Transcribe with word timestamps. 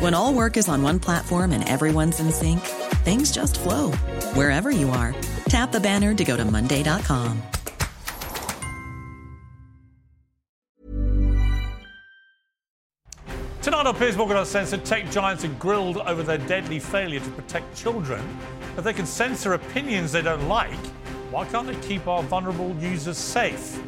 When 0.00 0.12
all 0.12 0.34
work 0.34 0.56
is 0.56 0.68
on 0.68 0.82
one 0.82 0.98
platform 0.98 1.52
and 1.52 1.68
everyone's 1.68 2.18
in 2.18 2.32
sync, 2.32 2.60
things 3.04 3.30
just 3.30 3.60
flow 3.60 3.92
wherever 4.34 4.70
you 4.70 4.90
are. 4.90 5.14
Tap 5.48 5.70
the 5.70 5.78
banner 5.78 6.14
to 6.14 6.24
go 6.24 6.36
to 6.36 6.44
Monday.com. 6.44 7.40
Tonight 13.62 13.86
on 13.86 13.94
Piers 13.96 14.16
Morgan 14.16 14.36
Uncensored, 14.36 14.84
tech 14.84 15.10
giants 15.12 15.44
are 15.44 15.48
grilled 15.48 15.98
over 15.98 16.24
their 16.24 16.38
deadly 16.38 16.80
failure 16.80 17.20
to 17.20 17.30
protect 17.30 17.76
children. 17.76 18.22
If 18.76 18.82
they 18.82 18.92
can 18.92 19.06
censor 19.06 19.54
opinions 19.54 20.10
they 20.10 20.22
don't 20.22 20.48
like, 20.48 20.74
why 21.30 21.44
can't 21.46 21.68
they 21.68 21.76
keep 21.86 22.08
our 22.08 22.24
vulnerable 22.24 22.74
users 22.80 23.16
safe? 23.16 23.78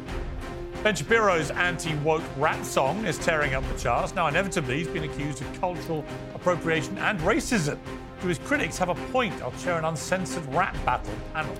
Ben 0.83 0.95
Shapiro's 0.95 1.49
anti 1.51 1.95
woke 1.95 2.23
rap 2.37 2.63
song 2.63 3.03
is 3.05 3.17
tearing 3.17 3.55
up 3.55 3.67
the 3.67 3.79
charts. 3.79 4.13
Now, 4.13 4.27
inevitably, 4.27 4.77
he's 4.77 4.87
been 4.87 5.03
accused 5.03 5.41
of 5.41 5.59
cultural 5.59 6.05
appropriation 6.35 6.97
and 6.99 7.19
racism. 7.21 7.79
Do 8.21 8.27
his 8.27 8.37
critics 8.39 8.77
have 8.77 8.89
a 8.89 8.95
point? 9.11 9.41
I'll 9.41 9.51
chair 9.53 9.77
an 9.79 9.85
uncensored 9.85 10.45
rap 10.53 10.75
battle 10.85 11.13
panel. 11.33 11.55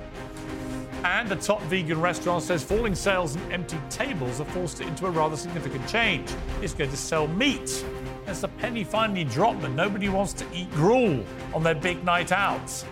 And 1.04 1.32
a 1.32 1.36
top 1.36 1.62
vegan 1.64 2.00
restaurant 2.00 2.44
says 2.44 2.64
falling 2.64 2.96
sales 2.96 3.36
and 3.36 3.52
empty 3.52 3.80
tables 3.90 4.38
have 4.38 4.48
forced 4.50 4.82
it 4.82 4.88
into 4.88 5.08
a 5.08 5.12
rather 5.12 5.36
significant 5.36 5.88
change. 5.88 6.30
It's 6.62 6.74
going 6.74 6.92
to 6.92 6.98
sell 6.98 7.28
meat. 7.28 7.84
As 8.28 8.42
the 8.42 8.48
penny 8.48 8.84
finally 8.84 9.24
dropped 9.24 9.62
that 9.62 9.72
nobody 9.72 10.10
wants 10.10 10.34
to 10.34 10.46
eat 10.54 10.70
gruel 10.72 11.24
on 11.54 11.64
their 11.64 11.76
big 11.76 12.04
night 12.04 12.32
outs. 12.32 12.86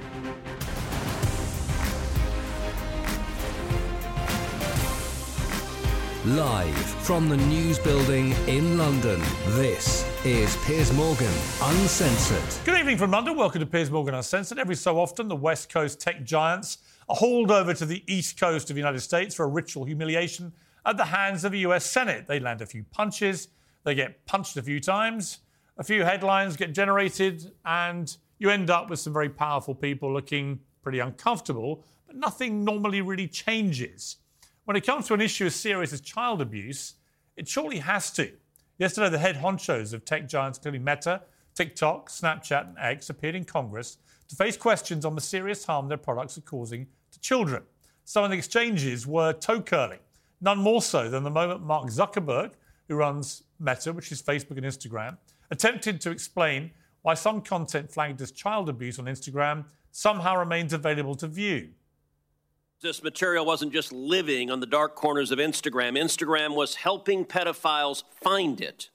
Live 6.25 6.75
from 7.05 7.29
the 7.29 7.37
News 7.37 7.77
Building 7.77 8.31
in 8.47 8.79
London, 8.79 9.21
this 9.49 10.03
is 10.25 10.57
Piers 10.65 10.91
Morgan 10.91 11.31
Uncensored. 11.61 12.65
Good 12.65 12.79
evening 12.79 12.97
from 12.97 13.11
London. 13.11 13.37
Welcome 13.37 13.59
to 13.59 13.67
Piers 13.67 13.91
Morgan 13.91 14.15
Uncensored. 14.15 14.57
Every 14.57 14.73
so 14.73 14.99
often, 14.99 15.27
the 15.27 15.35
West 15.35 15.71
Coast 15.71 16.01
tech 16.01 16.23
giants 16.23 16.79
are 17.07 17.15
hauled 17.15 17.51
over 17.51 17.75
to 17.75 17.85
the 17.85 18.03
East 18.11 18.39
Coast 18.39 18.71
of 18.71 18.75
the 18.75 18.79
United 18.79 19.01
States 19.01 19.35
for 19.35 19.43
a 19.43 19.47
ritual 19.47 19.85
humiliation 19.85 20.51
at 20.83 20.97
the 20.97 21.05
hands 21.05 21.45
of 21.45 21.51
the 21.51 21.59
US 21.59 21.85
Senate. 21.85 22.25
They 22.25 22.39
land 22.39 22.63
a 22.63 22.65
few 22.65 22.83
punches, 22.85 23.49
they 23.83 23.93
get 23.93 24.25
punched 24.25 24.57
a 24.57 24.63
few 24.63 24.79
times, 24.79 25.41
a 25.77 25.83
few 25.83 26.03
headlines 26.03 26.57
get 26.57 26.73
generated, 26.73 27.51
and 27.65 28.17
you 28.39 28.49
end 28.49 28.71
up 28.71 28.89
with 28.89 28.97
some 28.97 29.13
very 29.13 29.29
powerful 29.29 29.75
people 29.75 30.11
looking 30.11 30.59
pretty 30.81 30.97
uncomfortable, 30.97 31.83
but 32.07 32.15
nothing 32.15 32.63
normally 32.63 33.01
really 33.01 33.27
changes. 33.27 34.17
When 34.65 34.75
it 34.75 34.85
comes 34.85 35.05
to 35.07 35.13
an 35.13 35.21
issue 35.21 35.45
as 35.45 35.55
serious 35.55 35.93
as 35.93 36.01
child 36.01 36.41
abuse, 36.41 36.95
it 37.37 37.47
surely 37.47 37.77
has 37.77 38.09
to. 38.13 38.31
Yesterday, 38.79 39.09
the 39.09 39.19
head 39.19 39.35
honchos 39.37 39.93
of 39.93 40.03
tech 40.05 40.27
giants, 40.27 40.57
including 40.57 40.83
Meta, 40.83 41.21
TikTok, 41.53 42.09
Snapchat, 42.09 42.69
and 42.69 42.77
X, 42.79 43.11
appeared 43.11 43.35
in 43.35 43.45
Congress 43.45 43.97
to 44.27 44.35
face 44.35 44.57
questions 44.57 45.05
on 45.05 45.13
the 45.13 45.21
serious 45.21 45.63
harm 45.63 45.87
their 45.87 45.99
products 45.99 46.35
are 46.39 46.41
causing 46.41 46.87
to 47.11 47.19
children. 47.19 47.61
Some 48.05 48.23
of 48.23 48.31
the 48.31 48.37
exchanges 48.37 49.05
were 49.05 49.33
toe 49.33 49.61
curling, 49.61 49.99
none 50.41 50.57
more 50.57 50.81
so 50.81 51.11
than 51.11 51.23
the 51.23 51.29
moment 51.29 51.61
Mark 51.61 51.85
Zuckerberg, 51.89 52.53
who 52.87 52.95
runs 52.95 53.43
Meta, 53.59 53.93
which 53.93 54.11
is 54.11 54.19
Facebook 54.19 54.57
and 54.57 54.65
Instagram, 54.65 55.17
attempted 55.51 56.01
to 56.01 56.09
explain 56.09 56.71
why 57.03 57.13
some 57.13 57.39
content 57.39 57.91
flagged 57.91 58.19
as 58.19 58.31
child 58.31 58.67
abuse 58.67 58.97
on 58.97 59.05
Instagram 59.05 59.65
somehow 59.91 60.35
remains 60.35 60.73
available 60.73 61.13
to 61.13 61.27
view. 61.27 61.69
This 62.81 63.01
material 63.01 63.45
wasn't 63.45 63.73
just 63.73 63.91
living 63.91 64.51
on 64.51 64.59
the 64.59 64.65
dark 64.65 64.95
corners 64.95 65.31
of 65.31 65.39
Instagram. 65.39 65.97
Instagram 65.97 66.55
was 66.55 66.75
helping 66.75 67.25
pedophiles 67.25 68.03
find 68.21 68.61
it 68.61 68.89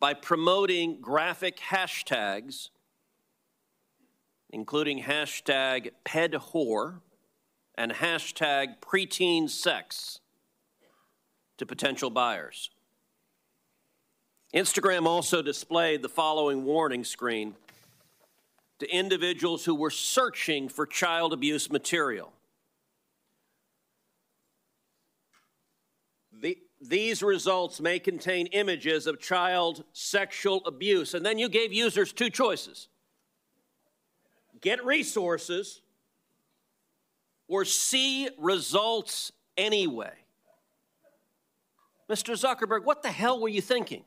by 0.00 0.12
promoting 0.12 1.00
graphic 1.00 1.58
hashtags, 1.58 2.70
including 4.50 5.02
hashtag 5.02 5.90
pedwhore 6.04 7.00
and 7.76 7.92
hashtag 7.92 8.78
preteen 8.80 9.48
sex 9.48 10.20
to 11.56 11.64
potential 11.64 12.10
buyers. 12.10 12.70
Instagram 14.52 15.06
also 15.06 15.42
displayed 15.42 16.02
the 16.02 16.08
following 16.08 16.64
warning 16.64 17.02
screen 17.02 17.54
to 18.78 18.88
individuals 18.94 19.64
who 19.64 19.74
were 19.74 19.90
searching 19.90 20.68
for 20.68 20.86
child 20.86 21.32
abuse 21.32 21.70
material. 21.70 22.32
The, 26.40 26.58
these 26.88 27.22
results 27.22 27.80
may 27.80 27.98
contain 27.98 28.46
images 28.48 29.06
of 29.06 29.20
child 29.20 29.84
sexual 29.92 30.62
abuse. 30.66 31.14
And 31.14 31.24
then 31.24 31.38
you 31.38 31.48
gave 31.48 31.72
users 31.72 32.12
two 32.12 32.30
choices 32.30 32.88
get 34.60 34.84
resources 34.84 35.82
or 37.48 37.64
see 37.66 38.28
results 38.38 39.30
anyway. 39.58 40.12
Mr. 42.08 42.34
Zuckerberg, 42.34 42.84
what 42.84 43.02
the 43.02 43.10
hell 43.10 43.40
were 43.40 43.48
you 43.48 43.60
thinking? 43.60 44.04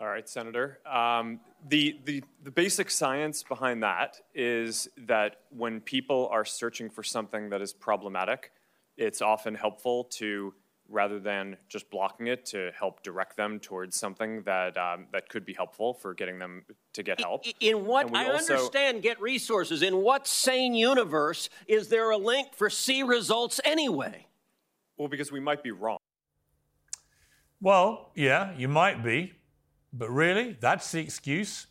All 0.00 0.06
right, 0.06 0.28
Senator. 0.28 0.78
Um, 0.84 1.40
the, 1.68 1.98
the, 2.04 2.22
the 2.44 2.50
basic 2.50 2.90
science 2.90 3.42
behind 3.42 3.82
that 3.82 4.20
is 4.34 4.88
that 4.98 5.40
when 5.50 5.80
people 5.80 6.28
are 6.30 6.44
searching 6.44 6.90
for 6.90 7.02
something 7.02 7.48
that 7.48 7.62
is 7.62 7.72
problematic, 7.72 8.52
it's 8.96 9.22
often 9.22 9.54
helpful 9.54 10.04
to, 10.04 10.54
rather 10.88 11.18
than 11.18 11.56
just 11.68 11.90
blocking 11.90 12.28
it, 12.28 12.46
to 12.46 12.70
help 12.78 13.02
direct 13.02 13.36
them 13.36 13.58
towards 13.58 13.96
something 13.98 14.42
that, 14.42 14.76
um, 14.78 15.06
that 15.12 15.28
could 15.28 15.44
be 15.44 15.52
helpful 15.52 15.94
for 15.94 16.14
getting 16.14 16.38
them 16.38 16.64
to 16.92 17.02
get 17.02 17.20
help. 17.20 17.44
In 17.60 17.86
what, 17.86 18.14
I 18.14 18.30
also- 18.30 18.54
understand 18.54 19.02
get 19.02 19.20
resources. 19.20 19.82
In 19.82 19.98
what 20.02 20.26
sane 20.26 20.74
universe 20.74 21.48
is 21.66 21.88
there 21.88 22.10
a 22.10 22.16
link 22.16 22.54
for 22.54 22.70
see 22.70 23.02
results 23.02 23.60
anyway? 23.64 24.26
Well, 24.96 25.08
because 25.08 25.30
we 25.30 25.40
might 25.40 25.62
be 25.62 25.72
wrong. 25.72 25.98
Well, 27.60 28.12
yeah, 28.14 28.54
you 28.56 28.68
might 28.68 29.02
be, 29.02 29.32
but 29.92 30.10
really, 30.10 30.56
that's 30.60 30.92
the 30.92 31.00
excuse. 31.00 31.66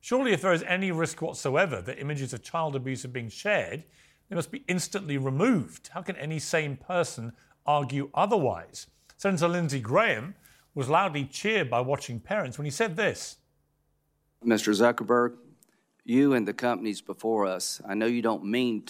Surely, 0.00 0.32
if 0.32 0.42
there 0.42 0.52
is 0.52 0.62
any 0.64 0.90
risk 0.92 1.20
whatsoever 1.22 1.80
that 1.82 2.00
images 2.00 2.32
of 2.32 2.42
child 2.42 2.74
abuse 2.74 3.04
are 3.04 3.08
being 3.08 3.28
shared, 3.28 3.84
they 4.30 4.36
must 4.36 4.52
be 4.52 4.64
instantly 4.68 5.18
removed. 5.18 5.90
How 5.92 6.02
can 6.02 6.14
any 6.16 6.38
sane 6.38 6.76
person 6.76 7.32
argue 7.66 8.10
otherwise? 8.14 8.86
Senator 9.16 9.48
Lindsey 9.48 9.80
Graham 9.80 10.36
was 10.72 10.88
loudly 10.88 11.24
cheered 11.24 11.68
by 11.68 11.80
watching 11.80 12.20
parents 12.20 12.56
when 12.56 12.64
he 12.64 12.70
said 12.70 12.96
this. 12.96 13.38
Mr. 14.46 14.72
Zuckerberg, 14.72 15.34
you 16.04 16.32
and 16.32 16.46
the 16.46 16.54
companies 16.54 17.00
before 17.00 17.44
us, 17.44 17.82
I 17.86 17.94
know 17.94 18.06
you 18.06 18.22
don't 18.22 18.44
mean 18.44 18.84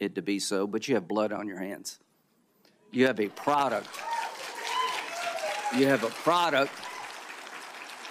it 0.00 0.14
to 0.14 0.22
be 0.22 0.38
so, 0.38 0.66
but 0.66 0.88
you 0.88 0.94
have 0.94 1.06
blood 1.06 1.30
on 1.30 1.46
your 1.46 1.58
hands. 1.58 1.98
You 2.90 3.06
have 3.06 3.20
a 3.20 3.28
product. 3.28 3.88
You 5.76 5.86
have 5.88 6.04
a 6.04 6.10
product 6.10 6.72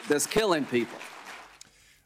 that's 0.07 0.27
killing 0.27 0.65
people. 0.65 0.99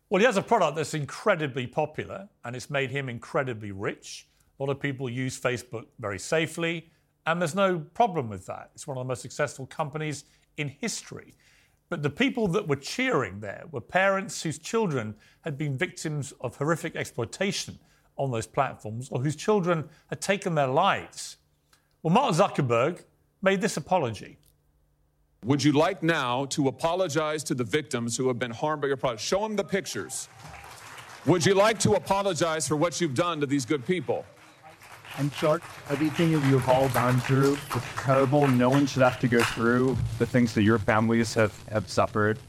Well, 0.10 0.20
he 0.20 0.26
has 0.26 0.38
a 0.38 0.42
product 0.42 0.78
that's 0.78 0.94
incredibly 0.94 1.68
popular 1.68 2.30
and 2.46 2.56
it's 2.56 2.70
made 2.70 2.92
him 2.92 3.10
incredibly 3.10 3.74
rich. 3.74 4.26
A 4.60 4.64
lot 4.64 4.72
of 4.72 4.80
people 4.80 5.10
use 5.10 5.40
Facebook 5.40 5.86
very 6.00 6.20
safely, 6.20 6.92
and 7.26 7.40
there's 7.40 7.56
no 7.56 7.80
problem 7.80 8.28
with 8.30 8.46
that. 8.48 8.72
It's 8.76 8.86
one 8.86 8.98
of 8.98 9.06
the 9.06 9.08
most 9.08 9.22
successful 9.22 9.66
companies 9.66 10.26
in 10.58 10.68
history. 10.68 11.34
But 11.90 12.04
the 12.04 12.10
people 12.10 12.48
that 12.50 12.68
were 12.68 12.76
cheering 12.76 13.40
there 13.40 13.64
were 13.72 13.82
parents 13.82 14.44
whose 14.44 14.60
children 14.60 15.16
had 15.42 15.58
been 15.58 15.78
victims 15.78 16.34
of 16.42 16.56
horrific 16.58 16.96
exploitation 16.96 17.80
on 18.18 18.32
those 18.32 18.46
platforms 18.46 19.10
or 19.10 19.22
whose 19.22 19.36
children 19.36 19.88
had 20.08 20.22
taken 20.22 20.56
their 20.56 20.68
lives. 20.68 21.38
Well, 22.04 22.14
Mark 22.14 22.36
Zuckerberg 22.36 23.04
made 23.42 23.62
this 23.62 23.78
apology. 23.78 24.38
Would 25.46 25.64
you 25.64 25.72
like 25.72 26.04
now 26.04 26.46
to 26.48 26.68
apologize 26.68 27.44
to 27.46 27.56
the 27.56 27.64
victims 27.64 28.18
who 28.18 28.28
have 28.28 28.38
been 28.38 28.52
harmed 28.52 28.82
by 28.82 28.90
your 28.90 28.98
product? 28.98 29.22
Show 29.22 29.40
them 29.42 29.56
the 29.56 29.64
pictures. 29.64 30.28
Would 31.26 31.46
you 31.46 31.54
like 31.54 31.80
to 31.80 31.94
apologize 31.94 32.68
for 32.68 32.76
what 32.76 33.00
you've 33.00 33.16
done 33.16 33.40
to 33.40 33.46
these 33.46 33.66
good 33.66 33.86
people? 33.86 34.26
I'm 35.20 35.30
sure 35.32 35.60
everything 35.90 36.32
that 36.32 36.50
you've 36.50 36.70
all 36.70 36.88
gone 36.90 37.20
through 37.20 37.56
is 37.56 37.84
terrible. 37.98 38.48
No 38.48 38.70
one 38.70 38.86
should 38.86 39.02
have 39.02 39.20
to 39.20 39.28
go 39.28 39.44
through 39.44 39.98
the 40.18 40.26
things 40.26 40.54
that 40.54 40.64
your 40.64 40.80
families 40.80 41.34
have, 41.34 41.62
have 41.68 41.90
suffered. 41.90 42.40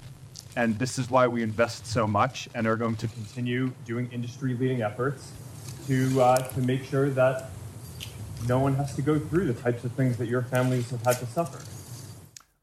And 0.54 0.78
this 0.78 0.96
is 0.96 1.10
why 1.10 1.26
we 1.26 1.42
invest 1.42 1.84
so 1.84 2.06
much 2.06 2.48
and 2.54 2.68
are 2.68 2.76
going 2.76 2.94
to 2.96 3.08
continue 3.08 3.72
doing 3.84 4.08
industry 4.12 4.54
leading 4.54 4.82
efforts 4.82 5.32
to, 5.88 6.22
uh, 6.22 6.36
to 6.36 6.60
make 6.60 6.84
sure 6.84 7.10
that 7.10 7.50
no 8.46 8.60
one 8.60 8.76
has 8.76 8.94
to 8.94 9.02
go 9.02 9.18
through 9.18 9.52
the 9.52 9.60
types 9.60 9.82
of 9.82 9.90
things 9.92 10.16
that 10.18 10.28
your 10.28 10.42
families 10.42 10.90
have 10.90 11.02
had 11.02 11.18
to 11.18 11.26
suffer. 11.26 11.58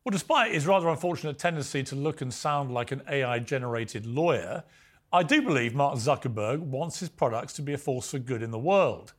Well, 0.05 0.11
despite 0.11 0.53
his 0.53 0.65
rather 0.65 0.87
unfortunate 0.87 1.37
tendency 1.37 1.83
to 1.83 1.95
look 1.95 2.21
and 2.21 2.33
sound 2.33 2.71
like 2.71 2.93
an 2.93 3.01
AI 3.09 3.39
generated 3.39 4.05
lawyer, 4.05 4.63
I 5.11 5.23
do 5.23 5.41
believe 5.41 5.75
Mark 5.75 5.95
Zuckerberg 5.95 6.59
wants 6.59 7.01
his 7.01 7.09
products 7.09 7.51
to 7.53 7.61
be 7.61 7.73
a 7.73 7.77
force 7.77 8.11
for 8.11 8.19
good 8.19 8.41
in 8.41 8.51
the 8.51 8.59
world. 8.59 9.13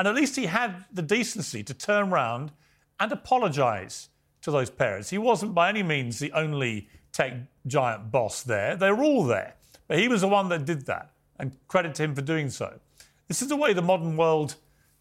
And 0.00 0.08
at 0.08 0.14
least 0.14 0.36
he 0.36 0.46
had 0.46 0.86
the 0.90 1.02
decency 1.02 1.62
to 1.62 1.74
turn 1.74 2.08
round 2.08 2.52
and 2.98 3.12
apologise 3.12 4.08
to 4.40 4.50
those 4.50 4.70
parents. 4.70 5.10
He 5.10 5.18
wasn't 5.18 5.52
by 5.52 5.68
any 5.68 5.82
means 5.82 6.18
the 6.18 6.32
only 6.32 6.88
tech 7.12 7.34
giant 7.66 8.10
boss 8.10 8.42
there, 8.42 8.76
they 8.76 8.90
were 8.90 9.04
all 9.04 9.24
there. 9.24 9.56
But 9.88 9.98
he 9.98 10.08
was 10.08 10.22
the 10.22 10.28
one 10.28 10.48
that 10.48 10.64
did 10.64 10.86
that, 10.86 11.10
and 11.38 11.54
credit 11.68 11.94
to 11.96 12.04
him 12.04 12.14
for 12.14 12.22
doing 12.22 12.48
so. 12.48 12.80
This 13.28 13.42
is 13.42 13.48
the 13.48 13.56
way 13.56 13.74
the 13.74 13.82
modern 13.82 14.16
world 14.16 14.54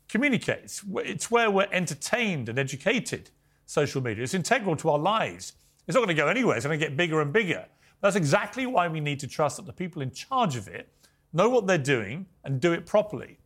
communicates. 0.09 0.83
It's 0.97 1.31
where 1.31 1.49
we're 1.49 1.69
entertained 1.71 2.49
and 2.49 2.59
educated 2.59 3.29
social 3.67 4.03
media. 4.03 4.25
It's 4.25 4.33
integral 4.33 4.75
to 4.75 4.89
our 4.89 4.99
lives. 4.99 5.53
It's 5.87 5.95
not 5.95 6.01
going 6.01 6.13
to 6.13 6.21
go 6.21 6.27
anywhere, 6.27 6.57
it's 6.57 6.65
going 6.65 6.77
to 6.77 6.85
get 6.85 6.97
bigger 6.97 7.21
and 7.21 7.31
bigger. 7.31 7.65
That's 8.01 8.17
exactly 8.17 8.65
why 8.65 8.89
we 8.89 8.99
need 8.99 9.21
to 9.21 9.27
trust 9.27 9.55
that 9.55 9.65
the 9.65 9.71
people 9.71 10.01
in 10.01 10.11
charge 10.11 10.57
of 10.57 10.67
it 10.67 10.89
know 11.31 11.47
what 11.47 11.67
they're 11.67 11.77
doing 11.77 12.25
and 12.43 12.59
do 12.59 12.73
it 12.73 12.85
properly. 12.85 13.38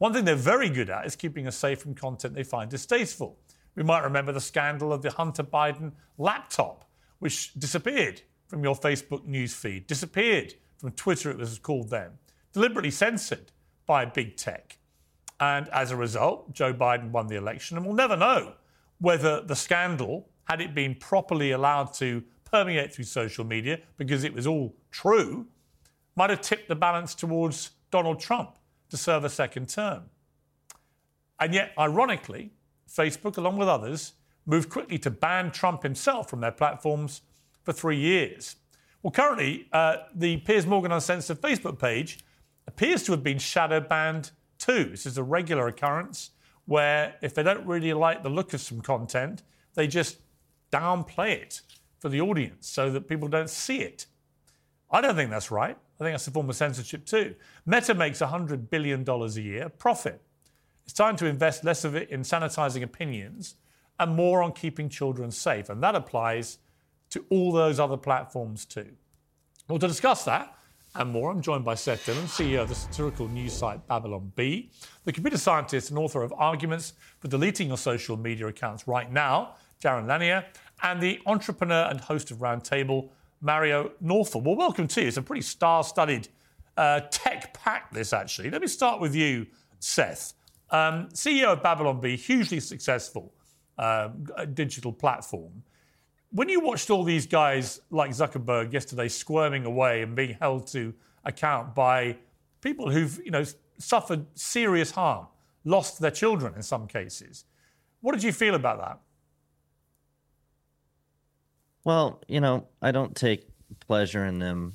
One 0.00 0.14
thing 0.14 0.24
they're 0.24 0.34
very 0.34 0.70
good 0.70 0.88
at 0.88 1.04
is 1.04 1.14
keeping 1.14 1.46
us 1.46 1.56
safe 1.56 1.82
from 1.82 1.94
content 1.94 2.34
they 2.34 2.42
find 2.42 2.70
distasteful. 2.70 3.38
We 3.74 3.82
might 3.82 4.02
remember 4.02 4.32
the 4.32 4.40
scandal 4.40 4.94
of 4.94 5.02
the 5.02 5.10
Hunter 5.10 5.44
Biden 5.44 5.92
laptop, 6.16 6.86
which 7.18 7.52
disappeared 7.52 8.22
from 8.48 8.64
your 8.64 8.74
Facebook 8.74 9.26
news 9.26 9.52
feed, 9.52 9.86
disappeared 9.86 10.54
from 10.78 10.92
Twitter, 10.92 11.30
it 11.30 11.36
was 11.36 11.58
called 11.58 11.90
then, 11.90 12.12
deliberately 12.54 12.90
censored 12.90 13.52
by 13.84 14.06
big 14.06 14.38
tech. 14.38 14.78
And 15.38 15.68
as 15.68 15.90
a 15.90 15.96
result, 15.96 16.54
Joe 16.54 16.72
Biden 16.72 17.10
won 17.10 17.26
the 17.26 17.36
election, 17.36 17.76
and 17.76 17.84
we'll 17.84 17.94
never 17.94 18.16
know 18.16 18.54
whether 19.00 19.42
the 19.42 19.54
scandal, 19.54 20.30
had 20.44 20.62
it 20.62 20.74
been 20.74 20.94
properly 20.94 21.50
allowed 21.50 21.92
to 21.96 22.22
permeate 22.50 22.94
through 22.94 23.04
social 23.04 23.44
media 23.44 23.80
because 23.98 24.24
it 24.24 24.32
was 24.32 24.46
all 24.46 24.74
true, 24.90 25.46
might 26.16 26.30
have 26.30 26.40
tipped 26.40 26.68
the 26.68 26.74
balance 26.74 27.14
towards 27.14 27.72
Donald 27.90 28.18
Trump 28.18 28.56
to 28.90 28.96
serve 28.96 29.24
a 29.24 29.28
second 29.28 29.68
term. 29.68 30.04
And 31.38 31.54
yet, 31.54 31.72
ironically, 31.78 32.52
Facebook, 32.88 33.38
along 33.38 33.56
with 33.56 33.68
others, 33.68 34.12
moved 34.46 34.68
quickly 34.68 34.98
to 34.98 35.10
ban 35.10 35.50
Trump 35.50 35.82
himself 35.82 36.28
from 36.28 36.40
their 36.40 36.52
platforms 36.52 37.22
for 37.62 37.72
three 37.72 37.98
years. 37.98 38.56
Well, 39.02 39.10
currently, 39.10 39.68
uh, 39.72 39.96
the 40.14 40.38
Piers 40.38 40.66
Morgan 40.66 40.92
Uncensored 40.92 41.40
Facebook 41.40 41.78
page 41.78 42.20
appears 42.66 43.02
to 43.04 43.12
have 43.12 43.22
been 43.22 43.38
shadow 43.38 43.80
banned 43.80 44.30
too. 44.58 44.84
This 44.84 45.06
is 45.06 45.16
a 45.16 45.22
regular 45.22 45.68
occurrence 45.68 46.30
where 46.66 47.16
if 47.22 47.34
they 47.34 47.42
don't 47.42 47.66
really 47.66 47.92
like 47.92 48.22
the 48.22 48.28
look 48.28 48.52
of 48.52 48.60
some 48.60 48.80
content, 48.80 49.42
they 49.74 49.86
just 49.86 50.18
downplay 50.70 51.30
it 51.30 51.62
for 51.98 52.08
the 52.08 52.20
audience 52.20 52.68
so 52.68 52.90
that 52.90 53.08
people 53.08 53.28
don't 53.28 53.50
see 53.50 53.80
it. 53.80 54.06
I 54.90 55.00
don't 55.00 55.16
think 55.16 55.30
that's 55.30 55.50
right. 55.50 55.76
I 56.00 56.04
think 56.04 56.14
that's 56.14 56.26
a 56.26 56.30
form 56.30 56.48
of 56.48 56.56
censorship 56.56 57.04
too. 57.04 57.34
Meta 57.66 57.94
makes 57.94 58.20
$100 58.20 58.70
billion 58.70 59.06
a 59.06 59.26
year 59.28 59.68
profit. 59.68 60.22
It's 60.84 60.94
time 60.94 61.16
to 61.16 61.26
invest 61.26 61.62
less 61.62 61.84
of 61.84 61.94
it 61.94 62.08
in 62.08 62.22
sanitizing 62.22 62.82
opinions 62.82 63.56
and 63.98 64.16
more 64.16 64.42
on 64.42 64.52
keeping 64.52 64.88
children 64.88 65.30
safe. 65.30 65.68
And 65.68 65.82
that 65.82 65.94
applies 65.94 66.58
to 67.10 67.24
all 67.28 67.52
those 67.52 67.78
other 67.78 67.98
platforms 67.98 68.64
too. 68.64 68.88
Well, 69.68 69.78
to 69.78 69.86
discuss 69.86 70.24
that 70.24 70.56
and 70.96 71.10
more, 71.10 71.30
I'm 71.30 71.40
joined 71.40 71.64
by 71.64 71.76
Seth 71.76 72.06
Dillon, 72.06 72.24
CEO 72.24 72.62
of 72.62 72.68
the 72.68 72.74
satirical 72.74 73.28
news 73.28 73.52
site 73.52 73.86
Babylon 73.86 74.32
Bee, 74.34 74.70
the 75.04 75.12
computer 75.12 75.38
scientist 75.38 75.90
and 75.90 75.98
author 75.98 76.22
of 76.22 76.32
Arguments 76.36 76.94
for 77.20 77.28
Deleting 77.28 77.68
Your 77.68 77.76
Social 77.76 78.16
Media 78.16 78.48
Accounts 78.48 78.88
Right 78.88 79.12
Now, 79.12 79.54
Jaron 79.80 80.08
Lanier, 80.08 80.44
and 80.82 81.00
the 81.00 81.20
entrepreneur 81.26 81.86
and 81.88 82.00
host 82.00 82.32
of 82.32 82.38
Roundtable, 82.38 83.10
Mario 83.40 83.92
Nawfal. 84.02 84.42
Well, 84.42 84.56
welcome 84.56 84.86
to 84.88 85.00
you. 85.02 85.08
It's 85.08 85.16
a 85.16 85.22
pretty 85.22 85.42
star 85.42 85.82
studded 85.82 86.28
uh, 86.76 87.00
tech 87.10 87.54
pack, 87.54 87.92
this 87.92 88.12
actually. 88.12 88.50
Let 88.50 88.60
me 88.60 88.66
start 88.66 89.00
with 89.00 89.14
you, 89.14 89.46
Seth. 89.78 90.34
Um, 90.70 91.08
CEO 91.08 91.46
of 91.46 91.62
Babylon 91.62 92.00
Bee, 92.00 92.16
hugely 92.16 92.60
successful 92.60 93.32
uh, 93.78 94.10
digital 94.54 94.92
platform. 94.92 95.62
When 96.32 96.48
you 96.48 96.60
watched 96.60 96.90
all 96.90 97.02
these 97.02 97.26
guys 97.26 97.80
like 97.90 98.10
Zuckerberg 98.12 98.72
yesterday 98.72 99.08
squirming 99.08 99.64
away 99.64 100.02
and 100.02 100.14
being 100.14 100.36
held 100.40 100.66
to 100.68 100.94
account 101.24 101.74
by 101.74 102.16
people 102.60 102.90
who've 102.90 103.20
you 103.24 103.30
know 103.30 103.44
suffered 103.78 104.26
serious 104.34 104.92
harm, 104.92 105.26
lost 105.64 105.98
their 105.98 106.10
children 106.10 106.54
in 106.54 106.62
some 106.62 106.86
cases, 106.86 107.46
what 108.00 108.12
did 108.12 108.22
you 108.22 108.32
feel 108.32 108.54
about 108.54 108.78
that? 108.78 109.00
Well, 111.84 112.22
you 112.28 112.40
know, 112.40 112.66
I 112.82 112.92
don't 112.92 113.16
take 113.16 113.46
pleasure 113.80 114.24
in 114.24 114.38
them 114.38 114.74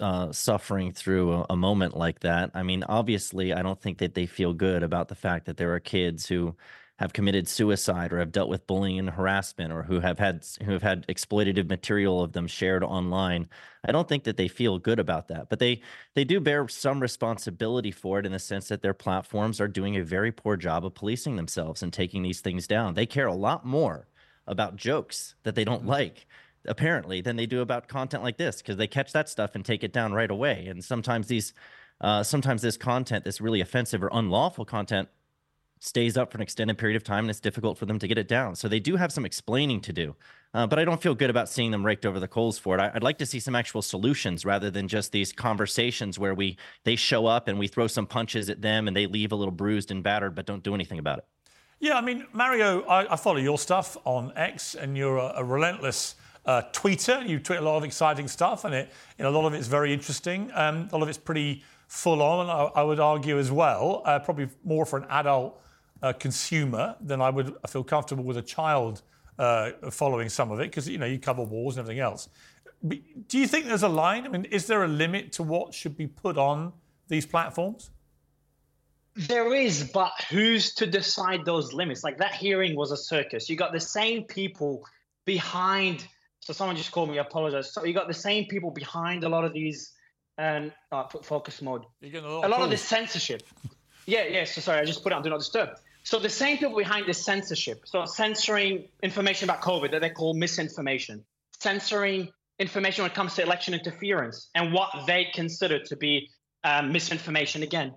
uh, 0.00 0.32
suffering 0.32 0.92
through 0.92 1.32
a, 1.32 1.46
a, 1.50 1.56
moment 1.56 1.96
like 1.96 2.20
that. 2.20 2.50
I 2.54 2.64
mean, 2.64 2.82
obviously, 2.82 3.52
I 3.52 3.62
don't 3.62 3.80
think 3.80 3.98
that 3.98 4.14
they 4.14 4.26
feel 4.26 4.52
good 4.52 4.82
about 4.82 5.08
the 5.08 5.14
fact 5.14 5.46
that 5.46 5.56
there 5.56 5.72
are 5.74 5.80
kids 5.80 6.26
who 6.26 6.56
have 6.98 7.12
committed 7.12 7.48
suicide 7.48 8.12
or 8.12 8.18
have 8.18 8.32
dealt 8.32 8.48
with 8.48 8.66
bullying 8.66 8.98
and 8.98 9.10
harassment 9.10 9.72
or 9.72 9.82
who 9.82 10.00
have 10.00 10.18
had 10.18 10.44
who 10.64 10.72
have 10.72 10.82
had 10.82 11.06
exploitative 11.08 11.68
material 11.68 12.22
of 12.22 12.32
them 12.32 12.46
shared 12.46 12.84
online. 12.84 13.48
I 13.84 13.92
don't 13.92 14.08
think 14.08 14.24
that 14.24 14.36
they 14.36 14.48
feel 14.48 14.78
good 14.78 14.98
about 14.98 15.28
that, 15.28 15.48
but 15.48 15.58
they 15.58 15.82
they 16.14 16.24
do 16.24 16.40
bear 16.40 16.68
some 16.68 17.00
responsibility 17.00 17.90
for 17.90 18.18
it 18.18 18.26
in 18.26 18.32
the 18.32 18.38
sense 18.38 18.68
that 18.68 18.82
their 18.82 18.94
platforms 18.94 19.60
are 19.60 19.68
doing 19.68 19.96
a 19.96 20.04
very 20.04 20.30
poor 20.32 20.56
job 20.56 20.84
of 20.84 20.94
policing 20.94 21.36
themselves 21.36 21.82
and 21.82 21.92
taking 21.92 22.22
these 22.22 22.40
things 22.40 22.66
down. 22.66 22.94
They 22.94 23.06
care 23.06 23.26
a 23.26 23.34
lot 23.34 23.64
more 23.64 24.06
about 24.46 24.76
jokes 24.76 25.34
that 25.42 25.54
they 25.54 25.64
don't 25.64 25.80
mm-hmm. 25.80 25.90
like 25.90 26.26
apparently 26.66 27.20
than 27.20 27.36
they 27.36 27.46
do 27.46 27.60
about 27.60 27.88
content 27.88 28.22
like 28.22 28.36
this 28.36 28.58
because 28.58 28.76
they 28.76 28.86
catch 28.86 29.12
that 29.12 29.28
stuff 29.28 29.54
and 29.54 29.64
take 29.64 29.82
it 29.82 29.92
down 29.92 30.12
right 30.12 30.30
away. 30.30 30.66
And 30.66 30.84
sometimes 30.84 31.26
these 31.28 31.52
uh, 32.00 32.22
sometimes 32.22 32.62
this 32.62 32.76
content 32.76 33.24
this 33.24 33.40
really 33.40 33.60
offensive 33.60 34.02
or 34.02 34.10
unlawful 34.12 34.64
content 34.64 35.08
stays 35.78 36.16
up 36.16 36.30
for 36.30 36.38
an 36.38 36.42
extended 36.42 36.78
period 36.78 36.96
of 36.96 37.02
time 37.02 37.24
and 37.24 37.30
it's 37.30 37.40
difficult 37.40 37.76
for 37.76 37.86
them 37.86 37.98
to 37.98 38.06
get 38.06 38.18
it 38.18 38.28
down. 38.28 38.54
So 38.54 38.68
they 38.68 38.80
do 38.80 38.96
have 38.96 39.12
some 39.12 39.24
explaining 39.24 39.80
to 39.82 39.92
do 39.92 40.16
uh, 40.54 40.66
but 40.66 40.78
i 40.78 40.84
don't 40.84 41.00
feel 41.00 41.14
good 41.14 41.30
about 41.30 41.48
seeing 41.48 41.70
them 41.70 41.84
raked 41.84 42.04
over 42.04 42.20
the 42.20 42.28
coals 42.28 42.58
for 42.58 42.76
it. 42.76 42.80
I, 42.80 42.92
i'd 42.94 43.02
like 43.02 43.18
to 43.18 43.26
see 43.26 43.40
some 43.40 43.56
actual 43.56 43.82
solutions 43.82 44.44
rather 44.44 44.70
than 44.70 44.86
just 44.86 45.10
these 45.12 45.32
conversations 45.32 46.18
where 46.18 46.34
we 46.34 46.56
they 46.84 46.96
show 46.96 47.26
up 47.26 47.48
and 47.48 47.58
we 47.58 47.68
throw 47.68 47.86
some 47.86 48.06
punches 48.06 48.50
at 48.50 48.60
them 48.60 48.86
and 48.86 48.96
they 48.96 49.06
leave 49.06 49.32
a 49.32 49.36
little 49.36 49.52
bruised 49.52 49.90
and 49.90 50.02
battered 50.02 50.34
but 50.34 50.46
don't 50.46 50.62
do 50.62 50.74
anything 50.74 50.98
about 50.98 51.18
it. 51.18 51.24
Yeah, 51.82 51.98
I 51.98 52.00
mean, 52.00 52.28
Mario, 52.32 52.82
I, 52.82 53.14
I 53.14 53.16
follow 53.16 53.38
your 53.38 53.58
stuff 53.58 53.96
on 54.04 54.32
X, 54.36 54.76
and 54.76 54.96
you're 54.96 55.16
a, 55.16 55.32
a 55.38 55.44
relentless 55.44 56.14
uh, 56.46 56.62
tweeter. 56.72 57.26
You 57.28 57.38
tweet 57.38 57.58
a 57.58 57.62
lot 57.62 57.76
of 57.76 57.84
exciting 57.84 58.28
stuff, 58.28 58.64
and 58.64 58.74
it, 58.74 58.90
you 59.18 59.24
know, 59.24 59.30
a 59.30 59.36
lot 59.36 59.46
of 59.46 59.54
it's 59.54 59.68
very 59.68 59.92
interesting. 59.92 60.50
Um, 60.54 60.88
a 60.92 60.96
lot 60.96 61.02
of 61.02 61.08
it's 61.08 61.18
pretty 61.18 61.62
full 61.88 62.22
on, 62.22 62.48
I, 62.48 62.80
I 62.80 62.82
would 62.82 63.00
argue 63.00 63.38
as 63.38 63.50
well. 63.50 64.02
Uh, 64.04 64.18
probably 64.18 64.48
more 64.64 64.86
for 64.86 64.98
an 64.98 65.06
adult 65.10 65.60
uh, 66.02 66.12
consumer 66.12 66.96
than 67.00 67.20
I 67.20 67.30
would 67.30 67.54
feel 67.68 67.84
comfortable 67.84 68.24
with 68.24 68.38
a 68.38 68.42
child 68.42 69.02
uh, 69.38 69.72
following 69.90 70.28
some 70.28 70.50
of 70.50 70.60
it, 70.60 70.70
because 70.70 70.88
you 70.88 70.98
know 70.98 71.06
you 71.06 71.18
cover 71.18 71.42
wars 71.42 71.76
and 71.76 71.84
everything 71.84 72.00
else. 72.00 72.28
But 72.82 72.98
do 73.28 73.38
you 73.38 73.46
think 73.46 73.66
there's 73.66 73.82
a 73.82 73.88
line? 73.88 74.24
I 74.26 74.28
mean, 74.28 74.44
is 74.46 74.66
there 74.66 74.82
a 74.82 74.88
limit 74.88 75.32
to 75.32 75.42
what 75.42 75.72
should 75.72 75.96
be 75.96 76.06
put 76.06 76.36
on 76.36 76.72
these 77.08 77.26
platforms? 77.26 77.90
There 79.14 79.54
is, 79.54 79.84
but 79.84 80.12
who's 80.30 80.74
to 80.76 80.86
decide 80.86 81.44
those 81.44 81.74
limits? 81.74 82.02
Like 82.02 82.18
that 82.18 82.34
hearing 82.34 82.74
was 82.74 82.90
a 82.90 82.96
circus. 82.96 83.50
You 83.50 83.56
got 83.56 83.72
the 83.72 83.80
same 83.80 84.24
people 84.24 84.86
behind. 85.24 86.06
So 86.42 86.52
someone 86.52 86.76
just 86.76 86.92
called 86.92 87.10
me. 87.10 87.18
Apologize. 87.18 87.72
So 87.72 87.84
you 87.84 87.94
got 87.94 88.08
the 88.08 88.14
same 88.14 88.46
people 88.46 88.70
behind 88.70 89.24
a 89.24 89.28
lot 89.28 89.44
of 89.44 89.52
these. 89.52 89.92
And 90.38 90.72
uh, 90.90 91.02
put 91.02 91.26
focus 91.26 91.60
mode. 91.60 91.82
You're 92.00 92.10
getting 92.10 92.28
a 92.28 92.32
lot, 92.32 92.46
a 92.46 92.48
lot 92.48 92.62
of 92.62 92.70
this 92.70 92.82
censorship. 92.82 93.42
yeah, 94.06 94.24
yeah. 94.24 94.44
So 94.44 94.62
sorry, 94.62 94.80
I 94.80 94.84
just 94.84 95.02
put 95.02 95.12
it 95.12 95.14
on 95.14 95.22
do 95.22 95.28
not 95.28 95.40
disturb. 95.40 95.68
So 96.04 96.18
the 96.18 96.30
same 96.30 96.56
people 96.58 96.76
behind 96.76 97.06
this 97.06 97.22
censorship. 97.24 97.82
So 97.84 98.04
censoring 98.06 98.88
information 99.02 99.48
about 99.48 99.60
COVID 99.62 99.90
that 99.92 100.00
they 100.00 100.10
call 100.10 100.34
misinformation, 100.34 101.24
censoring 101.60 102.30
information 102.58 103.02
when 103.02 103.10
it 103.10 103.14
comes 103.14 103.34
to 103.34 103.42
election 103.42 103.74
interference 103.74 104.48
and 104.54 104.72
what 104.72 104.90
they 105.06 105.28
consider 105.34 105.80
to 105.84 105.96
be 105.96 106.30
um, 106.64 106.92
misinformation 106.92 107.62
again. 107.62 107.94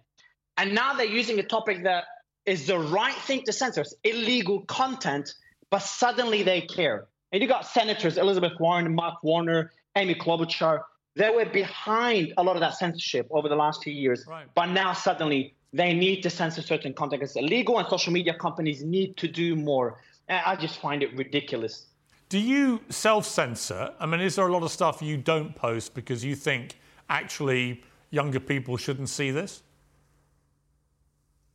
And 0.57 0.73
now 0.73 0.93
they're 0.93 1.05
using 1.05 1.39
a 1.39 1.43
topic 1.43 1.83
that 1.83 2.03
is 2.45 2.67
the 2.67 2.77
right 2.77 3.15
thing 3.15 3.43
to 3.45 3.53
censor, 3.53 3.81
it's 3.81 3.95
illegal 4.03 4.61
content, 4.65 5.33
but 5.69 5.81
suddenly 5.81 6.43
they 6.43 6.61
care. 6.61 7.07
And 7.35 7.41
you 7.41 7.49
got 7.49 7.67
senators 7.67 8.17
Elizabeth 8.17 8.53
Warren, 8.61 8.95
Mark 8.95 9.21
Warner, 9.21 9.73
Amy 9.97 10.15
Klobuchar. 10.15 10.83
They 11.17 11.29
were 11.29 11.43
behind 11.43 12.31
a 12.37 12.43
lot 12.43 12.55
of 12.55 12.61
that 12.61 12.75
censorship 12.75 13.27
over 13.29 13.49
the 13.49 13.57
last 13.57 13.83
few 13.83 13.91
years, 13.91 14.23
right. 14.25 14.47
but 14.55 14.67
now 14.67 14.93
suddenly 14.93 15.53
they 15.73 15.93
need 15.93 16.21
to 16.21 16.29
censor 16.29 16.61
certain 16.61 16.93
content. 16.93 17.23
It's 17.23 17.35
illegal, 17.35 17.77
and 17.77 17.89
social 17.89 18.13
media 18.13 18.35
companies 18.35 18.85
need 18.85 19.17
to 19.17 19.27
do 19.27 19.57
more. 19.57 20.01
I 20.29 20.55
just 20.55 20.79
find 20.79 21.03
it 21.03 21.13
ridiculous. 21.17 21.87
Do 22.29 22.39
you 22.39 22.79
self 22.87 23.25
censor? 23.25 23.93
I 23.99 24.05
mean, 24.05 24.21
is 24.21 24.37
there 24.37 24.47
a 24.47 24.51
lot 24.53 24.63
of 24.63 24.71
stuff 24.71 25.01
you 25.01 25.17
don't 25.17 25.53
post 25.53 25.93
because 25.93 26.23
you 26.23 26.37
think 26.37 26.79
actually 27.09 27.83
younger 28.11 28.39
people 28.39 28.77
shouldn't 28.77 29.09
see 29.09 29.31
this? 29.31 29.61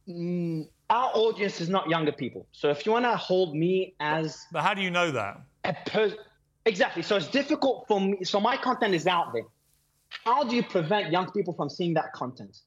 Mm, 0.06 0.68
our 0.90 1.10
audience 1.14 1.58
is 1.62 1.70
not 1.70 1.88
younger 1.88 2.12
people. 2.12 2.46
So 2.52 2.68
if 2.68 2.84
you 2.84 2.92
want 2.92 3.06
to 3.06 3.16
hold 3.16 3.56
me 3.56 3.94
as. 3.98 4.44
But 4.52 4.60
how 4.60 4.74
do 4.74 4.82
you 4.82 4.90
know 4.90 5.10
that? 5.12 5.40
Per- 5.86 6.16
exactly. 6.64 7.02
So 7.02 7.16
it's 7.16 7.28
difficult 7.28 7.86
for 7.88 8.00
me. 8.00 8.24
So 8.24 8.40
my 8.40 8.56
content 8.56 8.94
is 8.94 9.06
out 9.06 9.32
there. 9.32 9.44
How 10.24 10.44
do 10.44 10.56
you 10.56 10.62
prevent 10.62 11.12
young 11.12 11.30
people 11.30 11.54
from 11.54 11.70
seeing 11.70 11.94
that 11.94 12.12
content? 12.12 12.58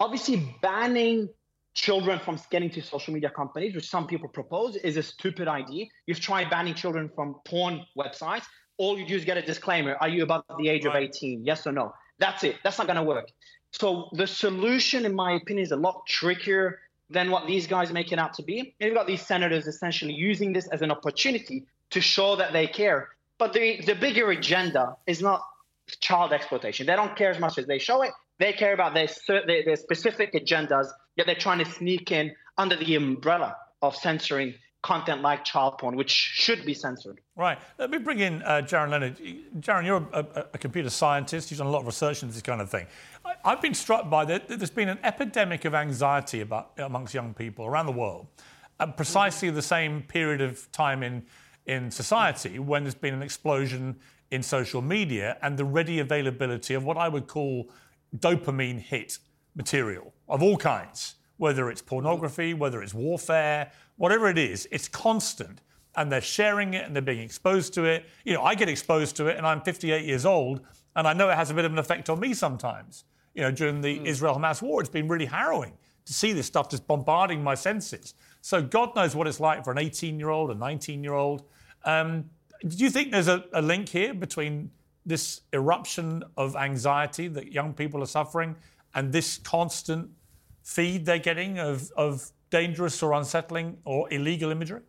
Obviously, 0.00 0.54
banning 0.62 1.28
children 1.74 2.18
from 2.18 2.38
getting 2.50 2.70
to 2.70 2.82
social 2.82 3.14
media 3.14 3.30
companies, 3.30 3.74
which 3.74 3.88
some 3.88 4.06
people 4.06 4.28
propose, 4.28 4.76
is 4.76 4.96
a 4.96 5.02
stupid 5.02 5.48
idea. 5.48 5.86
You've 6.06 6.20
tried 6.20 6.50
banning 6.50 6.74
children 6.74 7.10
from 7.14 7.36
porn 7.44 7.84
websites. 7.96 8.44
All 8.76 8.98
you 8.98 9.06
do 9.06 9.16
is 9.16 9.24
get 9.24 9.36
a 9.36 9.42
disclaimer 9.42 9.96
Are 10.00 10.08
you 10.08 10.22
above 10.22 10.44
the 10.58 10.68
age 10.68 10.84
right. 10.84 10.96
of 10.96 11.02
18? 11.02 11.44
Yes 11.44 11.66
or 11.66 11.72
no? 11.72 11.92
That's 12.18 12.44
it. 12.44 12.56
That's 12.62 12.78
not 12.78 12.86
going 12.86 12.96
to 12.96 13.02
work. 13.02 13.28
So 13.72 14.08
the 14.12 14.26
solution, 14.26 15.04
in 15.04 15.14
my 15.14 15.32
opinion, 15.32 15.64
is 15.64 15.72
a 15.72 15.76
lot 15.76 16.06
trickier 16.06 16.80
than 17.10 17.30
what 17.30 17.46
these 17.46 17.66
guys 17.66 17.92
make 17.92 18.12
it 18.12 18.18
out 18.18 18.34
to 18.34 18.42
be. 18.42 18.60
And 18.60 18.88
you've 18.88 18.94
got 18.94 19.06
these 19.06 19.24
senators 19.24 19.66
essentially 19.66 20.12
using 20.12 20.52
this 20.52 20.68
as 20.68 20.82
an 20.82 20.90
opportunity 20.90 21.66
to 21.90 22.00
show 22.00 22.36
that 22.36 22.52
they 22.52 22.66
care. 22.66 23.08
But 23.38 23.52
the, 23.52 23.80
the 23.84 23.94
bigger 23.94 24.30
agenda 24.30 24.96
is 25.06 25.22
not 25.22 25.42
child 26.00 26.32
exploitation. 26.32 26.86
They 26.86 26.96
don't 26.96 27.16
care 27.16 27.30
as 27.30 27.38
much 27.38 27.58
as 27.58 27.66
they 27.66 27.78
show 27.78 28.02
it. 28.02 28.10
They 28.38 28.52
care 28.52 28.72
about 28.72 28.94
their, 28.94 29.08
their, 29.28 29.64
their 29.64 29.76
specific 29.76 30.32
agendas, 30.32 30.88
yet 31.16 31.26
they're 31.26 31.34
trying 31.34 31.58
to 31.58 31.64
sneak 31.64 32.12
in 32.12 32.34
under 32.56 32.76
the 32.76 32.94
umbrella 32.94 33.56
of 33.82 33.96
censoring 33.96 34.54
content 34.82 35.22
like 35.22 35.44
child 35.44 35.78
porn, 35.78 35.96
which 35.96 36.10
should 36.10 36.64
be 36.64 36.72
censored. 36.72 37.20
Right. 37.36 37.58
Let 37.78 37.90
me 37.90 37.98
bring 37.98 38.20
in 38.20 38.42
uh, 38.42 38.62
Jaron 38.64 38.90
Lanier. 38.90 39.10
Jaron, 39.58 39.84
you're 39.84 40.06
a, 40.12 40.46
a, 40.54 40.58
computer 40.58 40.88
scientist. 40.88 41.50
You've 41.50 41.58
done 41.58 41.66
a 41.66 41.70
lot 41.70 41.80
of 41.80 41.86
research 41.86 42.22
into 42.22 42.32
this 42.32 42.42
kind 42.42 42.60
of 42.60 42.70
thing. 42.70 42.86
I, 43.24 43.50
have 43.50 43.60
been 43.60 43.74
struck 43.74 44.08
by 44.08 44.24
that 44.26 44.48
there's 44.48 44.70
been 44.70 44.88
an 44.88 45.00
epidemic 45.02 45.64
of 45.64 45.74
anxiety 45.74 46.42
about, 46.42 46.72
amongst 46.78 47.12
young 47.12 47.34
people 47.34 47.66
around 47.66 47.86
the 47.86 47.92
world 47.92 48.28
at 48.78 48.96
precisely 48.96 49.50
the 49.50 49.62
same 49.62 50.02
period 50.02 50.40
of 50.40 50.70
time 50.70 51.02
in, 51.02 51.24
in 51.68 51.90
society 51.90 52.58
when 52.58 52.82
there's 52.82 52.94
been 52.94 53.14
an 53.14 53.22
explosion 53.22 53.96
in 54.30 54.42
social 54.42 54.82
media 54.82 55.36
and 55.42 55.56
the 55.56 55.64
ready 55.64 56.00
availability 56.00 56.74
of 56.74 56.84
what 56.84 56.96
I 56.96 57.08
would 57.08 57.26
call 57.26 57.70
dopamine 58.16 58.80
hit 58.80 59.18
material 59.54 60.12
of 60.28 60.42
all 60.42 60.56
kinds, 60.56 61.16
whether 61.36 61.70
it's 61.70 61.82
pornography, 61.82 62.54
whether 62.54 62.82
it's 62.82 62.94
warfare, 62.94 63.70
whatever 63.96 64.28
it 64.28 64.38
is, 64.38 64.66
it's 64.72 64.88
constant. 64.88 65.60
And 65.96 66.12
they're 66.12 66.20
sharing 66.20 66.74
it 66.74 66.84
and 66.84 66.94
they're 66.94 67.02
being 67.02 67.20
exposed 67.20 67.74
to 67.74 67.84
it. 67.84 68.06
You 68.24 68.34
know, 68.34 68.42
I 68.42 68.54
get 68.54 68.68
exposed 68.68 69.16
to 69.16 69.26
it 69.26 69.36
and 69.36 69.46
I'm 69.46 69.60
58 69.60 70.04
years 70.04 70.24
old 70.24 70.60
and 70.96 71.06
I 71.06 71.12
know 71.12 71.28
it 71.28 71.34
has 71.34 71.50
a 71.50 71.54
bit 71.54 71.64
of 71.64 71.72
an 71.72 71.78
effect 71.78 72.08
on 72.08 72.20
me 72.20 72.34
sometimes. 72.34 73.04
You 73.34 73.42
know, 73.42 73.50
during 73.50 73.80
the 73.80 73.98
mm. 73.98 74.06
Israel 74.06 74.36
Hamas 74.36 74.62
war, 74.62 74.80
it's 74.80 74.90
been 74.90 75.08
really 75.08 75.26
harrowing 75.26 75.72
to 76.06 76.12
see 76.14 76.32
this 76.32 76.46
stuff 76.46 76.70
just 76.70 76.86
bombarding 76.86 77.42
my 77.42 77.54
senses. 77.54 78.14
So 78.40 78.62
God 78.62 78.94
knows 78.96 79.14
what 79.14 79.26
it's 79.26 79.40
like 79.40 79.64
for 79.64 79.72
an 79.72 79.78
18 79.78 80.18
year 80.18 80.30
old, 80.30 80.50
a 80.50 80.54
19 80.54 81.02
year 81.04 81.14
old. 81.14 81.42
Um, 81.84 82.30
do 82.66 82.76
you 82.76 82.90
think 82.90 83.12
there's 83.12 83.28
a, 83.28 83.44
a 83.52 83.62
link 83.62 83.88
here 83.88 84.14
between 84.14 84.70
this 85.06 85.42
eruption 85.52 86.22
of 86.36 86.56
anxiety 86.56 87.28
that 87.28 87.52
young 87.52 87.72
people 87.72 88.02
are 88.02 88.06
suffering 88.06 88.56
and 88.94 89.12
this 89.12 89.38
constant 89.38 90.10
feed 90.62 91.06
they're 91.06 91.18
getting 91.18 91.58
of, 91.58 91.90
of 91.96 92.30
dangerous 92.50 93.02
or 93.02 93.12
unsettling 93.12 93.78
or 93.84 94.12
illegal 94.12 94.50
imagery? 94.50 94.82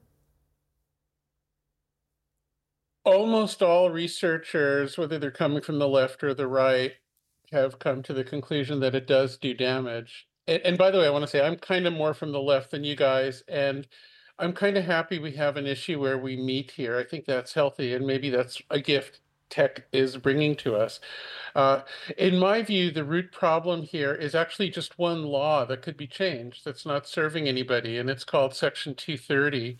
Almost 3.05 3.63
all 3.63 3.89
researchers, 3.89 4.97
whether 4.97 5.17
they're 5.17 5.31
coming 5.31 5.61
from 5.61 5.79
the 5.79 5.87
left 5.87 6.23
or 6.23 6.33
the 6.33 6.47
right, 6.47 6.93
have 7.51 7.79
come 7.79 8.03
to 8.03 8.13
the 8.13 8.23
conclusion 8.23 8.79
that 8.81 8.93
it 8.93 9.07
does 9.07 9.37
do 9.37 9.53
damage. 9.53 10.27
And, 10.47 10.61
and 10.63 10.77
by 10.77 10.91
the 10.91 10.99
way, 10.99 11.07
I 11.07 11.09
want 11.09 11.23
to 11.23 11.27
say 11.27 11.41
I'm 11.41 11.55
kind 11.55 11.87
of 11.87 11.93
more 11.93 12.13
from 12.13 12.31
the 12.31 12.41
left 12.41 12.71
than 12.71 12.83
you 12.83 12.95
guys. 12.95 13.43
And 13.47 13.87
I'm 14.39 14.53
kind 14.53 14.77
of 14.77 14.85
happy 14.85 15.19
we 15.19 15.33
have 15.33 15.57
an 15.57 15.67
issue 15.67 15.99
where 15.99 16.17
we 16.17 16.37
meet 16.37 16.71
here. 16.71 16.97
I 16.97 17.03
think 17.03 17.25
that's 17.25 17.53
healthy. 17.53 17.93
And 17.93 18.07
maybe 18.07 18.29
that's 18.29 18.61
a 18.69 18.79
gift 18.79 19.19
tech 19.49 19.85
is 19.91 20.17
bringing 20.17 20.55
to 20.55 20.75
us. 20.75 20.99
Uh, 21.55 21.81
in 22.17 22.37
my 22.37 22.61
view, 22.61 22.91
the 22.91 23.03
root 23.03 23.31
problem 23.31 23.81
here 23.81 24.13
is 24.13 24.35
actually 24.35 24.69
just 24.69 24.97
one 24.99 25.23
law 25.23 25.65
that 25.65 25.81
could 25.81 25.97
be 25.97 26.07
changed 26.07 26.63
that's 26.63 26.85
not 26.85 27.07
serving 27.07 27.47
anybody, 27.47 27.97
and 27.97 28.09
it's 28.09 28.23
called 28.23 28.55
Section 28.55 28.95
230. 28.95 29.77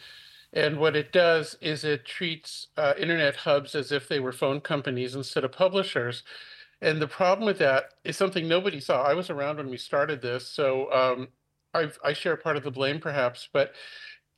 And 0.54 0.80
what 0.80 0.96
it 0.96 1.12
does 1.12 1.56
is 1.62 1.84
it 1.84 2.06
treats 2.06 2.68
uh, 2.78 2.94
internet 2.98 3.36
hubs 3.36 3.75
as 3.75 3.92
if 3.92 4.08
they 4.08 4.20
were 4.20 4.32
phone 4.32 4.62
companies 4.62 5.13
instead 5.13 5.44
of 5.44 5.51
publishers. 5.51 6.24
And 6.82 7.01
the 7.01 7.08
problem 7.08 7.46
with 7.46 7.60
that 7.60 7.94
is 8.04 8.18
something 8.18 8.48
nobody 8.48 8.80
saw. 8.80 9.04
I 9.04 9.13
was 9.13 9.30
around 9.30 9.58
when 9.58 9.70
we 9.70 9.78
started 9.78 10.22
this, 10.22 10.48
so 10.48 10.92
um, 10.92 11.28
i 12.04 12.13
share 12.13 12.36
part 12.36 12.58
of 12.58 12.63
the 12.63 12.72
blame 12.72 13.00
perhaps, 13.00 13.48
but 13.54 13.74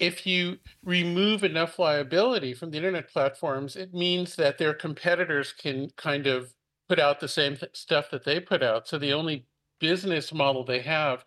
if 0.01 0.25
you 0.25 0.57
remove 0.83 1.43
enough 1.43 1.77
liability 1.77 2.55
from 2.55 2.71
the 2.71 2.77
internet 2.77 3.07
platforms, 3.07 3.75
it 3.75 3.93
means 3.93 4.35
that 4.35 4.57
their 4.57 4.73
competitors 4.73 5.53
can 5.53 5.91
kind 5.95 6.25
of 6.25 6.53
put 6.89 6.99
out 6.99 7.19
the 7.19 7.27
same 7.27 7.55
th- 7.55 7.71
stuff 7.75 8.09
that 8.09 8.25
they 8.25 8.39
put 8.39 8.63
out. 8.63 8.87
So 8.87 8.97
the 8.97 9.13
only 9.13 9.45
business 9.79 10.33
model 10.33 10.65
they 10.65 10.81
have 10.81 11.23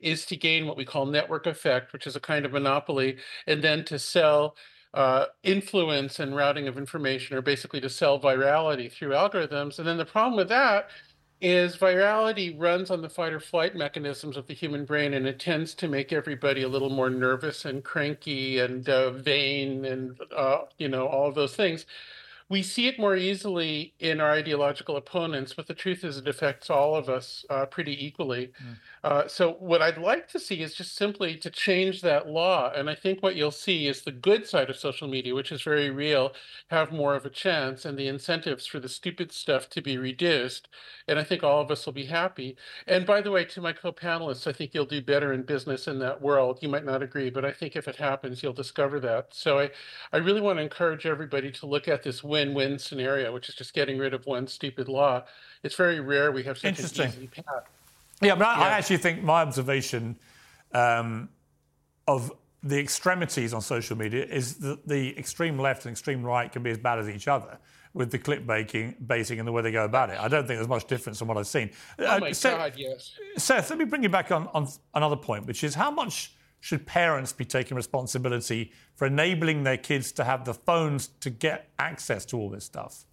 is 0.00 0.24
to 0.26 0.36
gain 0.36 0.66
what 0.66 0.78
we 0.78 0.86
call 0.86 1.04
network 1.04 1.46
effect, 1.46 1.92
which 1.92 2.06
is 2.06 2.16
a 2.16 2.20
kind 2.20 2.46
of 2.46 2.52
monopoly, 2.52 3.18
and 3.46 3.62
then 3.62 3.84
to 3.84 3.98
sell 3.98 4.56
uh, 4.94 5.26
influence 5.42 6.18
and 6.18 6.34
routing 6.34 6.66
of 6.66 6.78
information, 6.78 7.36
or 7.36 7.42
basically 7.42 7.80
to 7.82 7.90
sell 7.90 8.18
virality 8.18 8.90
through 8.90 9.10
algorithms. 9.10 9.78
And 9.78 9.86
then 9.86 9.98
the 9.98 10.04
problem 10.06 10.36
with 10.36 10.48
that 10.48 10.88
is 11.44 11.76
virality 11.76 12.58
runs 12.58 12.90
on 12.90 13.02
the 13.02 13.08
fight 13.08 13.30
or 13.30 13.38
flight 13.38 13.76
mechanisms 13.76 14.34
of 14.34 14.46
the 14.46 14.54
human 14.54 14.86
brain 14.86 15.12
and 15.12 15.26
it 15.26 15.38
tends 15.38 15.74
to 15.74 15.86
make 15.86 16.10
everybody 16.10 16.62
a 16.62 16.68
little 16.68 16.88
more 16.88 17.10
nervous 17.10 17.66
and 17.66 17.84
cranky 17.84 18.58
and 18.58 18.88
uh, 18.88 19.10
vain 19.10 19.84
and 19.84 20.18
uh, 20.34 20.60
you 20.78 20.88
know 20.88 21.06
all 21.06 21.28
of 21.28 21.34
those 21.34 21.54
things 21.54 21.84
we 22.50 22.62
see 22.62 22.86
it 22.88 22.98
more 22.98 23.16
easily 23.16 23.94
in 24.00 24.20
our 24.20 24.30
ideological 24.30 24.96
opponents, 24.96 25.54
but 25.54 25.66
the 25.66 25.74
truth 25.74 26.04
is 26.04 26.18
it 26.18 26.28
affects 26.28 26.68
all 26.68 26.94
of 26.94 27.08
us 27.08 27.44
uh, 27.48 27.64
pretty 27.66 28.04
equally. 28.04 28.52
Mm. 28.62 28.76
Uh, 29.02 29.28
so, 29.28 29.52
what 29.54 29.80
I'd 29.80 29.98
like 29.98 30.28
to 30.28 30.40
see 30.40 30.60
is 30.60 30.74
just 30.74 30.94
simply 30.94 31.36
to 31.36 31.50
change 31.50 32.02
that 32.02 32.28
law. 32.28 32.70
And 32.74 32.90
I 32.90 32.94
think 32.94 33.22
what 33.22 33.36
you'll 33.36 33.50
see 33.50 33.86
is 33.86 34.02
the 34.02 34.12
good 34.12 34.46
side 34.46 34.68
of 34.68 34.76
social 34.76 35.08
media, 35.08 35.34
which 35.34 35.52
is 35.52 35.62
very 35.62 35.90
real, 35.90 36.32
have 36.68 36.92
more 36.92 37.14
of 37.14 37.24
a 37.24 37.30
chance, 37.30 37.84
and 37.84 37.98
the 37.98 38.08
incentives 38.08 38.66
for 38.66 38.78
the 38.78 38.88
stupid 38.88 39.32
stuff 39.32 39.68
to 39.70 39.82
be 39.82 39.96
reduced. 39.96 40.68
And 41.08 41.18
I 41.18 41.24
think 41.24 41.42
all 41.42 41.60
of 41.60 41.70
us 41.70 41.84
will 41.86 41.92
be 41.92 42.06
happy. 42.06 42.56
And 42.86 43.06
by 43.06 43.20
the 43.20 43.30
way, 43.30 43.44
to 43.46 43.60
my 43.60 43.72
co 43.72 43.92
panelists, 43.92 44.46
I 44.46 44.52
think 44.52 44.74
you'll 44.74 44.86
do 44.86 45.02
better 45.02 45.32
in 45.32 45.42
business 45.42 45.88
in 45.88 45.98
that 46.00 46.20
world. 46.20 46.58
You 46.62 46.68
might 46.68 46.84
not 46.84 47.02
agree, 47.02 47.30
but 47.30 47.44
I 47.44 47.52
think 47.52 47.76
if 47.76 47.88
it 47.88 47.96
happens, 47.96 48.42
you'll 48.42 48.52
discover 48.52 49.00
that. 49.00 49.28
So, 49.32 49.58
I, 49.58 49.70
I 50.12 50.18
really 50.18 50.40
want 50.40 50.58
to 50.58 50.62
encourage 50.62 51.06
everybody 51.06 51.50
to 51.52 51.66
look 51.66 51.88
at 51.88 52.02
this 52.02 52.22
win-win 52.34 52.78
scenario, 52.78 53.32
which 53.32 53.48
is 53.48 53.54
just 53.54 53.72
getting 53.74 53.96
rid 54.04 54.12
of 54.12 54.26
one 54.26 54.46
stupid 54.48 54.88
law. 54.88 55.22
It's 55.62 55.76
very 55.76 56.00
rare 56.00 56.32
we 56.32 56.42
have 56.48 56.58
such 56.58 56.98
an 56.98 57.08
easy 57.08 57.28
path. 57.28 57.64
Yeah, 58.20 58.34
but 58.34 58.46
I, 58.46 58.58
yeah. 58.58 58.64
I 58.66 58.68
actually 58.78 58.98
think 58.98 59.22
my 59.22 59.40
observation 59.42 60.16
um, 60.72 61.28
of 62.06 62.32
the 62.62 62.78
extremities 62.78 63.54
on 63.54 63.60
social 63.60 63.96
media 63.96 64.24
is 64.24 64.56
that 64.56 64.78
the 64.88 65.16
extreme 65.18 65.56
left 65.66 65.84
and 65.84 65.92
extreme 65.92 66.22
right 66.24 66.50
can 66.50 66.62
be 66.62 66.70
as 66.70 66.78
bad 66.78 66.98
as 66.98 67.08
each 67.08 67.28
other 67.28 67.58
with 67.92 68.10
the 68.10 68.18
clickbaiting 68.18 68.94
basing 69.06 69.38
and 69.38 69.46
the 69.46 69.52
way 69.52 69.62
they 69.62 69.70
go 69.70 69.84
about 69.84 70.10
it. 70.10 70.18
I 70.18 70.28
don't 70.28 70.46
think 70.46 70.58
there's 70.58 70.74
much 70.78 70.86
difference 70.86 71.18
from 71.18 71.28
what 71.28 71.36
I've 71.36 71.46
seen. 71.46 71.70
Oh 71.98 72.16
uh, 72.16 72.18
my 72.18 72.32
Seth, 72.32 72.58
God, 72.58 72.72
yes. 72.76 73.12
Seth, 73.36 73.70
let 73.70 73.78
me 73.78 73.84
bring 73.84 74.02
you 74.02 74.08
back 74.08 74.32
on, 74.32 74.48
on 74.48 74.66
another 74.94 75.20
point, 75.28 75.46
which 75.46 75.62
is 75.62 75.74
how 75.74 75.90
much 75.90 76.34
should 76.64 76.86
parents 76.86 77.30
be 77.30 77.44
taking 77.44 77.76
responsibility 77.76 78.72
for 78.96 79.04
enabling 79.04 79.64
their 79.64 79.76
kids 79.76 80.10
to 80.12 80.24
have 80.24 80.46
the 80.46 80.54
phones 80.54 81.08
to 81.20 81.28
get 81.28 81.68
access 81.78 82.24
to 82.24 82.38
all 82.38 82.48
this 82.48 82.64
stuff? 82.64 83.04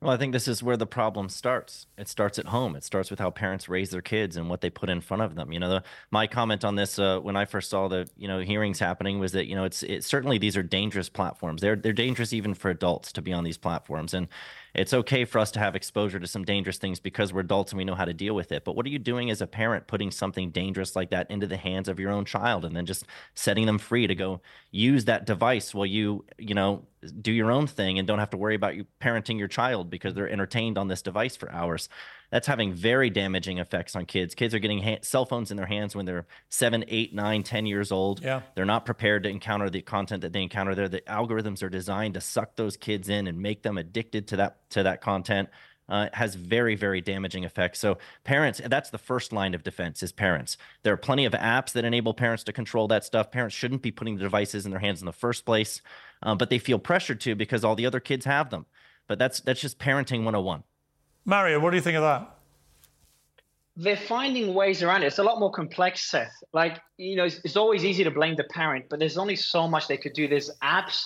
Well, 0.00 0.12
I 0.12 0.16
think 0.16 0.32
this 0.32 0.48
is 0.48 0.60
where 0.60 0.76
the 0.76 0.84
problem 0.84 1.28
starts. 1.28 1.86
It 1.96 2.08
starts 2.08 2.40
at 2.40 2.46
home. 2.46 2.74
It 2.74 2.82
starts 2.82 3.08
with 3.08 3.20
how 3.20 3.30
parents 3.30 3.68
raise 3.68 3.90
their 3.90 4.02
kids 4.02 4.36
and 4.36 4.50
what 4.50 4.62
they 4.62 4.68
put 4.68 4.90
in 4.90 5.00
front 5.00 5.22
of 5.22 5.36
them. 5.36 5.52
You 5.52 5.60
know, 5.60 5.70
the, 5.70 5.84
my 6.10 6.26
comment 6.26 6.64
on 6.64 6.74
this 6.74 6.98
uh, 6.98 7.20
when 7.20 7.36
I 7.36 7.44
first 7.44 7.70
saw 7.70 7.86
the 7.86 8.08
you 8.16 8.26
know 8.26 8.40
hearings 8.40 8.80
happening 8.80 9.20
was 9.20 9.30
that 9.30 9.46
you 9.46 9.54
know 9.54 9.62
it's 9.62 9.84
it, 9.84 10.02
certainly 10.02 10.36
these 10.36 10.56
are 10.56 10.62
dangerous 10.64 11.08
platforms. 11.08 11.62
They're 11.62 11.76
they're 11.76 11.92
dangerous 11.92 12.32
even 12.32 12.52
for 12.54 12.68
adults 12.68 13.12
to 13.12 13.22
be 13.22 13.32
on 13.32 13.44
these 13.44 13.58
platforms, 13.58 14.12
and 14.12 14.26
it's 14.74 14.92
okay 14.92 15.24
for 15.24 15.38
us 15.38 15.52
to 15.52 15.60
have 15.60 15.76
exposure 15.76 16.18
to 16.18 16.26
some 16.26 16.44
dangerous 16.44 16.78
things 16.78 16.98
because 16.98 17.32
we're 17.32 17.40
adults 17.40 17.72
and 17.72 17.78
we 17.78 17.84
know 17.84 17.94
how 17.94 18.04
to 18.04 18.12
deal 18.12 18.34
with 18.34 18.50
it. 18.50 18.64
But 18.64 18.74
what 18.74 18.84
are 18.86 18.88
you 18.88 18.98
doing 18.98 19.30
as 19.30 19.40
a 19.40 19.46
parent 19.46 19.86
putting 19.86 20.10
something 20.10 20.50
dangerous 20.50 20.96
like 20.96 21.10
that 21.10 21.30
into 21.30 21.46
the 21.46 21.56
hands 21.56 21.88
of 21.88 22.00
your 22.00 22.10
own 22.10 22.24
child 22.24 22.64
and 22.64 22.76
then 22.76 22.84
just 22.84 23.04
setting 23.34 23.66
them 23.66 23.78
free 23.78 24.06
to 24.06 24.14
go 24.14 24.40
use 24.72 25.04
that 25.04 25.26
device 25.26 25.72
while 25.72 25.86
you, 25.86 26.24
you 26.38 26.54
know, 26.54 26.86
do 27.20 27.30
your 27.30 27.52
own 27.52 27.66
thing 27.66 27.98
and 27.98 28.08
don't 28.08 28.18
have 28.18 28.30
to 28.30 28.36
worry 28.36 28.54
about 28.54 28.74
you 28.74 28.86
parenting 29.00 29.38
your 29.38 29.48
child 29.48 29.90
because 29.90 30.14
they're 30.14 30.28
entertained 30.28 30.76
on 30.76 30.88
this 30.88 31.02
device 31.02 31.36
for 31.36 31.50
hours? 31.52 31.88
That's 32.30 32.46
having 32.46 32.72
very 32.72 33.10
damaging 33.10 33.58
effects 33.58 33.94
on 33.94 34.06
kids. 34.06 34.34
Kids 34.34 34.54
are 34.54 34.58
getting 34.58 34.82
ha- 34.82 34.98
cell 35.02 35.24
phones 35.24 35.50
in 35.50 35.56
their 35.56 35.66
hands 35.66 35.94
when 35.94 36.06
they're 36.06 36.26
seven, 36.48 36.84
eight, 36.88 37.14
nine, 37.14 37.42
ten 37.42 37.66
years 37.66 37.92
old. 37.92 38.22
Yeah. 38.22 38.42
They're 38.54 38.64
not 38.64 38.84
prepared 38.84 39.22
to 39.24 39.28
encounter 39.28 39.70
the 39.70 39.82
content 39.82 40.22
that 40.22 40.32
they 40.32 40.42
encounter 40.42 40.74
there. 40.74 40.88
The 40.88 41.02
algorithms 41.02 41.62
are 41.62 41.68
designed 41.68 42.14
to 42.14 42.20
suck 42.20 42.56
those 42.56 42.76
kids 42.76 43.08
in 43.08 43.26
and 43.26 43.40
make 43.40 43.62
them 43.62 43.78
addicted 43.78 44.28
to 44.28 44.36
that 44.36 44.70
to 44.70 44.82
that 44.82 45.00
content. 45.00 45.48
Uh, 45.86 46.08
has 46.14 46.34
very 46.34 46.76
very 46.76 47.02
damaging 47.02 47.44
effects 47.44 47.78
so 47.78 47.98
parents 48.24 48.58
that's 48.70 48.88
the 48.88 48.96
first 48.96 49.34
line 49.34 49.52
of 49.52 49.62
defense 49.62 50.02
is 50.02 50.12
parents 50.12 50.56
there 50.82 50.94
are 50.94 50.96
plenty 50.96 51.26
of 51.26 51.34
apps 51.34 51.72
that 51.72 51.84
enable 51.84 52.14
parents 52.14 52.42
to 52.42 52.54
control 52.54 52.88
that 52.88 53.04
stuff 53.04 53.30
parents 53.30 53.54
shouldn't 53.54 53.82
be 53.82 53.90
putting 53.90 54.16
the 54.16 54.22
devices 54.22 54.64
in 54.64 54.70
their 54.70 54.80
hands 54.80 55.02
in 55.02 55.04
the 55.04 55.12
first 55.12 55.44
place 55.44 55.82
uh, 56.22 56.34
but 56.34 56.48
they 56.48 56.58
feel 56.58 56.78
pressured 56.78 57.20
to 57.20 57.34
because 57.34 57.64
all 57.66 57.74
the 57.74 57.84
other 57.84 58.00
kids 58.00 58.24
have 58.24 58.48
them 58.48 58.64
but 59.08 59.18
that's 59.18 59.40
that's 59.40 59.60
just 59.60 59.78
parenting 59.78 60.24
101 60.24 60.62
mario 61.24 61.58
what 61.60 61.70
do 61.70 61.76
you 61.76 61.82
think 61.82 61.96
of 61.96 62.02
that 62.02 62.34
they're 63.76 63.96
finding 63.96 64.54
ways 64.54 64.82
around 64.82 65.02
it. 65.02 65.06
It's 65.06 65.18
a 65.18 65.22
lot 65.22 65.40
more 65.40 65.50
complex, 65.50 66.08
Seth. 66.08 66.32
Like, 66.52 66.80
you 66.96 67.16
know, 67.16 67.24
it's, 67.24 67.40
it's, 67.44 67.56
always 67.56 67.84
easy 67.84 68.04
to 68.04 68.10
blame 68.10 68.36
the 68.36 68.44
parent, 68.44 68.86
but 68.88 69.00
there's 69.00 69.18
only 69.18 69.34
so 69.34 69.66
much 69.66 69.88
they 69.88 69.96
could 69.96 70.12
do. 70.12 70.28
There's 70.28 70.50
apps 70.62 71.04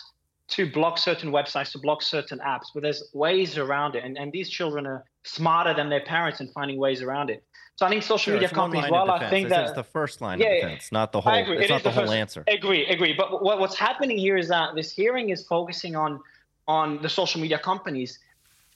to 0.49 0.71
block 0.71 0.99
certain 0.99 1.31
websites, 1.31 1.73
to 1.73 1.79
block 1.79 2.03
certain 2.03 2.39
apps, 2.41 2.67
but 2.75 2.83
there's 2.83 3.03
ways 3.15 3.57
around 3.57 3.95
it. 3.95 4.05
And, 4.05 4.19
and 4.19 4.33
these 4.33 4.51
children 4.51 4.87
are 4.87 5.05
smarter 5.25 5.73
than 5.75 5.89
their 5.89 6.01
parents 6.01 6.41
in 6.41 6.49
finding 6.49 6.79
ways 6.79 7.01
around 7.01 7.31
it. 7.31 7.43
So 7.77 7.87
I 7.87 7.91
think 7.91 8.03
social 8.03 8.19
sure, 8.19 8.35
media 8.35 8.49
companies, 8.49 8.91
well, 8.91 9.11
I 9.11 9.31
think 9.31 9.51
that 9.51 9.67
it's 9.67 9.73
the 9.73 9.85
first 9.85 10.21
line 10.21 10.41
yeah, 10.41 10.49
of 10.49 10.63
defense, 10.63 10.91
not 10.91 11.13
the 11.13 11.21
whole. 11.21 11.33
It's 11.33 11.67
it 11.67 11.71
not 11.71 11.85
the, 11.85 11.91
the 11.91 12.01
whole 12.01 12.11
answer. 12.11 12.43
Agree, 12.49 12.85
agree. 12.87 13.15
But 13.17 13.41
what, 13.41 13.61
what's 13.61 13.77
happening 13.77 14.19
here 14.19 14.37
is 14.37 14.49
that 14.49 14.75
this 14.75 14.91
hearing 14.91 15.31
is 15.31 15.47
focusing 15.47 15.95
on 15.95 16.19
on 16.67 17.01
the 17.03 17.09
social 17.09 17.41
media 17.41 17.57
companies 17.59 18.19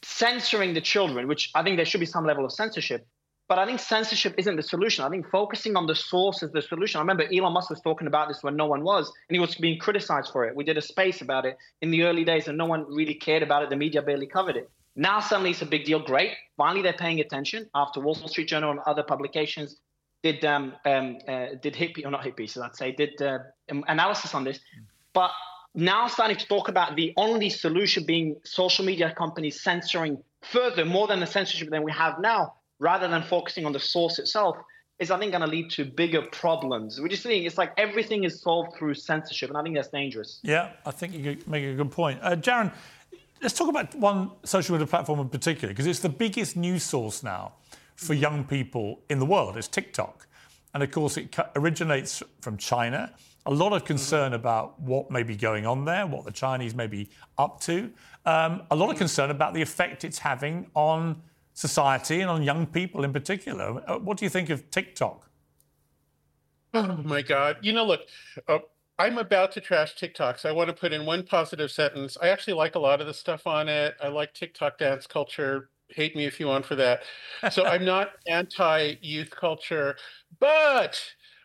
censoring 0.03 0.75
the 0.75 0.81
children, 0.81 1.29
which 1.29 1.51
I 1.55 1.63
think 1.63 1.77
there 1.77 1.87
should 1.87 2.01
be 2.01 2.07
some 2.07 2.27
level 2.27 2.45
of 2.45 2.53
censorship. 2.53 3.07
But 3.49 3.59
I 3.59 3.67
think 3.67 3.81
censorship 3.81 4.35
isn't 4.39 4.57
the 4.57 4.63
solution. 4.63 5.05
I 5.05 5.11
think 5.11 5.29
focusing 5.29 5.77
on 5.77 5.87
the 5.87 5.95
source 5.95 6.43
is 6.43 6.53
the 6.53 6.63
solution. 6.63 6.99
I 6.99 7.03
remember 7.03 7.25
Elon 7.25 7.53
Musk 7.53 7.71
was 7.71 7.81
talking 7.81 8.07
about 8.07 8.29
this 8.29 8.43
when 8.43 8.57
no 8.57 8.67
one 8.67 8.83
was, 8.83 9.13
and 9.29 9.37
he 9.37 9.41
was 9.41 9.55
being 9.57 9.79
criticized 9.79 10.31
for 10.33 10.47
it. 10.47 10.57
We 10.57 10.65
did 10.65 10.79
a 10.79 10.81
space 10.81 11.21
about 11.21 11.45
it 11.45 11.59
in 11.83 11.91
the 11.91 12.05
early 12.05 12.25
days, 12.25 12.49
and 12.49 12.57
no 12.57 12.67
one 12.67 12.87
really 12.89 13.15
cared 13.15 13.43
about 13.43 13.63
it. 13.63 13.71
The 13.71 13.77
media 13.77 14.01
barely 14.01 14.27
covered 14.27 14.57
it. 14.57 14.71
Now 14.97 15.21
suddenly 15.21 15.51
it's 15.51 15.63
a 15.63 15.67
big 15.67 15.85
deal. 15.85 16.01
Great. 16.01 16.33
Finally, 16.57 16.83
they're 16.83 16.93
paying 16.93 17.21
attention 17.21 17.69
after 17.75 18.01
Wall 18.01 18.15
Street 18.15 18.49
Journal 18.49 18.71
and 18.71 18.81
other 18.87 19.03
publications 19.03 19.77
did 20.23 20.45
um, 20.45 20.75
um 20.85 21.19
uh, 21.27 21.47
did 21.61 21.75
hippie 21.75 22.05
or 22.07 22.11
not 22.11 22.25
hit 22.25 22.37
pieces, 22.37 22.63
I'd 22.63 22.77
say, 22.77 22.93
did 22.93 23.21
uh, 23.21 23.39
analysis 23.69 24.35
on 24.35 24.45
this. 24.45 24.61
But 25.13 25.31
now 25.75 26.07
starting 26.07 26.37
to 26.37 26.47
talk 26.47 26.69
about 26.69 26.97
the 26.97 27.13
only 27.17 27.49
solution 27.49 28.05
being 28.05 28.37
social 28.45 28.85
media 28.85 29.15
companies 29.17 29.63
censoring 29.63 30.23
further, 30.43 30.85
more 30.85 31.07
than 31.07 31.21
the 31.21 31.27
censorship 31.27 31.71
than 31.71 31.83
we 31.83 31.93
have 31.93 32.19
now 32.21 32.55
rather 32.79 33.09
than 33.09 33.23
focusing 33.23 33.65
on 33.65 33.73
the 33.73 33.81
source 33.81 34.19
itself, 34.19 34.57
is 34.99 35.11
I 35.11 35.19
think 35.19 35.33
going 35.33 35.43
to 35.43 35.51
lead 35.51 35.71
to 35.71 35.85
bigger 35.85 36.23
problems. 36.23 37.01
We're 37.01 37.09
just 37.09 37.23
seeing 37.23 37.45
it's 37.45 37.59
like 37.59 37.73
everything 37.77 38.25
is 38.25 38.41
solved 38.41 38.77
through 38.77 38.95
censorship, 38.95 39.49
and 39.49 39.57
I 39.57 39.63
think 39.63 39.77
that's 39.77 39.89
dangerous. 39.89 40.41
Yeah, 40.43 40.71
I 40.85 40.91
think 40.91 41.15
you 41.15 41.39
make 41.47 41.65
a 41.65 41.75
good 41.75 41.91
point. 41.91 42.19
Uh, 42.23 42.37
Jaron, 42.37 42.73
let's 43.41 43.55
talk 43.55 43.69
about 43.69 43.95
one 43.95 44.31
social 44.45 44.75
media 44.75 44.87
platform 44.87 45.21
in 45.21 45.29
particular, 45.29 45.73
because 45.73 45.87
it's 45.87 46.01
the 46.01 46.09
biggest 46.09 46.57
news 46.57 46.83
source 46.83 47.23
now 47.23 47.55
for 47.97 48.15
young 48.15 48.45
people 48.45 49.01
in 49.09 49.19
the 49.19 49.27
world. 49.27 49.57
It's 49.57 49.69
TikTok. 49.69 50.27
And 50.75 50.83
of 50.83 50.91
course, 50.91 51.17
it 51.17 51.37
originates 51.55 52.23
from 52.41 52.57
China. 52.57 53.13
A 53.47 53.51
lot 53.51 53.73
of 53.73 53.85
concern 53.85 54.35
about 54.35 54.81
what 54.81 55.11
may 55.11 55.23
be 55.23 55.37
going 55.37 55.67
on 55.67 55.85
there, 55.85 56.07
what 56.07 56.25
the 56.25 56.31
Chinese 56.31 56.75
may 56.75 56.87
be 56.87 57.09
up 57.39 57.61
to. 57.63 57.91
Um, 58.25 58.63
a 58.71 58.77
lot 58.77 58.91
of 58.91 58.97
concern 58.97 59.31
about 59.31 59.53
the 59.53 59.63
effect 59.63 60.05
it's 60.05 60.19
having 60.19 60.71
on 60.75 61.21
society 61.55 62.21
and 62.21 62.31
on 62.31 62.43
young 62.43 62.67
people 62.67 63.05
in 63.05 63.13
particular. 63.13 63.83
Uh, 63.87 63.99
what 63.99 64.17
do 64.17 64.25
you 64.25 64.31
think 64.31 64.51
of 64.51 64.71
TikTok? 64.71 65.29
Oh 66.75 66.97
my 67.05 67.21
God. 67.21 67.57
You 67.61 67.73
know, 67.73 67.85
look, 67.85 68.03
uh, 68.49 68.59
I'm 68.99 69.19
about 69.19 69.53
to 69.53 69.61
trash 69.61 69.97
TikTok, 69.97 70.39
so 70.39 70.49
I 70.49 70.53
want 70.53 70.69
to 70.69 70.75
put 70.75 70.93
in 70.93 71.05
one 71.05 71.25
positive 71.25 71.71
sentence. 71.71 72.17
I 72.23 72.29
actually 72.29 72.55
like 72.55 72.77
a 72.77 72.79
lot 72.79 73.01
of 73.01 73.07
the 73.07 73.15
stuff 73.15 73.47
on 73.47 73.69
it. 73.69 73.95
I 74.01 74.09
like 74.09 74.33
TikTok 74.33 74.79
dance 74.79 75.07
culture. 75.07 75.71
Hate 75.89 76.17
me 76.17 76.25
if 76.25 76.39
you 76.41 76.47
want 76.47 76.65
for 76.65 76.77
that. 76.77 77.03
So 77.51 77.65
I'm 77.65 77.85
not 77.85 78.13
anti 78.27 78.95
youth 79.03 79.31
culture, 79.31 79.97
but 80.39 81.03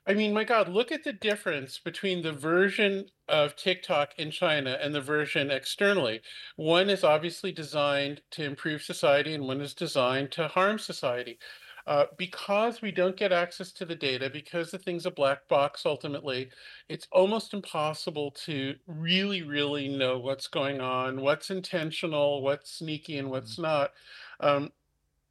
I 0.08 0.14
mean, 0.14 0.34
my 0.34 0.46
God, 0.46 0.70
look 0.70 0.94
at 0.94 1.04
the 1.04 1.12
difference 1.12 1.80
between 1.80 2.22
the 2.22 2.32
version 2.32 3.08
of 3.28 3.58
TikTok 3.58 4.14
in 4.18 4.32
China 4.32 4.78
and 4.82 4.96
the 4.96 5.02
version 5.02 5.52
externally. 5.52 6.22
One 6.56 6.90
is 6.90 7.04
obviously 7.04 7.52
designed 7.52 8.22
to 8.32 8.46
improve 8.46 8.82
society, 8.82 9.34
and 9.34 9.46
one 9.46 9.60
is 9.60 9.74
designed 9.74 10.32
to 10.32 10.48
harm 10.48 10.80
society. 10.80 11.40
Uh, 11.86 12.06
because 12.18 12.82
we 12.82 12.92
don't 12.92 13.18
get 13.18 13.34
access 13.34 13.74
to 13.74 13.86
the 13.86 13.96
data, 13.96 14.30
because 14.30 14.72
the 14.72 14.78
thing's 14.78 15.06
a 15.06 15.12
black 15.12 15.46
box 15.50 15.86
ultimately, 15.86 16.50
it's 16.88 17.08
almost 17.12 17.54
impossible 17.54 18.32
to 18.32 18.76
really, 18.88 19.42
really 19.42 19.90
know 19.90 20.20
what's 20.20 20.48
going 20.48 20.80
on, 20.80 21.20
what's 21.20 21.50
intentional, 21.50 22.42
what's 22.42 22.72
sneaky, 22.72 23.18
and 23.18 23.30
what's 23.30 23.54
mm-hmm. 23.54 23.64
not. 23.64 23.92
Um, 24.40 24.72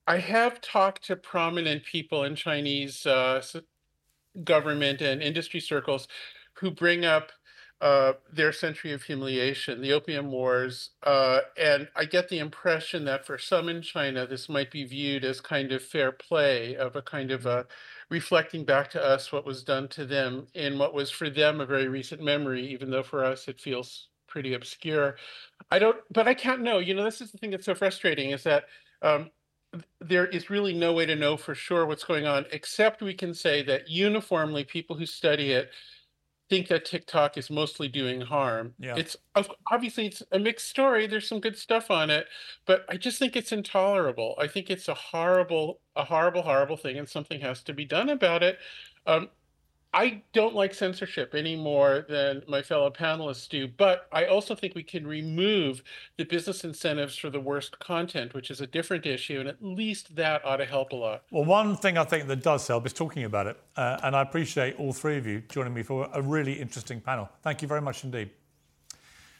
I 0.07 0.19
have 0.19 0.61
talked 0.61 1.05
to 1.05 1.17
prominent 1.17 1.85
people 1.85 2.25
in 2.25 2.37
Chinese 2.37 3.05
uh, 3.07 3.43
government 4.45 5.01
and 5.01 5.23
industry 5.23 5.61
circles 5.61 6.09
who 6.55 6.71
bring 6.71 7.05
up 7.05 7.33
uh, 7.81 8.15
their 8.33 8.53
century 8.53 8.93
of 8.93 9.03
humiliation, 9.03 9.83
the 9.83 9.93
Opium 9.93 10.31
Wars. 10.31 10.91
Uh, 11.03 11.41
and 11.59 11.89
I 11.95 12.07
get 12.07 12.29
the 12.29 12.39
impression 12.39 13.05
that 13.05 13.27
for 13.27 13.37
some 13.37 13.69
in 13.69 13.83
China, 13.83 14.27
this 14.27 14.49
might 14.49 14.71
be 14.71 14.85
viewed 14.85 15.25
as 15.25 15.41
kind 15.41 15.73
of 15.73 15.83
fair 15.83 16.11
play, 16.13 16.75
of 16.77 16.97
a 16.97 17.03
kind 17.03 17.31
of 17.31 17.45
a 17.45 17.67
reflecting 18.09 18.65
back 18.65 18.89
to 18.91 19.05
us 19.05 19.31
what 19.31 19.45
was 19.45 19.63
done 19.63 19.89
to 19.89 20.07
them 20.07 20.47
in 20.55 20.79
what 20.79 20.95
was 20.95 21.11
for 21.11 21.29
them 21.29 21.61
a 21.61 21.67
very 21.67 21.89
recent 21.89 22.23
memory, 22.23 22.67
even 22.67 22.91
though 22.91 23.03
for 23.03 23.23
us 23.23 23.47
it 23.47 23.61
feels 23.61 24.09
pretty 24.27 24.55
obscure. 24.55 25.17
I 25.71 25.79
don't, 25.79 25.99
but 26.11 26.27
I 26.27 26.35
can't 26.35 26.63
know. 26.63 26.79
You 26.79 26.95
know, 26.95 27.05
this 27.05 27.21
is 27.21 27.31
the 27.31 27.39
thing 27.39 27.51
that's 27.51 27.67
so 27.67 27.75
frustrating 27.75 28.31
is 28.31 28.43
that 28.45 28.65
um, 29.03 29.31
there 30.01 30.27
is 30.27 30.51
really 30.51 30.73
no 30.73 30.93
way 30.93 31.07
to 31.07 31.17
know 31.17 31.37
for 31.37 31.55
sure 31.55 31.87
what's 31.87 32.05
going 32.05 32.27
on, 32.27 32.47
except 32.53 33.03
we 33.03 33.15
can 33.15 33.35
say 33.35 33.63
that 33.63 33.89
uniformly 33.89 34.65
people 34.65 34.97
who 34.97 35.07
study 35.07 35.53
it 35.53 35.71
think 36.49 36.69
that 36.69 36.85
TikTok 36.85 37.37
is 37.37 37.51
mostly 37.51 37.89
doing 37.89 38.21
harm. 38.21 38.75
Yeah. 38.79 38.95
It's 38.97 39.17
obviously 39.67 40.07
it's 40.07 40.23
a 40.31 40.39
mixed 40.39 40.69
story. 40.69 41.07
There's 41.07 41.29
some 41.29 41.41
good 41.41 41.59
stuff 41.59 41.91
on 41.91 42.09
it, 42.11 42.27
but 42.67 42.85
I 42.89 42.97
just 42.97 43.19
think 43.19 43.35
it's 43.35 43.53
intolerable. 43.53 44.37
I 44.39 44.47
think 44.47 44.71
it's 44.71 44.89
a 44.89 44.95
horrible, 44.95 45.81
a 45.97 46.05
horrible, 46.05 46.43
horrible 46.43 46.77
thing, 46.77 46.99
and 46.99 47.09
something 47.09 47.41
has 47.41 47.63
to 47.65 47.73
be 47.73 47.85
done 47.85 48.09
about 48.09 48.43
it. 48.43 48.59
Um, 49.07 49.29
I 49.97 50.21
don't 50.35 50.55
like 50.55 50.75
censorship 50.75 51.35
any 51.35 51.57
more 51.57 52.05
than 52.07 52.43
my 52.47 52.61
fellow 52.61 52.91
panelists 52.91 53.49
do, 53.49 53.67
but 53.67 54.09
I 54.13 54.27
also 54.27 54.55
think 54.55 54.75
we 54.75 54.83
can 54.83 55.07
remove 55.07 55.83
the 56.19 56.25
business 56.25 56.65
incentives 56.65 57.17
for 57.17 57.31
the 57.31 57.41
worst 57.41 57.79
content, 57.79 58.35
which 58.35 58.51
is 58.51 58.61
a 58.61 58.67
different 58.67 59.07
issue, 59.07 59.41
and 59.41 59.49
at 59.49 59.63
least 59.63 60.15
that 60.17 60.45
ought 60.45 60.59
to 60.59 60.67
help 60.67 60.93
a 60.93 60.97
lot. 60.97 61.23
Well, 61.31 61.47
one 61.47 61.79
thing 61.79 61.97
I 61.97 62.05
think 62.05 62.29
that 62.29 62.43
does 62.43 62.69
help 62.69 62.85
is 62.85 62.93
talking 62.93 63.25
about 63.25 63.47
it, 63.47 63.59
uh, 63.79 63.99
and 64.03 64.15
I 64.15 64.21
appreciate 64.21 64.79
all 64.79 64.93
three 64.93 65.17
of 65.17 65.27
you 65.27 65.43
joining 65.49 65.73
me 65.73 65.83
for 65.83 66.11
a 66.13 66.21
really 66.21 66.53
interesting 66.53 67.01
panel. 67.01 67.31
Thank 67.43 67.63
you 67.63 67.69
very 67.69 67.81
much 67.81 68.05
indeed. 68.05 68.29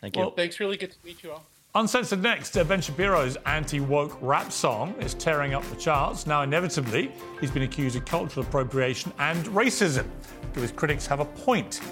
Thank 0.01 0.17
you. 0.17 0.23
Well, 0.23 0.31
thanks. 0.31 0.59
Really 0.59 0.79
good 0.79 0.93
to 0.93 0.99
meet 1.05 1.23
you 1.23 1.33
all. 1.33 1.45
Uncensored 1.77 2.23
next, 2.23 2.55
Ben 2.55 2.81
Shapiro's 2.81 3.37
anti 3.45 3.81
woke 3.81 4.17
rap 4.23 4.51
song 4.51 4.95
is 4.99 5.13
tearing 5.13 5.53
up 5.53 5.63
the 5.65 5.77
charts. 5.77 6.27
Now, 6.27 6.41
inevitably, 6.41 7.13
he's 7.39 7.51
been 7.51 7.65
accused 7.65 7.97
of 7.97 8.07
cultural 8.07 8.47
appropriation 8.47 9.13
and 9.19 9.45
racism. 9.49 10.07
Do 10.55 10.63
his 10.63 10.73
critics 10.73 11.07
have 11.07 11.21
a 11.21 11.27
point? 11.27 11.83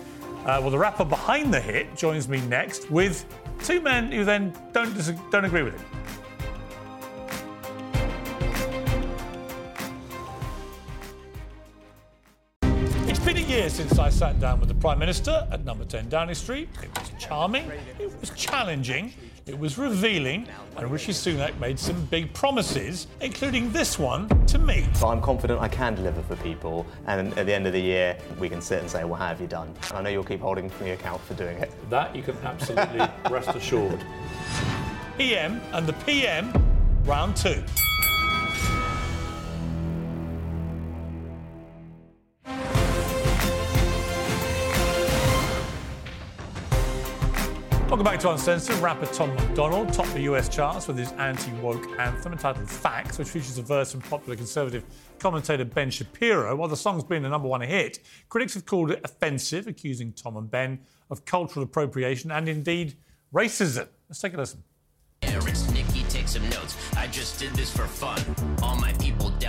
Uh, 0.46 0.56
well, 0.62 0.70
the 0.70 0.78
rapper 0.78 1.04
behind 1.04 1.52
the 1.52 1.60
hit 1.60 1.94
joins 1.96 2.30
me 2.30 2.40
next 2.46 2.90
with 2.90 3.26
two 3.62 3.82
men 3.82 4.10
who 4.10 4.24
then 4.24 4.54
don't, 4.72 4.94
dis- 4.94 5.12
don't 5.30 5.44
agree 5.44 5.60
with 5.60 5.78
him. 5.78 5.86
It's 13.06 13.18
been 13.18 13.36
a 13.36 13.40
year 13.40 13.68
since 13.68 13.98
I 13.98 14.08
sat 14.08 14.40
down 14.40 14.60
with 14.60 14.70
the 14.70 14.74
Prime 14.76 14.98
Minister 14.98 15.46
at 15.52 15.62
number 15.66 15.84
10 15.84 16.08
Downing 16.08 16.34
Street. 16.34 16.70
It 16.82 16.88
was 16.98 17.10
charming, 17.18 17.70
it 17.98 18.18
was 18.18 18.30
challenging, 18.30 19.12
It 19.46 19.58
was 19.58 19.76
revealing, 19.76 20.48
and 20.78 20.90
Rishi 20.90 21.12
Sunak 21.12 21.58
made 21.60 21.78
some 21.78 22.06
big 22.06 22.32
promises, 22.32 23.08
including 23.20 23.70
this 23.72 23.98
one 23.98 24.26
to 24.46 24.58
me. 24.58 24.86
So 24.94 25.08
I'm 25.08 25.20
confident 25.20 25.60
I 25.60 25.68
can 25.68 25.94
deliver 25.94 26.22
for 26.22 26.36
people, 26.36 26.86
and 27.06 27.36
at 27.36 27.44
the 27.44 27.52
end 27.52 27.66
of 27.66 27.74
the 27.74 27.80
year, 27.80 28.16
we 28.38 28.48
can 28.48 28.62
sit 28.62 28.80
and 28.80 28.90
say, 28.90 29.04
Well, 29.04 29.16
how 29.16 29.26
have 29.26 29.42
you 29.42 29.46
done? 29.46 29.74
And 29.90 29.98
I 29.98 30.00
know 30.00 30.08
you'll 30.08 30.24
keep 30.24 30.40
holding 30.40 30.72
me 30.80 30.92
account 30.92 31.20
for 31.20 31.34
doing 31.34 31.58
it. 31.58 31.70
That 31.90 32.16
you 32.16 32.22
can 32.22 32.38
absolutely 32.38 33.06
rest 33.30 33.50
assured. 33.50 34.02
PM 35.18 35.60
and 35.74 35.86
the 35.86 35.92
PM, 35.92 36.50
round 37.04 37.36
two. 37.36 37.62
Welcome 47.94 48.12
back 48.12 48.18
to 48.22 48.32
Uncensored. 48.32 48.74
Rapper 48.78 49.06
Tom 49.06 49.32
MacDonald 49.36 49.92
topped 49.92 50.14
the 50.14 50.22
US 50.22 50.48
charts 50.48 50.88
with 50.88 50.98
his 50.98 51.12
anti 51.12 51.52
woke 51.60 51.86
anthem 52.00 52.32
entitled 52.32 52.68
Facts, 52.68 53.18
which 53.18 53.28
features 53.28 53.56
a 53.56 53.62
verse 53.62 53.92
from 53.92 54.00
popular 54.00 54.34
conservative 54.34 54.82
commentator 55.20 55.64
Ben 55.64 55.92
Shapiro. 55.92 56.56
While 56.56 56.66
the 56.66 56.76
song's 56.76 57.04
been 57.04 57.24
a 57.24 57.28
number 57.28 57.46
one 57.46 57.60
hit, 57.60 58.00
critics 58.28 58.54
have 58.54 58.66
called 58.66 58.90
it 58.90 59.00
offensive, 59.04 59.68
accusing 59.68 60.12
Tom 60.12 60.36
and 60.36 60.50
Ben 60.50 60.80
of 61.08 61.24
cultural 61.24 61.62
appropriation 61.62 62.32
and 62.32 62.48
indeed 62.48 62.96
racism. 63.32 63.86
Let's 64.08 64.20
take 64.20 64.34
a 64.34 64.38
listen. 64.38 64.64
Take 66.14 66.28
some 66.28 66.48
notes. 66.50 66.76
I 66.96 67.08
just 67.08 67.40
did 67.40 67.52
this 67.54 67.76
for 67.76 67.86
fun. 67.86 68.22
All 68.62 68.76
my 68.76 68.92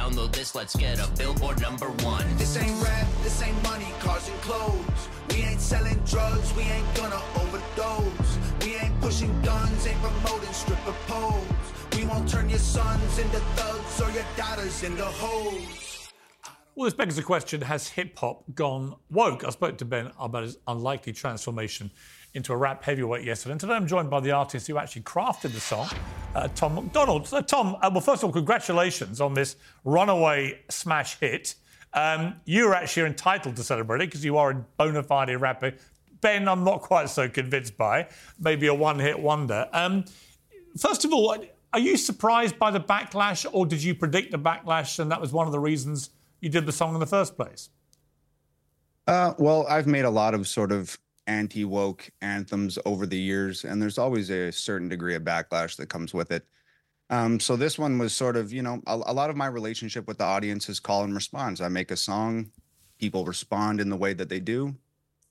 download 0.06 0.32
this, 0.32 0.56
let's 0.56 0.76
get 0.76 1.00
a 1.00 1.10
billboard 1.18 1.62
number 1.62 1.88
one. 2.04 2.26
This 2.38 2.58
ain't 2.58 2.84
rap, 2.84 3.08
this 3.24 3.42
ain't 3.42 3.64
money, 3.64 3.88
cars 4.00 4.28
and 4.30 4.40
clothes. 4.42 5.10
We 5.32 5.38
ain't 5.38 5.60
selling 5.60 5.98
drugs, 6.06 6.54
we 6.56 6.64
ain't 6.64 6.96
gonna 6.96 7.22
overdose. 7.36 8.38
We 8.62 8.76
ain't 8.76 9.00
pushing 9.02 9.42
guns, 9.42 9.88
ain't 9.88 10.00
promoting 10.02 10.54
stripper 10.54 10.94
poles. 11.08 11.46
We 11.96 12.06
won't 12.06 12.30
turn 12.30 12.50
your 12.50 12.60
sons 12.60 13.18
into 13.18 13.40
thugs 13.58 14.02
or 14.02 14.12
your 14.12 14.26
daughters 14.38 14.84
into 14.84 15.06
hoes. 15.06 16.10
Well, 16.76 16.86
this 16.86 16.94
begs 16.94 17.16
the 17.16 17.24
question 17.24 17.62
Has 17.62 17.88
hip 17.88 18.18
hop 18.20 18.44
gone 18.54 18.96
woke? 19.10 19.44
I 19.46 19.50
spoke 19.50 19.78
to 19.78 19.86
Ben 19.86 20.12
about 20.20 20.44
his 20.44 20.58
unlikely 20.68 21.14
transformation 21.14 21.90
into 22.36 22.52
a 22.52 22.58
rap 22.58 22.84
heavyweight 22.84 23.24
yesterday. 23.24 23.54
And 23.54 23.62
today 23.62 23.74
I'm 23.74 23.88
joined 23.88 24.10
by 24.10 24.20
the 24.20 24.32
artist 24.32 24.68
who 24.68 24.78
actually 24.78 25.04
crafted 25.04 25.54
the 25.54 25.60
song, 25.60 25.90
uh, 26.36 26.50
Tom 26.50 26.76
MacDonald. 26.76 27.28
So, 27.28 27.42
Tom, 27.42 27.78
uh, 27.82 27.90
well, 27.92 28.02
first 28.02 28.22
of 28.22 28.26
all, 28.26 28.34
congratulations 28.34 29.22
on 29.22 29.34
this 29.34 29.56
runaway 29.86 30.60
smash 30.70 31.18
hit. 31.20 31.56
Um, 31.94 32.36
you're 32.44 32.76
actually 32.76 33.08
entitled 33.08 33.56
to 33.56 33.64
celebrate 33.64 34.02
it 34.02 34.08
because 34.08 34.26
you 34.26 34.38
are 34.38 34.52
a 34.52 34.56
bona 34.78 35.02
fide 35.02 35.40
rapper. 35.40 35.74
Ben, 36.20 36.48
I'm 36.48 36.66
not 36.66 36.82
quite 36.82 37.10
so 37.10 37.30
convinced 37.30 37.78
by. 37.78 38.10
Maybe 38.38 38.68
a 38.68 38.74
one 38.74 39.00
hit 39.00 39.18
wonder. 39.18 39.70
Um, 39.72 40.04
first 40.78 41.06
of 41.06 41.14
all, 41.14 41.38
are 41.72 41.80
you 41.80 41.96
surprised 41.96 42.60
by 42.60 42.70
the 42.70 42.82
backlash, 42.82 43.46
or 43.50 43.66
did 43.66 43.82
you 43.82 43.96
predict 43.96 44.32
the 44.32 44.40
backlash 44.40 45.00
and 45.00 45.10
that 45.12 45.22
was 45.22 45.32
one 45.32 45.46
of 45.46 45.54
the 45.54 45.60
reasons 45.60 46.10
you 46.42 46.50
did 46.50 46.66
the 46.66 46.72
song 46.74 46.94
in 46.94 47.00
the 47.00 47.06
first 47.06 47.38
place? 47.38 47.70
Uh, 49.08 49.34
well, 49.38 49.66
I've 49.70 49.88
made 49.88 50.04
a 50.04 50.10
lot 50.10 50.34
of 50.34 50.48
sort 50.48 50.72
of 50.72 50.98
anti 51.28 51.66
woke 51.66 52.10
anthems 52.22 52.78
over 52.86 53.06
the 53.06 53.18
years, 53.18 53.66
and 53.66 53.82
there's 53.82 53.98
always 53.98 54.30
a 54.30 54.52
certain 54.52 54.90
degree 54.90 55.16
of 55.16 55.24
backlash 55.24 55.76
that 55.78 55.90
comes 55.90 56.14
with 56.14 56.32
it. 56.32 56.46
Um, 57.10 57.40
so 57.40 57.56
this 57.56 57.78
one 57.78 57.98
was 57.98 58.14
sort 58.14 58.36
of, 58.36 58.52
you 58.52 58.64
know, 58.64 58.82
a, 58.88 58.96
a, 58.96 59.14
lot 59.14 59.30
of 59.30 59.36
my 59.36 59.46
relationship 59.46 60.08
with 60.08 60.18
the 60.18 60.24
audience 60.24 60.70
is 60.70 60.80
call 60.80 61.04
and 61.04 61.14
response. 61.14 61.62
I 61.62 61.68
make 61.68 61.92
a 61.92 61.98
song, 61.98 62.50
people 63.00 63.26
respond 63.26 63.80
in 63.80 63.90
the 63.90 63.96
way 63.96 64.14
that 64.14 64.28
they 64.28 64.40
do, 64.40 64.76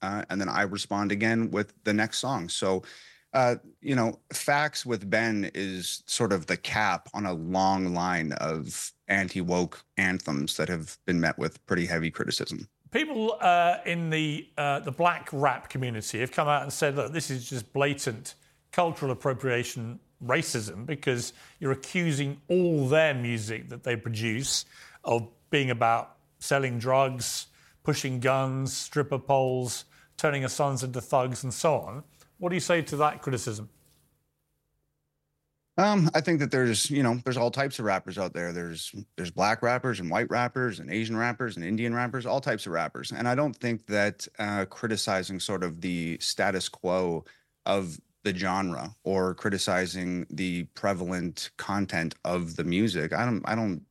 uh, 0.01 0.23
and 0.31 0.41
then 0.41 0.49
I 0.49 0.63
respond 0.63 1.11
again 1.11 1.51
with 1.51 1.75
the 1.83 1.93
next 1.93 2.19
song. 2.19 2.49
So, 2.49 2.85
uh, 3.33 3.57
you 3.81 3.97
know, 3.97 4.21
facts 4.33 4.87
with 4.87 5.11
Ben 5.11 5.51
is 5.53 6.05
sort 6.07 6.33
of 6.33 6.47
the 6.47 6.57
cap 6.57 7.09
on 7.13 7.27
a 7.27 7.33
long 7.33 7.93
line 7.93 8.33
of 8.35 8.93
anti 9.09 9.41
woke 9.41 9.83
anthems 9.97 10.57
that 10.57 10.69
have 10.69 10.97
been 11.07 11.21
met 11.21 11.37
with 11.39 11.65
pretty 11.67 11.87
heavy 11.87 12.11
criticism 12.11 12.69
people 12.95 13.37
uh, 13.41 13.79
in 13.85 14.09
the 14.09 14.49
uh, 14.57 14.81
the 14.81 14.93
black 14.93 15.29
rap 15.33 15.69
community 15.69 16.21
have 16.21 16.31
come 16.33 16.49
out 16.49 16.63
and 16.63 16.73
said, 16.73 16.97
"Look, 16.97 17.13
this 17.13 17.31
is 17.31 17.51
just 17.51 17.71
blatant 17.75 18.37
cultural 18.73 19.11
appropriation 19.11 19.99
racism 20.25 20.87
because 20.87 21.35
you're 21.61 21.73
accusing 21.73 22.41
all 22.49 22.89
their 22.89 23.13
music 23.13 23.69
that 23.69 23.83
they 23.83 23.97
produce 23.97 24.65
of 25.03 25.29
being 25.51 25.71
about 25.71 26.17
selling 26.39 26.79
drugs, 26.79 27.49
pushing 27.83 28.21
guns, 28.21 28.75
stripper 28.75 29.19
poles, 29.19 29.85
turning 30.17 30.43
your 30.43 30.49
sons 30.49 30.83
into 30.83 31.01
thugs, 31.01 31.43
and 31.45 31.53
so 31.53 31.81
on." 31.81 32.05
What 32.39 32.49
do 32.49 32.57
you 32.57 32.61
say 32.61 32.83
to 32.83 32.97
that 32.97 33.23
criticism? 33.23 33.69
Um, 35.77 36.09
I 36.15 36.21
think 36.21 36.39
that 36.39 36.53
there's, 36.53 36.89
you 36.89 37.03
know, 37.03 37.21
there's 37.25 37.37
all 37.37 37.51
types 37.51 37.81
of 37.81 37.85
rappers 37.85 38.17
out 38.17 38.33
there. 38.33 38.53
There's 38.53 38.95
there's 39.17 39.33
black 39.33 39.61
rappers 39.61 39.99
and 39.99 40.09
white 40.09 40.31
rappers 40.31 40.79
and 40.79 40.89
Asian 40.91 41.17
rappers 41.17 41.57
and 41.57 41.65
Indian 41.65 41.93
rappers, 41.93 42.27
all 42.27 42.41
types 42.41 42.67
of 42.67 42.73
rappers. 42.73 43.11
And 43.11 43.27
I 43.27 43.35
don't 43.35 43.57
think 43.57 43.87
that 43.87 44.29
uh, 44.39 44.67
criticizing 44.67 45.41
sort 45.41 45.65
of 45.65 45.81
the 45.81 46.17
status 46.21 46.69
quo 46.69 47.25
of 47.67 47.99
the 48.23 48.35
genre 48.35 48.95
or 49.03 49.35
criticizing 49.35 50.27
the 50.31 50.65
prevalent 50.75 51.51
content 51.57 52.15
of 52.25 52.57
the 52.57 52.65
music, 52.65 53.13
I 53.13 53.25
don't, 53.25 53.43
I 53.45 53.55
don't, 53.55 53.83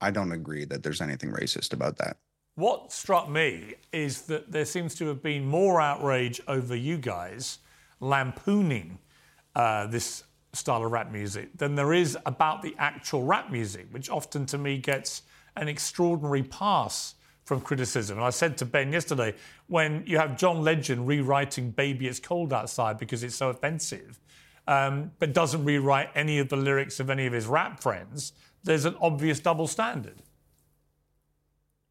I 0.00 0.10
don't 0.10 0.32
agree 0.32 0.64
that 0.64 0.82
there's 0.82 1.00
anything 1.00 1.32
racist 1.32 1.72
about 1.72 1.98
that. 1.98 2.16
What 2.56 2.92
struck 2.92 3.28
me 3.28 3.74
is 3.92 4.22
that 4.22 4.50
there 4.50 4.64
seems 4.64 4.94
to 4.96 5.06
have 5.08 5.22
been 5.22 5.44
more 5.44 5.80
outrage 5.80 6.40
over 6.48 6.74
you 6.74 6.96
guys 6.96 7.58
lampooning 8.00 8.98
uh, 9.54 9.86
this 9.86 10.24
style 10.56 10.84
of 10.84 10.90
rap 10.90 11.12
music 11.12 11.56
than 11.56 11.74
there 11.74 11.92
is 11.92 12.16
about 12.26 12.62
the 12.62 12.74
actual 12.78 13.22
rap 13.24 13.50
music, 13.50 13.86
which 13.90 14.10
often 14.10 14.46
to 14.46 14.58
me 14.58 14.78
gets 14.78 15.22
an 15.56 15.68
extraordinary 15.68 16.42
pass 16.42 17.14
from 17.44 17.60
criticism. 17.60 18.18
And 18.18 18.26
I 18.26 18.30
said 18.30 18.58
to 18.58 18.64
Ben 18.64 18.92
yesterday, 18.92 19.34
when 19.68 20.02
you 20.06 20.18
have 20.18 20.36
John 20.36 20.62
Legend 20.62 21.06
rewriting 21.06 21.70
Baby 21.70 22.08
It's 22.08 22.18
Cold 22.18 22.52
Outside 22.52 22.98
because 22.98 23.22
it's 23.22 23.36
so 23.36 23.50
offensive, 23.50 24.18
um, 24.66 25.12
but 25.20 25.32
doesn't 25.32 25.64
rewrite 25.64 26.10
any 26.14 26.38
of 26.38 26.48
the 26.48 26.56
lyrics 26.56 26.98
of 26.98 27.08
any 27.08 27.26
of 27.26 27.32
his 27.32 27.46
rap 27.46 27.80
friends, 27.80 28.32
there's 28.64 28.84
an 28.84 28.96
obvious 29.00 29.38
double 29.38 29.68
standard. 29.68 30.22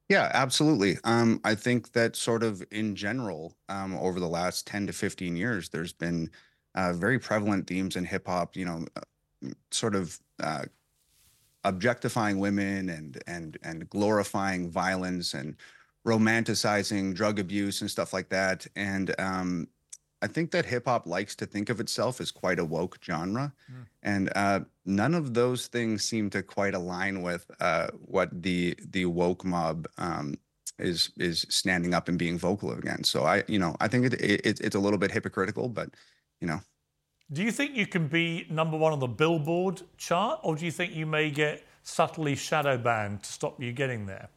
Yeah, 0.10 0.30
absolutely. 0.34 1.00
Um, 1.04 1.40
I 1.44 1.56
think 1.56 1.94
that 1.94 2.16
sort 2.16 2.44
of 2.44 2.64
in 2.70 2.96
general, 2.96 3.56
um, 3.70 3.96
over 3.96 4.20
the 4.20 4.28
last 4.28 4.68
10 4.68 4.88
to 4.88 4.94
15 4.94 5.36
years, 5.36 5.70
there's 5.70 5.94
been 5.94 6.30
uh, 6.76 6.94
very 6.94 7.20
prevalent 7.20 7.68
themes 7.68 7.96
in 7.96 8.06
hip 8.06 8.28
hop. 8.28 8.56
You 8.56 8.66
know, 8.66 8.86
uh, 8.96 9.50
sort 9.72 9.96
of 9.96 10.20
uh, 10.40 10.66
objectifying 11.64 12.40
women 12.40 12.90
and 12.90 13.22
and 13.28 13.58
and 13.64 13.90
glorifying 13.90 14.70
violence 14.70 15.34
and 15.34 15.56
romanticizing 16.06 17.16
drug 17.16 17.40
abuse 17.40 17.82
and 17.82 17.90
stuff 17.90 18.14
like 18.14 18.30
that. 18.30 18.68
And 18.76 19.16
um, 19.20 19.68
I 20.22 20.28
think 20.28 20.52
that 20.52 20.66
hip 20.66 20.86
hop 20.86 21.08
likes 21.08 21.36
to 21.38 21.46
think 21.46 21.70
of 21.70 21.80
itself 21.80 22.22
as 22.22 22.32
quite 22.32 22.60
a 22.60 22.66
woke 22.66 23.00
genre, 23.04 23.54
mm. 23.72 23.86
and 24.04 24.32
uh, 24.36 24.62
none 24.86 25.14
of 25.14 25.34
those 25.34 25.68
things 25.68 26.04
seem 26.04 26.30
to 26.30 26.44
quite 26.44 26.74
align 26.74 27.22
with 27.22 27.50
uh, 27.60 27.88
what 28.06 28.30
the 28.44 28.76
the 28.92 29.06
woke 29.06 29.44
mob 29.44 29.88
um, 29.98 30.36
is 30.80 31.12
is 31.18 31.46
standing 31.50 31.94
up 31.94 32.08
and 32.08 32.18
being 32.18 32.38
vocal 32.38 32.72
against. 32.72 33.12
So 33.12 33.24
I, 33.24 33.44
you 33.48 33.60
know, 33.60 33.76
I 33.80 33.88
think 33.88 34.06
it, 34.06 34.14
it, 34.22 34.60
it's 34.62 34.76
a 34.76 34.80
little 34.80 35.00
bit 35.00 35.12
hypocritical, 35.12 35.70
but 35.70 35.90
you 36.46 36.52
know. 36.52 36.62
Do 37.32 37.44
you 37.44 37.52
think 37.52 37.76
you 37.76 37.88
can 37.88 38.08
be 38.08 38.46
number 38.52 38.78
one 38.78 38.94
on 38.94 39.00
the 39.00 39.08
Billboard 39.08 39.82
chart, 39.98 40.40
or 40.44 40.56
do 40.56 40.64
you 40.64 40.72
think 40.72 40.94
you 40.94 41.08
may 41.08 41.32
get 41.32 41.64
subtly 41.82 42.36
shadow 42.36 42.78
banned 42.78 43.24
to 43.24 43.32
stop 43.32 43.62
you 43.62 43.72
getting 43.72 44.06
there? 44.06 44.30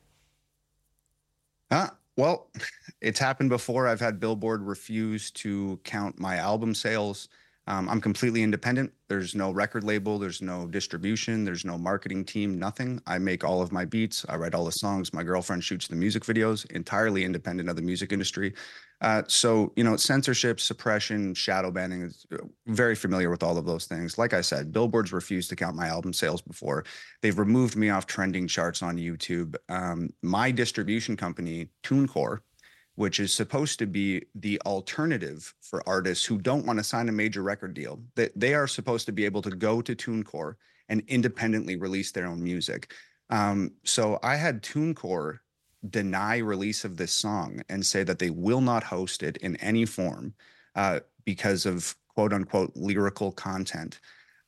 Uh, 1.71 1.89
well, 2.17 2.49
it's 3.03 3.19
happened 3.19 3.51
before. 3.51 3.87
I've 3.87 4.01
had 4.01 4.19
Billboard 4.19 4.63
refuse 4.63 5.31
to 5.33 5.79
count 5.85 6.19
my 6.19 6.37
album 6.37 6.75
sales. 6.75 7.29
Um, 7.69 7.87
I'm 7.91 8.01
completely 8.01 8.43
independent. 8.43 8.91
There's 9.09 9.35
no 9.35 9.51
record 9.51 9.85
label, 9.85 10.19
there's 10.19 10.41
no 10.41 10.67
distribution, 10.67 11.45
there's 11.45 11.67
no 11.67 11.77
marketing 11.77 12.25
team, 12.25 12.59
nothing. 12.59 12.99
I 13.07 13.19
make 13.19 13.45
all 13.45 13.61
of 13.61 13.73
my 13.73 13.85
beats, 13.85 14.25
I 14.27 14.37
write 14.37 14.55
all 14.55 14.65
the 14.65 14.73
songs. 14.73 15.13
My 15.13 15.23
girlfriend 15.23 15.63
shoots 15.63 15.87
the 15.87 15.95
music 15.95 16.25
videos, 16.25 16.69
entirely 16.71 17.25
independent 17.25 17.69
of 17.69 17.77
the 17.77 17.83
music 17.83 18.11
industry. 18.11 18.55
Uh, 19.03 19.23
so, 19.29 19.71
you 19.77 19.85
know, 19.85 19.97
censorship, 19.97 20.61
suppression, 20.61 21.35
shadow 21.35 21.71
banning 21.71 22.03
is 22.03 22.27
uh, 22.33 22.39
very 22.67 22.95
familiar 22.95 23.29
with 23.29 23.43
all 23.43 23.59
of 23.59 23.67
those 23.67 23.85
things. 23.85 24.17
Like 24.17 24.33
I 24.33 24.41
said, 24.41 24.73
Billboard's 24.73 25.13
refused 25.13 25.51
to 25.51 25.57
count 25.57 25.77
my 25.77 25.89
album 25.89 26.15
sales 26.15 26.41
before. 26.41 26.85
They've 27.21 27.39
removed 27.39 27.77
me 27.77 27.91
off 27.91 28.07
trending 28.07 28.49
charts 28.49 28.83
on 28.83 28.97
YouTube. 28.97 29.57
Um, 29.69 30.09
my 30.23 30.51
distribution 30.51 31.19
company, 31.19 31.69
TuneCore, 31.85 32.39
which 32.99 33.21
is 33.21 33.33
supposed 33.33 33.79
to 33.79 33.87
be 33.87 34.21
the 34.35 34.61
alternative 34.67 35.55
for 35.61 35.89
artists 35.89 36.25
who 36.25 36.37
don't 36.37 36.67
want 36.67 36.81
to 36.81 36.83
sign 36.83 37.09
a 37.09 37.13
major 37.13 37.45
record 37.45 37.73
deal, 37.73 38.01
that 38.17 38.33
they, 38.35 38.55
are 38.55 38.67
supposed 38.67 39.07
to 39.07 39.13
be 39.13 39.25
able 39.25 39.41
to 39.41 39.51
go 39.51 39.81
to 39.81 39.95
TuneCore 39.95 40.55
and 40.89 41.05
independently 41.07 41.77
release 41.77 42.11
their 42.11 42.27
own 42.27 42.43
music. 42.43 42.93
Um, 43.31 43.71
so 43.85 44.19
I 44.25 44.35
had 44.35 44.65
TuneCore 44.65 45.39
deny 45.91 46.39
release 46.39 46.85
of 46.85 46.97
this 46.97 47.13
song 47.13 47.63
and 47.69 47.87
say 47.87 48.03
that 48.03 48.19
they 48.19 48.31
will 48.31 48.61
not 48.61 48.83
host 48.83 49.23
it 49.23 49.37
in 49.37 49.55
any 49.59 49.85
form 49.85 50.35
uh, 50.75 50.99
because 51.25 51.67
of 51.67 51.95
quote 52.17 52.33
unquote 52.33 52.73
lyrical 52.75 53.31
content. 53.31 54.01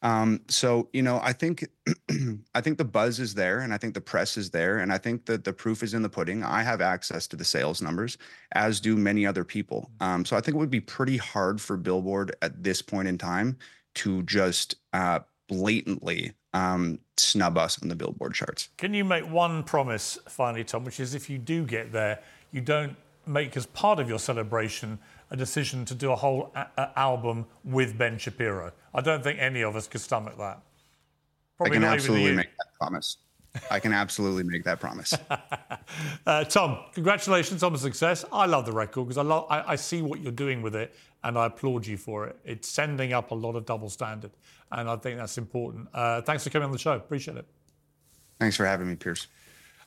Um, 0.03 0.41
so 0.49 0.89
you 0.93 1.03
know, 1.03 1.21
I 1.23 1.33
think 1.33 1.67
I 2.55 2.61
think 2.61 2.79
the 2.79 2.85
buzz 2.85 3.21
is 3.21 3.35
there, 3.35 3.61
and 3.61 3.75
I 3.75 3.79
think 3.79 3.95
the 3.95 4.01
press 4.01 4.37
is 4.37 4.51
there, 4.51 4.79
and 4.79 4.93
I 4.93 4.99
think 4.99 5.27
that 5.27 5.45
the 5.45 5.53
proof 5.53 5.83
is 5.83 5.95
in 5.95 6.03
the 6.03 6.09
pudding. 6.09 6.43
I 6.43 6.63
have 6.63 6.81
access 6.81 7.27
to 7.29 7.37
the 7.37 7.45
sales 7.45 7.83
numbers, 7.83 8.17
as 8.53 8.81
do 8.81 8.97
many 8.97 9.27
other 9.27 9.45
people. 9.45 9.91
Um, 10.01 10.25
so 10.25 10.37
I 10.37 10.41
think 10.41 10.55
it 10.55 10.59
would 10.59 10.71
be 10.71 10.81
pretty 10.81 11.17
hard 11.17 11.61
for 11.61 11.77
Billboard 11.77 12.35
at 12.43 12.63
this 12.63 12.81
point 12.83 13.09
in 13.09 13.19
time 13.19 13.59
to 13.97 14.23
just 14.23 14.77
uh, 14.93 15.21
blatantly 15.49 16.33
um, 16.55 16.99
snub 17.17 17.59
us 17.59 17.83
on 17.83 17.89
the 17.89 17.97
Billboard 17.97 18.35
charts. 18.35 18.69
Can 18.79 18.95
you 18.95 19.05
make 19.05 19.29
one 19.31 19.63
promise 19.65 20.19
finally, 20.29 20.65
Tom, 20.65 20.85
which 20.85 21.01
is 21.01 21.15
if 21.15 21.29
you 21.29 21.39
do 21.39 21.65
get 21.65 21.93
there, 21.93 22.21
you 22.53 22.61
don't 22.61 22.97
make 23.27 23.57
as 23.57 23.67
part 23.67 23.99
of 23.99 24.09
your 24.09 24.19
celebration 24.19 24.99
a 25.31 25.37
decision 25.37 25.85
to 25.87 25.95
do 25.95 26.13
a 26.13 26.17
whole 26.17 26.53
a- 26.55 26.67
a- 26.77 26.99
album 26.99 27.47
with 27.65 27.97
Ben 27.97 28.19
Shapiro. 28.19 28.73
I 28.93 29.01
don't 29.01 29.23
think 29.23 29.39
any 29.39 29.63
of 29.63 29.77
us 29.77 29.87
could 29.87 30.01
stomach 30.01 30.37
that. 30.39 30.61
Probably 31.57 31.77
I 31.77 31.81
can 31.81 31.85
absolutely 31.85 32.33
make 32.33 32.49
that 32.59 32.75
promise. 32.79 33.17
I 33.71 33.81
can 33.81 33.93
absolutely 33.93 34.45
make 34.45 34.65
that 34.65 34.81
promise. 34.81 35.15
Uh, 36.25 36.45
Tom, 36.45 36.79
congratulations 36.95 37.65
on 37.65 37.73
the 37.73 37.79
success. 37.79 38.25
I 38.33 38.47
love 38.47 38.65
the 38.65 38.73
record 38.73 39.07
because 39.09 39.19
I, 39.19 39.23
love, 39.23 39.47
I, 39.51 39.73
I 39.73 39.77
see 39.77 40.03
what 40.03 40.21
you're 40.21 40.31
doing 40.31 40.63
with 40.63 40.77
it 40.77 40.95
and 41.25 41.37
I 41.37 41.47
applaud 41.47 41.85
you 41.85 41.97
for 41.97 42.27
it. 42.27 42.37
It's 42.45 42.69
sending 42.69 43.13
up 43.13 43.33
a 43.33 43.35
lot 43.35 43.57
of 43.57 43.67
double 43.67 43.91
standard, 43.91 44.31
and 44.71 44.89
I 44.89 44.95
think 44.97 45.19
that's 45.19 45.37
important. 45.37 45.89
Uh, 45.93 46.23
thanks 46.23 46.45
for 46.45 46.51
coming 46.51 46.67
on 46.67 46.73
the 46.73 46.79
show. 46.79 46.93
Appreciate 46.93 47.39
it. 47.39 47.47
Thanks 48.39 48.57
for 48.57 48.65
having 48.65 48.87
me, 48.87 48.95
Piers. 48.95 49.27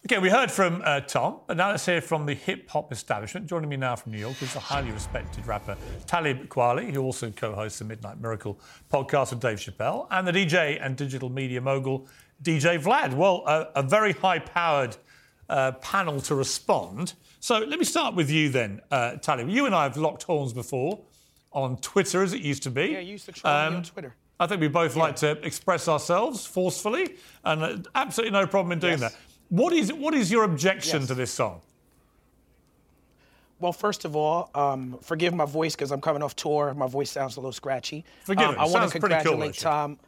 Okay, 0.05 0.19
we 0.19 0.29
heard 0.29 0.51
from 0.51 0.81
uh, 0.83 0.99
Tom, 0.99 1.39
but 1.47 1.55
now 1.55 1.69
let's 1.71 1.85
hear 1.85 2.01
from 2.01 2.25
the 2.25 2.33
hip 2.33 2.69
hop 2.69 2.91
establishment. 2.91 3.47
Joining 3.47 3.69
me 3.69 3.77
now 3.77 3.95
from 3.95 4.11
New 4.11 4.17
York 4.17 4.41
is 4.41 4.51
the 4.53 4.59
highly 4.59 4.91
respected 4.91 5.47
rapper 5.47 5.77
Talib 6.07 6.49
Kweli, 6.49 6.91
who 6.93 7.01
also 7.01 7.31
co 7.31 7.53
hosts 7.55 7.79
the 7.79 7.85
Midnight 7.85 8.19
Miracle 8.19 8.59
podcast 8.91 9.29
with 9.29 9.39
Dave 9.39 9.59
Chappelle, 9.59 10.07
and 10.11 10.27
the 10.27 10.33
DJ 10.33 10.77
and 10.81 10.97
digital 10.97 11.29
media 11.29 11.61
mogul 11.61 12.05
DJ 12.43 12.77
Vlad. 12.83 13.13
Well, 13.13 13.43
uh, 13.45 13.65
a 13.75 13.81
very 13.83 14.11
high 14.11 14.39
powered 14.39 14.97
uh, 15.47 15.71
panel 15.73 16.19
to 16.21 16.35
respond. 16.35 17.13
So 17.39 17.59
let 17.59 17.79
me 17.79 17.85
start 17.85 18.13
with 18.13 18.29
you 18.29 18.49
then, 18.49 18.81
uh, 18.91 19.15
Talib. 19.15 19.47
You 19.47 19.65
and 19.67 19.73
I 19.73 19.83
have 19.83 19.95
locked 19.95 20.23
horns 20.23 20.51
before 20.51 20.99
on 21.53 21.77
Twitter, 21.77 22.23
as 22.23 22.33
it 22.33 22.41
used 22.41 22.63
to 22.63 22.71
be. 22.71 22.87
Yeah, 22.87 22.99
you 22.99 23.11
used 23.13 23.25
to 23.27 23.31
troll 23.31 23.69
me 23.69 23.77
on 23.77 23.83
Twitter. 23.83 24.13
I 24.37 24.47
think 24.47 24.59
we 24.59 24.67
both 24.67 24.97
like 24.97 25.15
to 25.17 25.31
express 25.45 25.87
ourselves 25.87 26.45
forcefully, 26.45 27.15
and 27.45 27.63
uh, 27.63 27.77
absolutely 27.95 28.37
no 28.37 28.45
problem 28.45 28.73
in 28.73 28.79
doing 28.79 28.99
Yes. 28.99 29.13
that. 29.13 29.15
What 29.49 29.73
is 29.73 29.91
what 29.93 30.13
is 30.13 30.31
your 30.31 30.43
objection 30.43 31.01
Yes. 31.01 31.07
to 31.07 31.15
this 31.15 31.31
song? 31.31 31.61
Well, 33.59 33.73
first 33.73 34.03
of 34.03 34.15
all, 34.15 34.49
um, 34.55 34.97
forgive 35.01 35.33
my 35.33 35.45
voice 35.45 35.75
because 35.75 35.91
I'm 35.91 36.01
coming 36.01 36.21
off 36.21 36.35
tour. 36.35 36.73
My 36.73 36.87
voice 36.87 37.09
sounds 37.11 37.37
a 37.37 37.39
little 37.39 37.53
scratchy. 37.53 38.03
Forgive 38.25 38.49
um, 38.49 38.55
it. 38.55 38.57
I 38.57 38.65
want 38.65 38.91
to 38.91 38.99
pretty 38.99 39.15
cool, 39.15 39.33
congratulate. 39.33 39.55
Tom. 39.55 39.99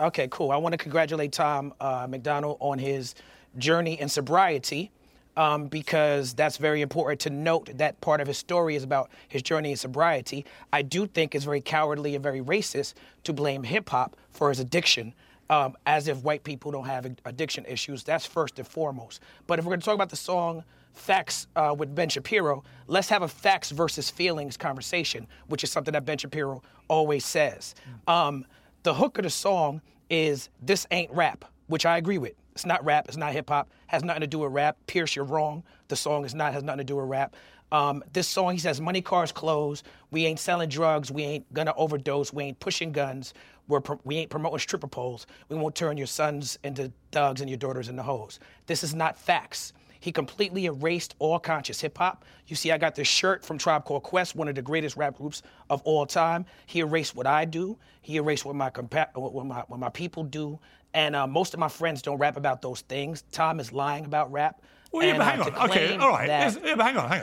Okay, 0.00 0.28
cool. 0.30 0.50
I 0.50 0.56
want 0.56 0.72
to 0.72 0.78
congratulate 0.78 1.32
Tom 1.32 1.72
uh, 1.80 2.06
MacDonald 2.08 2.56
on 2.60 2.78
his 2.78 3.14
journey 3.58 4.00
in 4.00 4.08
sobriety 4.08 4.90
um, 5.36 5.66
because 5.66 6.34
that's 6.34 6.56
very 6.56 6.82
important 6.82 7.20
to 7.20 7.30
note 7.30 7.70
that 7.78 8.00
part 8.00 8.20
of 8.20 8.26
his 8.26 8.38
story 8.38 8.74
is 8.74 8.82
about 8.82 9.08
his 9.28 9.40
journey 9.40 9.70
in 9.70 9.76
sobriety. 9.76 10.44
I 10.72 10.82
do 10.82 11.06
think 11.06 11.34
it's 11.34 11.44
very 11.44 11.60
cowardly 11.60 12.14
and 12.16 12.22
very 12.22 12.40
racist 12.40 12.94
to 13.22 13.32
blame 13.32 13.62
hip 13.62 13.88
hop 13.88 14.16
for 14.32 14.48
his 14.48 14.58
addiction. 14.58 15.14
Um, 15.50 15.76
as 15.86 16.08
if 16.08 16.22
white 16.22 16.44
people 16.44 16.70
don't 16.70 16.84
have 16.84 17.06
addiction 17.24 17.64
issues. 17.64 18.04
That's 18.04 18.26
first 18.26 18.58
and 18.58 18.68
foremost. 18.68 19.22
But 19.46 19.58
if 19.58 19.64
we're 19.64 19.70
going 19.70 19.80
to 19.80 19.84
talk 19.84 19.94
about 19.94 20.10
the 20.10 20.16
song 20.16 20.62
Facts 20.92 21.46
uh, 21.56 21.74
with 21.78 21.94
Ben 21.94 22.08
Shapiro, 22.08 22.64
let's 22.86 23.08
have 23.08 23.22
a 23.22 23.28
facts 23.28 23.70
versus 23.70 24.10
feelings 24.10 24.56
conversation, 24.56 25.26
which 25.46 25.62
is 25.64 25.70
something 25.70 25.92
that 25.92 26.04
Ben 26.04 26.18
Shapiro 26.18 26.62
always 26.88 27.24
says. 27.24 27.74
Um, 28.08 28.44
the 28.82 28.94
hook 28.94 29.16
of 29.18 29.24
the 29.24 29.30
song 29.30 29.80
is 30.10 30.48
This 30.60 30.86
Ain't 30.90 31.12
Rap, 31.12 31.44
which 31.68 31.86
I 31.86 31.98
agree 31.98 32.18
with. 32.18 32.34
It's 32.52 32.66
not 32.66 32.84
rap, 32.84 33.06
it's 33.06 33.16
not 33.16 33.32
hip 33.32 33.48
hop, 33.48 33.70
has 33.86 34.02
nothing 34.02 34.22
to 34.22 34.26
do 34.26 34.40
with 34.40 34.52
rap. 34.52 34.76
Piers, 34.88 35.14
you're 35.14 35.24
wrong. 35.24 35.62
The 35.86 35.96
song 35.96 36.24
is 36.24 36.34
not, 36.34 36.52
has 36.52 36.64
nothing 36.64 36.78
to 36.78 36.84
do 36.84 36.96
with 36.96 37.08
rap. 37.08 37.36
Um, 37.70 38.02
this 38.12 38.26
song, 38.26 38.52
he 38.52 38.58
says, 38.58 38.80
money, 38.80 39.00
cars, 39.00 39.30
clothes. 39.30 39.84
We 40.10 40.26
ain't 40.26 40.40
selling 40.40 40.68
drugs. 40.68 41.12
We 41.12 41.22
ain't 41.22 41.54
gonna 41.54 41.74
overdose. 41.76 42.32
We 42.32 42.44
ain't 42.44 42.58
pushing 42.58 42.90
guns. 42.90 43.34
We're 43.68 43.80
we 44.04 44.16
ain't 44.16 44.30
promoting 44.30 44.58
stripper 44.58 44.88
poles. 44.88 45.26
We 45.48 45.56
won't 45.56 45.74
turn 45.74 45.96
your 45.96 46.06
sons 46.06 46.58
into 46.64 46.90
thugs 47.12 47.40
and 47.40 47.48
your 47.50 47.58
daughters 47.58 47.88
into 47.88 48.02
hoes. 48.02 48.40
This 48.66 48.82
is 48.82 48.94
not 48.94 49.16
facts. 49.16 49.72
He 50.00 50.12
completely 50.12 50.66
erased 50.66 51.14
all 51.18 51.38
conscious 51.40 51.80
hip 51.80 51.98
hop. 51.98 52.24
You 52.46 52.54
see, 52.56 52.70
I 52.70 52.78
got 52.78 52.94
this 52.94 53.08
shirt 53.08 53.44
from 53.44 53.58
Tribe 53.58 53.84
Called 53.84 54.04
Quest, 54.04 54.36
one 54.36 54.46
of 54.48 54.54
the 54.54 54.62
greatest 54.62 54.96
rap 54.96 55.16
groups 55.16 55.42
of 55.70 55.82
all 55.82 56.06
time. 56.06 56.46
He 56.66 56.80
erased 56.80 57.16
what 57.16 57.26
I 57.26 57.44
do. 57.44 57.76
He 58.00 58.16
erased 58.16 58.44
what 58.44 58.54
my 58.54 58.70
compa- 58.70 59.08
what 59.14 59.44
my 59.46 59.60
what 59.68 59.78
my 59.80 59.88
people 59.90 60.24
do. 60.24 60.58
And 60.94 61.14
uh, 61.14 61.26
most 61.26 61.52
of 61.52 61.60
my 61.60 61.68
friends 61.68 62.00
don't 62.00 62.16
rap 62.18 62.36
about 62.36 62.62
those 62.62 62.80
things. 62.82 63.22
Tom 63.32 63.60
is 63.60 63.72
lying 63.72 64.04
about 64.06 64.32
rap. 64.32 64.62
Well, 64.92 65.02
yeah, 65.04 65.10
And, 65.10 65.18
but 65.18 65.26
uh, 65.26 65.30
hang 65.30 65.38
to 65.52 65.60
on. 65.60 65.70
Okay, 65.70 65.96
all 65.96 66.08
right. 66.10 66.26
that- 66.28 66.54
Yes, 66.54 66.58
yeah, 66.64 66.74
but 66.76 66.86
hang 66.86 66.96
on, 66.96 67.08
hang 67.10 67.22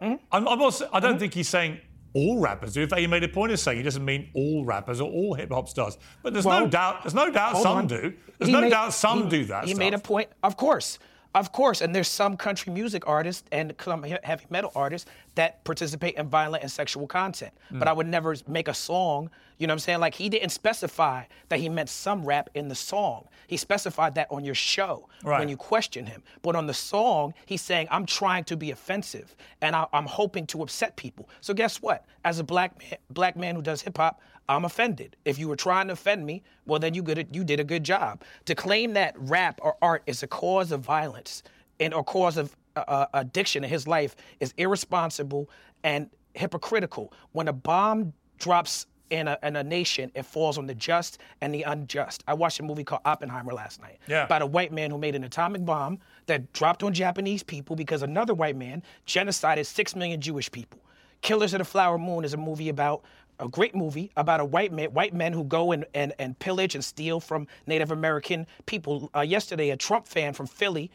on. 0.00 0.18
I'm, 0.32 0.48
I'm 0.48 0.62
also, 0.62 0.88
I 0.92 1.00
don't 1.00 1.18
think 1.18 1.34
he's 1.34 1.48
saying 1.48 1.78
all 2.16 2.38
rappers 2.40 2.72
do. 2.72 2.82
In 2.82 2.88
fact, 2.88 3.00
he 3.00 3.06
made 3.06 3.22
a 3.24 3.28
point 3.28 3.52
of 3.52 3.60
saying 3.60 3.76
he 3.78 3.82
doesn't 3.84 4.04
mean 4.04 4.30
all 4.34 4.64
rappers 4.64 5.00
or 5.00 5.10
all 5.10 5.34
hip 5.34 5.50
hop 5.52 5.68
stars. 5.68 5.98
But 6.22 6.32
there's 6.32 6.46
no 6.46 6.66
doubt. 6.66 7.02
There's 7.02 7.14
no 7.14 7.30
doubt 7.30 7.58
some 7.58 7.76
on. 7.78 7.86
do. 7.86 8.12
There's 8.38 8.48
He 8.48 8.52
no 8.52 8.62
made- 8.62 8.70
doubt 8.70 8.92
some 8.94 9.24
he- 9.24 9.28
do 9.28 9.44
that. 9.46 9.64
He 9.64 9.70
stuff. 9.70 9.78
made 9.78 9.94
a 9.94 9.98
point. 9.98 10.28
Of 10.42 10.56
course, 10.56 10.98
of 11.40 11.52
course, 11.52 11.80
and 11.80 11.94
there's 11.94 12.08
some 12.08 12.36
country 12.36 12.72
music 12.72 13.06
artists 13.06 13.44
and 13.52 13.74
some 13.82 14.02
heavy 14.02 14.46
metal 14.50 14.72
artists 14.74 15.08
that 15.34 15.62
participate 15.64 16.14
in 16.16 16.28
violent 16.28 16.62
and 16.62 16.72
sexual 16.72 17.06
content. 17.06 17.52
Hmm. 17.68 17.78
But 17.78 17.88
I 17.88 17.92
would 17.92 18.06
never 18.06 18.34
make 18.48 18.68
a 18.68 18.74
song. 18.74 19.30
You 19.58 19.66
know 19.66 19.72
what 19.72 19.76
I'm 19.76 19.78
saying? 19.80 20.00
Like 20.00 20.14
he 20.14 20.28
didn't 20.28 20.50
specify 20.50 21.24
that 21.48 21.60
he 21.60 21.68
meant 21.68 21.88
some 21.88 22.24
rap 22.24 22.50
in 22.54 22.68
the 22.68 22.74
song. 22.74 23.26
He 23.46 23.56
specified 23.56 24.14
that 24.16 24.26
on 24.30 24.44
your 24.44 24.54
show 24.54 25.08
Right. 25.24 25.38
when 25.38 25.48
you 25.48 25.56
question 25.56 26.06
him. 26.06 26.22
But 26.42 26.56
on 26.56 26.66
the 26.66 26.74
song, 26.74 27.32
he's 27.46 27.62
saying, 27.62 27.88
"I'm 27.90 28.06
trying 28.06 28.44
to 28.44 28.56
be 28.56 28.70
offensive 28.70 29.34
and 29.62 29.74
I, 29.76 29.86
I'm 29.92 30.06
hoping 30.06 30.46
to 30.48 30.62
upset 30.62 30.96
people." 30.96 31.28
So 31.40 31.54
guess 31.54 31.80
what? 31.82 32.04
As 32.24 32.38
a 32.38 32.44
black 32.44 32.78
man, 32.78 32.98
black 33.10 33.36
man 33.36 33.54
who 33.56 33.62
does 33.62 33.80
hip 33.82 33.96
hop, 33.96 34.20
I'm 34.48 34.64
offended. 34.64 35.16
If 35.24 35.38
you 35.38 35.48
were 35.48 35.56
trying 35.56 35.88
to 35.88 35.94
offend 35.94 36.24
me, 36.26 36.42
well, 36.66 36.78
then 36.78 36.94
you 36.94 37.02
good. 37.02 37.26
You 37.32 37.44
did 37.44 37.60
a 37.60 37.64
good 37.64 37.84
job. 37.84 38.22
To 38.46 38.54
claim 38.54 38.92
that 38.94 39.14
rap 39.18 39.58
or 39.62 39.76
art 39.82 40.02
is 40.06 40.22
a 40.22 40.26
cause 40.26 40.72
of 40.72 40.80
violence 40.80 41.42
and 41.80 41.92
or 41.92 42.04
cause 42.04 42.36
of 42.36 42.56
uh, 42.76 42.84
uh, 42.86 43.06
addiction 43.14 43.64
in 43.64 43.70
his 43.70 43.86
life 43.88 44.14
is 44.40 44.54
irresponsible 44.56 45.50
and 45.82 46.08
hypocritical. 46.34 47.12
When 47.32 47.48
a 47.48 47.52
bomb 47.52 48.12
drops 48.38 48.86
in 49.10 49.28
a, 49.28 49.38
in 49.42 49.56
a 49.56 49.62
nation, 49.64 50.10
it 50.14 50.24
falls 50.24 50.58
on 50.58 50.66
the 50.66 50.74
just 50.74 51.18
and 51.40 51.54
the 51.54 51.62
unjust. 51.62 52.22
I 52.26 52.34
watched 52.34 52.58
a 52.60 52.62
movie 52.62 52.84
called 52.84 53.02
Oppenheimer 53.04 53.52
last 53.52 53.80
night 53.80 53.98
Yeah. 54.08 54.24
about 54.24 54.42
a 54.42 54.46
white 54.46 54.72
man 54.72 54.90
who 54.90 54.98
made 54.98 55.14
an 55.14 55.24
atomic 55.24 55.64
bomb 55.64 55.98
that 56.26 56.52
dropped 56.52 56.82
on 56.82 56.92
Japanese 56.92 57.42
people 57.42 57.76
because 57.76 58.02
another 58.02 58.34
white 58.34 58.56
man 58.56 58.82
genocided 59.06 59.64
six 59.66 59.94
million 59.96 60.20
Jewish 60.20 60.50
people. 60.50 60.80
Killers 61.22 61.54
of 61.54 61.58
the 61.58 61.64
Flower 61.64 61.98
Moon 61.98 62.24
is 62.24 62.34
a 62.34 62.36
movie 62.36 62.68
about 62.68 63.02
a 63.40 63.48
great 63.48 63.74
movie 63.74 64.10
about 64.16 64.40
a 64.40 64.44
white 64.44 64.72
man, 64.72 64.92
white 64.92 65.14
men 65.14 65.32
who 65.32 65.44
go 65.44 65.72
and, 65.72 65.84
and, 65.94 66.12
and 66.18 66.38
pillage 66.38 66.74
and 66.74 66.84
steal 66.84 67.20
from 67.20 67.46
Native 67.66 67.90
American 67.90 68.46
people. 68.66 69.10
Uh, 69.14 69.20
yesterday, 69.20 69.70
a 69.70 69.76
Trump 69.76 70.06
fan 70.06 70.32
from 70.32 70.46
Philly 70.46 70.90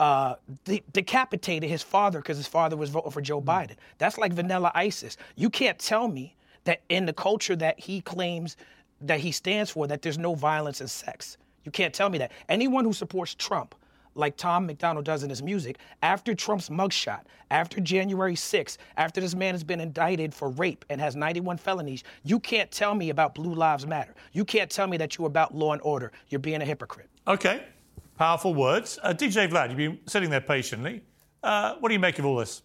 uh, 0.00 0.34
de- 0.64 0.82
decapitated 0.92 1.68
his 1.68 1.82
father 1.82 2.20
because 2.20 2.36
his 2.36 2.46
father 2.46 2.76
was 2.76 2.90
voting 2.90 3.10
for 3.10 3.20
Joe 3.20 3.40
Biden. 3.40 3.76
That's 3.98 4.18
like 4.18 4.32
vanilla 4.32 4.72
ISIS. 4.74 5.16
You 5.36 5.50
can't 5.50 5.78
tell 5.78 6.08
me 6.08 6.34
that 6.64 6.80
in 6.88 7.06
the 7.06 7.12
culture 7.12 7.56
that 7.56 7.78
he 7.78 8.00
claims 8.00 8.56
that 9.00 9.20
he 9.20 9.32
stands 9.32 9.70
for, 9.70 9.86
that 9.86 10.02
there's 10.02 10.18
no 10.18 10.34
violence 10.34 10.80
and 10.80 10.90
sex. 10.90 11.36
You 11.64 11.72
can't 11.72 11.92
tell 11.94 12.08
me 12.08 12.18
that. 12.18 12.32
Anyone 12.48 12.84
who 12.84 12.92
supports 12.92 13.34
Trump, 13.34 13.74
like 14.14 14.36
Tom 14.36 14.66
MacDonald 14.66 15.04
does 15.04 15.22
in 15.22 15.30
his 15.30 15.42
music, 15.42 15.78
after 16.02 16.34
Trump's 16.34 16.68
mugshot, 16.68 17.22
after 17.50 17.80
January 17.80 18.34
6th, 18.34 18.78
after 18.96 19.20
this 19.20 19.34
man 19.34 19.54
has 19.54 19.64
been 19.64 19.80
indicted 19.80 20.34
for 20.34 20.50
rape 20.50 20.84
and 20.90 21.00
has 21.00 21.16
91 21.16 21.58
felonies, 21.58 22.04
you 22.24 22.40
can't 22.40 22.70
tell 22.70 22.94
me 22.94 23.10
about 23.10 23.34
Blue 23.34 23.54
Lives 23.54 23.86
Matter. 23.86 24.14
You 24.32 24.44
can't 24.44 24.70
tell 24.70 24.86
me 24.86 24.96
that 24.96 25.18
you're 25.18 25.26
about 25.26 25.54
law 25.54 25.72
and 25.72 25.82
order. 25.82 26.12
You're 26.28 26.38
being 26.38 26.62
a 26.62 26.64
hypocrite. 26.64 27.08
Okay, 27.26 27.62
powerful 28.16 28.54
words. 28.54 28.98
Uh, 29.02 29.12
DJ 29.12 29.48
Vlad, 29.48 29.68
you've 29.68 29.76
been 29.76 29.98
sitting 30.06 30.30
there 30.30 30.40
patiently. 30.40 31.02
Uh, 31.42 31.76
what 31.80 31.88
do 31.88 31.94
you 31.94 32.00
make 32.00 32.18
of 32.18 32.24
all 32.24 32.36
this? 32.36 32.62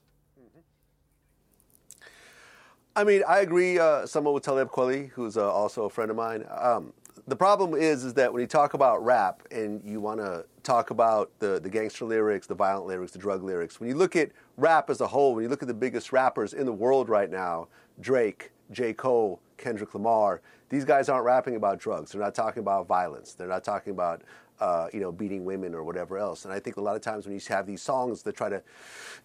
I 2.96 3.04
mean, 3.04 3.22
I 3.28 3.42
agree 3.42 3.78
uh, 3.78 4.08
somewhat 4.08 4.34
with 4.34 4.44
Talib 4.44 4.72
Kweli, 4.72 5.10
who's 5.12 5.38
uh, 5.38 5.52
also 5.52 5.86
a 5.86 5.90
friend 5.90 6.10
of 6.10 6.18
mine. 6.18 6.44
Um, 6.50 6.94
the 7.28 7.36
problem 7.36 7.74
is, 7.74 8.04
is 8.04 8.14
that 8.16 8.32
when 8.32 8.42
you 8.42 8.48
talk 8.48 8.74
about 8.74 9.04
rap 9.04 9.44
and 9.52 9.82
you 9.84 10.00
want 10.00 10.20
to 10.20 10.46
talk 10.64 10.90
about 10.90 11.32
the, 11.40 11.60
the 11.60 11.70
gangster 11.70 12.06
lyrics, 12.06 12.48
the 12.48 12.56
violent 12.56 12.88
lyrics, 12.88 13.12
the 13.12 13.20
drug 13.20 13.44
lyrics, 13.44 13.80
when 13.80 13.90
you 13.90 13.96
look 13.96 14.16
at 14.16 14.32
rap 14.58 14.90
as 14.90 15.02
a 15.02 15.08
whole, 15.08 15.36
when 15.36 15.44
you 15.44 15.50
look 15.50 15.62
at 15.62 15.68
the 15.68 15.74
biggest 15.74 16.12
rappers 16.12 16.54
in 16.54 16.66
the 16.66 16.74
world 16.74 17.10
right 17.10 17.30
now, 17.30 17.68
Drake, 18.00 18.52
J. 18.72 18.94
Cole, 18.94 19.42
Kendrick 19.58 19.94
Lamar, 19.94 20.42
these 20.70 20.86
guys 20.86 21.10
aren't 21.10 21.26
rapping 21.26 21.56
about 21.56 21.80
drugs. 21.80 22.12
They're 22.12 22.22
not 22.22 22.36
talking 22.36 22.60
about 22.60 22.88
violence. 22.88 23.34
They're 23.34 23.48
not 23.48 23.64
talking 23.64 23.92
about 23.92 24.22
uh, 24.60 24.88
you 24.92 25.00
know, 25.00 25.12
beating 25.12 25.46
women 25.46 25.76
or 25.76 25.84
whatever 25.84 26.18
else. 26.18 26.46
And 26.46 26.54
I 26.54 26.60
think 26.60 26.78
a 26.78 26.82
lot 26.82 26.96
of 26.96 27.02
times 27.02 27.26
when 27.26 27.36
you 27.36 27.42
have 27.50 27.68
these 27.68 27.82
songs 27.82 28.24
that 28.24 28.36
try 28.36 28.50
to 28.50 28.64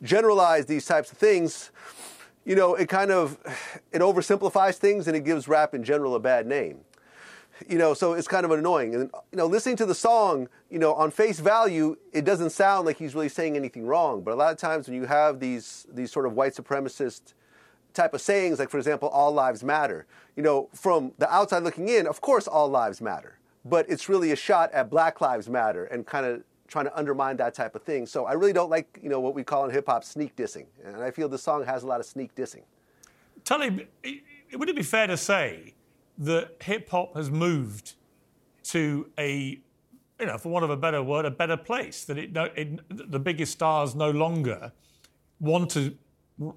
generalize 0.03 0.67
these 0.67 0.85
types 0.85 1.11
of 1.11 1.19
things, 1.19 1.71
you 2.45 2.55
know, 2.55 2.75
it 2.75 2.89
kind 2.89 3.11
of 3.11 3.39
it 3.93 4.01
oversimplifies 4.01 4.77
things 4.77 5.07
and 5.07 5.17
it 5.17 5.25
gives 5.25 5.49
rap 5.49 5.75
in 5.75 5.85
general 5.85 6.15
a 6.15 6.21
bad 6.21 6.47
name. 6.47 6.81
You 7.69 7.79
know, 7.79 7.95
so 7.95 8.15
it's 8.15 8.29
kind 8.29 8.45
of 8.45 8.51
annoying. 8.51 8.95
And 8.95 9.11
you 9.31 9.39
know, 9.39 9.47
listening 9.47 9.77
to 9.77 9.87
the 9.87 9.95
song, 9.95 10.49
you 10.71 10.79
know, 10.79 10.95
on 10.95 11.11
face 11.11 11.41
value, 11.41 11.97
it 12.13 12.25
doesn't 12.25 12.51
sound 12.51 12.87
like 12.87 12.99
he's 12.99 13.15
really 13.15 13.29
saying 13.29 13.57
anything 13.57 13.87
wrong. 13.87 14.23
But 14.23 14.33
a 14.33 14.37
lot 14.37 14.53
of 14.53 14.59
times 14.59 14.89
when 14.89 14.97
you 14.97 15.07
have 15.07 15.41
these 15.41 15.87
these 15.93 16.11
sort 16.11 16.27
of 16.27 16.35
white 16.35 16.55
supremacist 16.55 17.35
type 17.95 18.15
of 18.15 18.21
sayings, 18.21 18.59
like 18.59 18.71
for 18.71 18.79
example, 18.79 19.09
all 19.09 19.33
lives 19.33 19.63
matter. 19.63 20.07
You 20.37 20.43
know, 20.43 20.69
from 20.75 21.13
the 21.19 21.33
outside 21.33 21.63
looking 21.63 21.89
in, 21.89 22.07
of 22.07 22.21
course 22.21 22.47
all 22.47 22.69
lives 22.69 23.01
matter. 23.01 23.39
But 23.65 23.89
it's 23.89 24.09
really 24.09 24.33
a 24.33 24.37
shot 24.37 24.73
at 24.73 24.91
Black 24.91 25.21
Lives 25.21 25.49
Matter 25.49 25.85
and 25.85 26.05
kind 26.05 26.27
of 26.27 26.43
trying 26.67 26.87
to 26.87 26.99
undermine 26.99 27.37
that 27.37 27.55
type 27.55 27.75
of 27.75 27.83
thing. 27.83 28.07
So 28.07 28.25
I 28.25 28.33
really 28.33 28.53
don't 28.53 28.71
like, 28.71 28.99
you 29.03 29.09
know, 29.09 29.21
what 29.21 29.35
we 29.35 29.45
call 29.45 29.65
in 29.67 29.71
hip 29.71 29.87
hop 29.87 30.05
sneak 30.05 30.35
dissing. 30.35 30.67
And 30.85 30.97
I 30.97 31.11
feel 31.11 31.29
the 31.29 31.39
song 31.39 31.65
has 31.65 31.83
a 31.83 31.87
lot 31.87 32.01
of 32.01 32.07
sneak 32.07 32.35
dissing. 32.35 32.63
Tully, 33.45 33.87
would 34.55 34.69
it 34.69 34.77
be 34.77 34.83
fair 34.83 35.07
to 35.07 35.17
say 35.17 35.75
that 36.19 36.57
hip 36.63 36.91
hop 36.91 37.17
has 37.17 37.31
moved 37.31 37.95
to 38.65 39.11
a, 39.19 39.61
you 40.21 40.27
know, 40.27 40.39
for 40.39 40.51
want 40.51 40.65
of 40.65 40.71
a 40.71 40.77
better 40.77 41.03
word, 41.03 41.25
a 41.25 41.31
better 41.31 41.57
place? 41.57 42.05
That 42.05 42.19
it, 42.19 42.37
it 42.37 43.11
the 43.11 43.19
biggest 43.19 43.53
stars 43.53 43.95
no 43.95 44.11
longer 44.11 44.73
want 45.41 45.71
to 45.71 45.97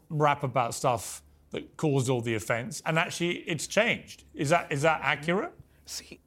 rap 0.10 0.44
about 0.44 0.74
stuff 0.74 1.22
that 1.52 1.78
caused 1.78 2.10
all 2.10 2.22
the 2.22 2.36
offense, 2.36 2.82
and 2.86 3.00
actually 3.00 3.38
it's 3.40 3.68
changed. 3.68 4.24
Is 4.34 4.50
that 4.50 4.72
is 4.72 4.82
that 4.84 5.00
accurate? 5.04 5.54
See, 5.86 6.20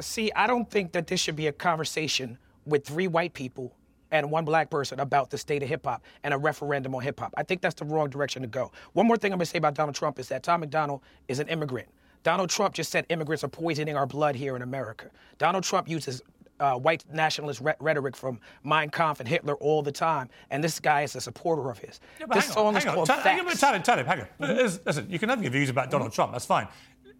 see, 0.00 0.32
I 0.34 0.46
don't 0.46 0.70
think 0.70 0.92
that 0.92 1.06
this 1.06 1.20
should 1.20 1.36
be 1.36 1.46
a 1.46 1.52
conversation 1.52 2.38
with 2.64 2.86
three 2.86 3.08
white 3.08 3.34
people 3.34 3.74
and 4.10 4.30
one 4.30 4.44
black 4.44 4.70
person 4.70 5.00
about 5.00 5.30
the 5.30 5.38
state 5.38 5.62
of 5.62 5.68
hip 5.68 5.84
hop 5.84 6.02
and 6.22 6.32
a 6.32 6.38
referendum 6.38 6.94
on 6.94 7.02
hip 7.02 7.20
hop. 7.20 7.34
I 7.36 7.42
think 7.42 7.60
that's 7.60 7.74
the 7.74 7.84
wrong 7.84 8.08
direction 8.08 8.42
to 8.42 8.48
go. 8.48 8.72
One 8.92 9.06
more 9.06 9.16
thing 9.16 9.32
I'm 9.32 9.38
gonna 9.38 9.46
say 9.46 9.58
about 9.58 9.74
Donald 9.74 9.94
Trump 9.94 10.18
is 10.18 10.28
that 10.28 10.42
Tom 10.42 10.60
MacDonald 10.60 11.02
is 11.28 11.38
an 11.40 11.48
immigrant. 11.48 11.88
Donald 12.22 12.50
Trump 12.50 12.74
just 12.74 12.90
said 12.90 13.06
immigrants 13.08 13.44
are 13.44 13.48
poisoning 13.48 13.96
our 13.96 14.06
blood 14.06 14.34
here 14.34 14.56
in 14.56 14.62
America. 14.62 15.10
Donald 15.38 15.64
Trump 15.64 15.88
uses 15.88 16.22
uh, 16.60 16.74
white 16.74 17.04
nationalist 17.12 17.60
re- 17.60 17.74
rhetoric 17.78 18.16
from 18.16 18.40
Mein 18.64 18.90
Kampf 18.90 19.20
and 19.20 19.28
Hitler 19.28 19.54
all 19.56 19.82
the 19.82 19.92
time, 19.92 20.28
and 20.50 20.62
this 20.62 20.80
guy 20.80 21.02
is 21.02 21.14
a 21.14 21.20
supporter 21.20 21.70
of 21.70 21.78
his. 21.78 22.00
Yeah, 22.18 22.26
this 22.32 22.46
song 22.46 22.66
on, 22.68 22.76
is 22.76 22.84
called 22.84 23.08
on, 23.10 23.22
Facts. 23.22 23.60
tell 23.60 23.74
him, 23.74 23.82
tell 23.82 23.98
him, 23.98 24.06
hang 24.06 24.20
on. 24.22 24.26
Listen, 24.40 24.82
Listen, 24.84 25.10
you 25.10 25.18
can 25.18 25.28
have 25.28 25.40
your 25.42 25.52
views 25.52 25.70
about 25.70 25.90
Donald 25.90 26.12
Trump. 26.12 26.32
That's 26.32 26.46
fine. 26.46 26.66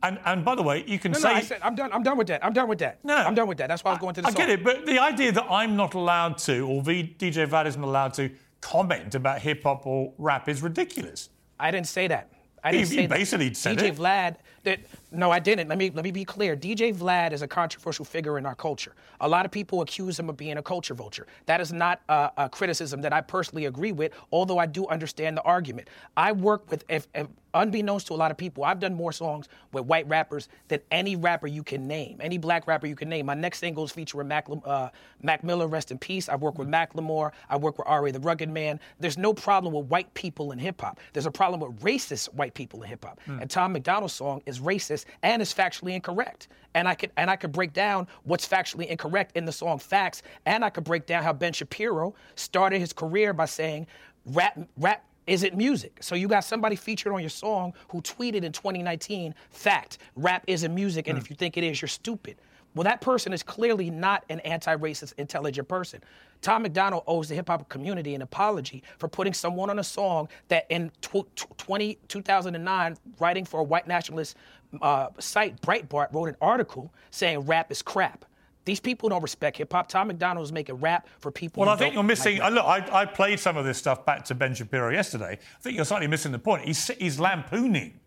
And 0.02 0.18
and 0.24 0.44
by 0.44 0.54
the 0.54 0.62
way, 0.62 0.84
you 0.86 0.98
can 0.98 1.10
No, 1.12 1.18
say 1.18 1.28
no, 1.28 1.34
I 1.34 1.40
said 1.40 1.60
I'm 1.62 1.74
done. 1.74 1.92
I'm 1.92 2.02
done 2.04 2.16
with 2.18 2.28
that. 2.28 2.44
I'm 2.44 2.52
done 2.52 2.68
with 2.68 2.78
that. 2.80 3.04
No, 3.04 3.16
I'm 3.16 3.34
done 3.34 3.48
with 3.48 3.58
that. 3.58 3.66
That's 3.68 3.82
why 3.82 3.90
I 3.90 3.94
was 3.94 4.00
going 4.00 4.14
to 4.14 4.22
the 4.22 4.28
I 4.28 4.30
song. 4.30 4.36
get 4.38 4.50
it, 4.50 4.62
but 4.64 4.86
the 4.86 4.98
idea 5.00 5.32
that 5.32 5.46
I'm 5.50 5.76
not 5.76 5.94
allowed 5.94 6.38
to, 6.38 6.60
or 6.68 6.82
v, 6.82 7.16
DJ 7.18 7.48
Vlad 7.48 7.66
isn't 7.66 7.82
allowed 7.82 8.14
to, 8.14 8.30
comment 8.60 9.14
about 9.16 9.40
hip 9.40 9.62
hop 9.64 9.86
or 9.86 10.12
rap 10.18 10.48
is 10.48 10.62
ridiculous. 10.62 11.30
I 11.58 11.70
didn't 11.72 11.88
say 11.88 12.06
that. 12.08 12.30
I 12.62 12.70
didn't 12.72 12.88
he 12.88 12.94
say 12.96 13.06
that. 13.06 13.16
basically 13.16 13.54
said 13.54 13.78
DJ 13.78 13.82
it. 13.88 13.96
Vlad. 13.96 14.36
That 14.68 14.80
no, 15.10 15.30
I 15.30 15.38
didn't. 15.38 15.68
Let 15.68 15.78
me 15.78 15.90
let 15.90 16.04
me 16.04 16.10
be 16.10 16.24
clear. 16.24 16.54
DJ 16.54 16.94
Vlad 16.94 17.32
is 17.32 17.40
a 17.40 17.48
controversial 17.48 18.04
figure 18.04 18.36
in 18.36 18.44
our 18.44 18.54
culture. 18.54 18.92
A 19.20 19.28
lot 19.28 19.46
of 19.46 19.50
people 19.50 19.80
accuse 19.80 20.18
him 20.18 20.28
of 20.28 20.36
being 20.36 20.58
a 20.58 20.62
culture 20.62 20.94
vulture. 20.94 21.26
That 21.46 21.60
is 21.60 21.72
not 21.72 22.00
a, 22.08 22.30
a 22.36 22.48
criticism 22.48 23.00
that 23.00 23.12
I 23.12 23.22
personally 23.22 23.64
agree 23.64 23.92
with. 23.92 24.12
Although 24.30 24.58
I 24.58 24.66
do 24.66 24.86
understand 24.88 25.36
the 25.36 25.42
argument. 25.42 25.88
I 26.16 26.32
work 26.32 26.70
with, 26.70 26.84
if, 26.88 27.08
if, 27.14 27.26
unbeknownst 27.54 28.08
to 28.08 28.12
a 28.12 28.16
lot 28.16 28.30
of 28.30 28.36
people, 28.36 28.64
I've 28.64 28.80
done 28.80 28.94
more 28.94 29.12
songs 29.12 29.48
with 29.72 29.84
white 29.84 30.06
rappers 30.08 30.48
than 30.68 30.80
any 30.90 31.16
rapper 31.16 31.46
you 31.46 31.62
can 31.62 31.86
name, 31.86 32.18
any 32.20 32.38
black 32.38 32.66
rapper 32.66 32.86
you 32.86 32.94
can 32.94 33.08
name. 33.08 33.26
My 33.26 33.34
next 33.34 33.58
singles 33.58 33.90
feature 33.90 34.08
featuring 34.08 34.28
Mac, 34.28 34.46
uh, 34.64 34.88
Mac 35.22 35.42
Miller, 35.44 35.66
rest 35.66 35.90
in 35.90 35.98
peace. 35.98 36.28
I 36.28 36.36
work 36.36 36.58
with 36.58 36.68
Macklemore. 36.68 37.32
I 37.48 37.56
work 37.56 37.78
with 37.78 37.86
R.A. 37.86 38.12
the 38.12 38.20
Rugged 38.20 38.48
Man. 38.48 38.78
There's 39.00 39.18
no 39.18 39.34
problem 39.34 39.74
with 39.74 39.86
white 39.86 40.12
people 40.14 40.52
in 40.52 40.58
hip 40.58 40.80
hop. 40.80 41.00
There's 41.12 41.26
a 41.26 41.30
problem 41.30 41.60
with 41.60 41.80
racist 41.80 42.32
white 42.34 42.54
people 42.54 42.82
in 42.82 42.88
hip 42.88 43.04
hop. 43.04 43.20
Hmm. 43.24 43.40
And 43.40 43.50
Tom 43.50 43.72
MacDonald's 43.72 44.14
song 44.14 44.42
is 44.46 44.57
racist 44.60 45.04
and 45.22 45.42
is 45.42 45.52
factually 45.52 45.94
incorrect. 45.94 46.48
And 46.74 46.86
I 46.86 46.94
could 46.94 47.10
and 47.16 47.30
I 47.30 47.36
could 47.36 47.52
break 47.52 47.72
down 47.72 48.06
what's 48.24 48.46
factually 48.46 48.86
incorrect 48.86 49.36
in 49.36 49.44
the 49.44 49.52
song 49.52 49.78
Facts, 49.78 50.22
and 50.46 50.64
I 50.64 50.70
could 50.70 50.84
break 50.84 51.06
down 51.06 51.22
how 51.22 51.32
Ben 51.32 51.52
Shapiro 51.52 52.14
started 52.34 52.78
his 52.78 52.92
career 52.92 53.32
by 53.32 53.46
saying 53.46 53.86
rap 54.26 54.58
rap 54.76 55.04
is 55.26 55.42
it 55.42 55.56
music. 55.56 55.98
So 56.00 56.14
you 56.14 56.26
got 56.26 56.44
somebody 56.44 56.74
featured 56.74 57.12
on 57.12 57.20
your 57.20 57.28
song 57.28 57.74
who 57.88 58.00
tweeted 58.00 58.44
in 58.44 58.52
2019, 58.52 59.34
fact, 59.50 59.98
rap 60.16 60.42
isn't 60.46 60.74
music, 60.74 61.06
and 61.06 61.18
if 61.18 61.26
hmm. 61.26 61.32
you 61.32 61.36
think 61.36 61.56
it 61.56 61.64
is, 61.64 61.80
you're 61.82 61.88
stupid. 61.88 62.36
Well, 62.78 62.84
that 62.84 63.00
person 63.00 63.32
is 63.32 63.42
clearly 63.42 63.90
not 63.90 64.24
an 64.28 64.38
anti-racist, 64.40 65.14
intelligent 65.18 65.66
person. 65.66 66.00
Tom 66.42 66.62
MacDonald 66.62 67.02
owes 67.08 67.28
the 67.28 67.34
hip 67.34 67.48
hop 67.48 67.68
community 67.68 68.14
an 68.14 68.22
apology 68.22 68.84
for 68.98 69.08
putting 69.08 69.32
someone 69.32 69.68
on 69.68 69.80
a 69.80 69.82
song 69.82 70.28
that 70.46 70.64
in 70.68 70.92
tw- 71.00 71.26
tw- 71.34 71.58
20, 71.58 71.98
2009, 72.06 72.96
writing 73.18 73.44
for 73.44 73.58
a 73.58 73.64
white 73.64 73.88
nationalist 73.88 74.36
uh, 74.80 75.08
site, 75.18 75.60
Breitbart, 75.60 76.12
wrote 76.12 76.28
an 76.28 76.36
article 76.40 76.94
saying 77.10 77.40
rap 77.40 77.72
is 77.72 77.82
crap. 77.82 78.24
These 78.64 78.78
people 78.78 79.08
don't 79.08 79.22
respect 79.22 79.56
hip 79.56 79.72
hop. 79.72 79.88
Tom 79.88 80.06
MacDonald 80.06 80.44
is 80.44 80.52
making 80.52 80.76
rap 80.76 81.08
for 81.18 81.32
people. 81.32 81.62
Well, 81.62 81.70
I 81.70 81.76
think 81.76 81.94
you're 81.94 82.04
missing. 82.04 82.38
like 82.38 82.52
uh, 82.52 82.54
look, 82.54 82.64
I, 82.64 83.00
I 83.00 83.06
played 83.06 83.40
some 83.40 83.56
of 83.56 83.64
this 83.64 83.76
stuff 83.78 84.06
back 84.06 84.24
to 84.26 84.36
Ben 84.36 84.54
Shapiro 84.54 84.92
yesterday. 84.92 85.32
I 85.32 85.60
think 85.62 85.74
you're 85.74 85.84
slightly 85.84 86.06
missing 86.06 86.30
the 86.30 86.38
point. 86.38 86.64
He's, 86.64 86.86
he's 86.86 87.18
lampooning 87.18 87.98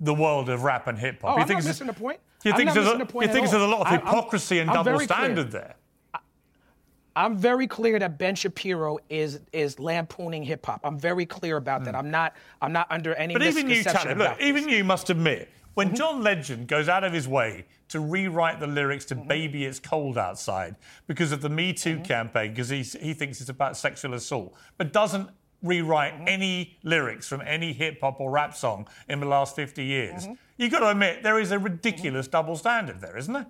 the 0.00 0.14
world 0.14 0.48
of 0.48 0.62
rap 0.62 0.86
and 0.86 0.98
hip 0.98 1.20
hop. 1.20 1.32
Oh, 1.32 1.36
he 1.36 1.42
I'm 1.42 1.48
not 1.48 1.64
missing 1.64 1.88
the 1.88 1.92
point. 1.92 2.20
He 2.42 2.50
I'm 2.50 2.56
thinks 2.56 2.74
there's 2.74 2.86
a, 2.86 2.96
he 2.96 3.02
at 3.02 3.32
there's 3.32 3.52
a 3.52 3.58
lot 3.66 3.80
of 3.80 3.86
I- 3.88 3.90
I'm- 3.96 4.00
hypocrisy 4.00 4.58
and 4.60 4.70
I'm 4.70 4.74
double 4.76 4.92
very 4.92 5.06
clear. 5.06 5.18
standard 5.18 5.50
there. 5.50 5.74
I'm 7.16 7.36
very 7.36 7.66
clear 7.66 7.98
that 7.98 8.16
Ben 8.16 8.36
Shapiro 8.36 8.98
is 9.08 9.40
is 9.52 9.80
lampooning 9.80 10.44
hip 10.44 10.64
hop. 10.64 10.80
I'm 10.84 10.98
very 11.00 11.26
clear 11.26 11.56
about 11.56 11.84
that. 11.84 11.96
I'm 11.96 12.10
not 12.12 12.34
I'm 12.62 12.72
not 12.72 12.86
under 12.90 13.12
any 13.14 13.34
Hmm. 13.34 13.38
But 13.40 13.46
even 13.48 13.68
you, 13.68 13.76
misconception 13.76 14.08
Tanner, 14.10 14.18
look, 14.24 14.28
about 14.34 14.40
even 14.40 14.68
you 14.68 14.84
must 14.84 15.10
admit, 15.10 15.48
Mm-hmm. 15.48 15.86
when 15.90 15.94
John 15.96 16.22
Legend 16.24 16.66
goes 16.68 16.88
out 16.88 17.02
of 17.04 17.12
his 17.12 17.26
way 17.28 17.64
to 17.88 18.00
rewrite 18.00 18.58
the 18.60 18.66
lyrics 18.68 19.04
to 19.06 19.14
Mm-hmm. 19.16 19.28
Baby 19.28 19.64
It's 19.64 19.80
Cold 19.80 20.16
Outside 20.18 20.76
because 21.08 21.32
of 21.32 21.40
the 21.40 21.48
Me 21.48 21.72
Too 21.72 21.94
Mm-hmm. 21.96 22.02
campaign, 22.04 22.50
because 22.52 22.68
he, 22.68 22.82
he 22.82 23.14
thinks 23.14 23.40
it's 23.40 23.50
about 23.50 23.76
sexual 23.76 24.14
assault, 24.14 24.54
but 24.76 24.92
doesn't 24.92 25.28
rewrite 25.62 26.14
Mm-hmm. 26.14 26.28
any 26.28 26.78
lyrics 26.82 27.28
from 27.28 27.40
any 27.44 27.72
hip 27.72 27.98
hop 28.00 28.20
or 28.20 28.30
rap 28.30 28.54
song 28.54 28.86
in 29.08 29.20
the 29.20 29.26
last 29.26 29.56
50 29.56 29.84
years, 29.84 30.24
Mm-hmm. 30.24 30.32
you've 30.56 30.70
got 30.72 30.80
to 30.80 30.88
admit 30.90 31.22
there 31.22 31.38
is 31.40 31.50
a 31.50 31.58
ridiculous 31.58 32.28
double 32.28 32.56
standard 32.56 33.00
there, 33.00 33.16
isn't 33.16 33.32
there? 33.34 33.46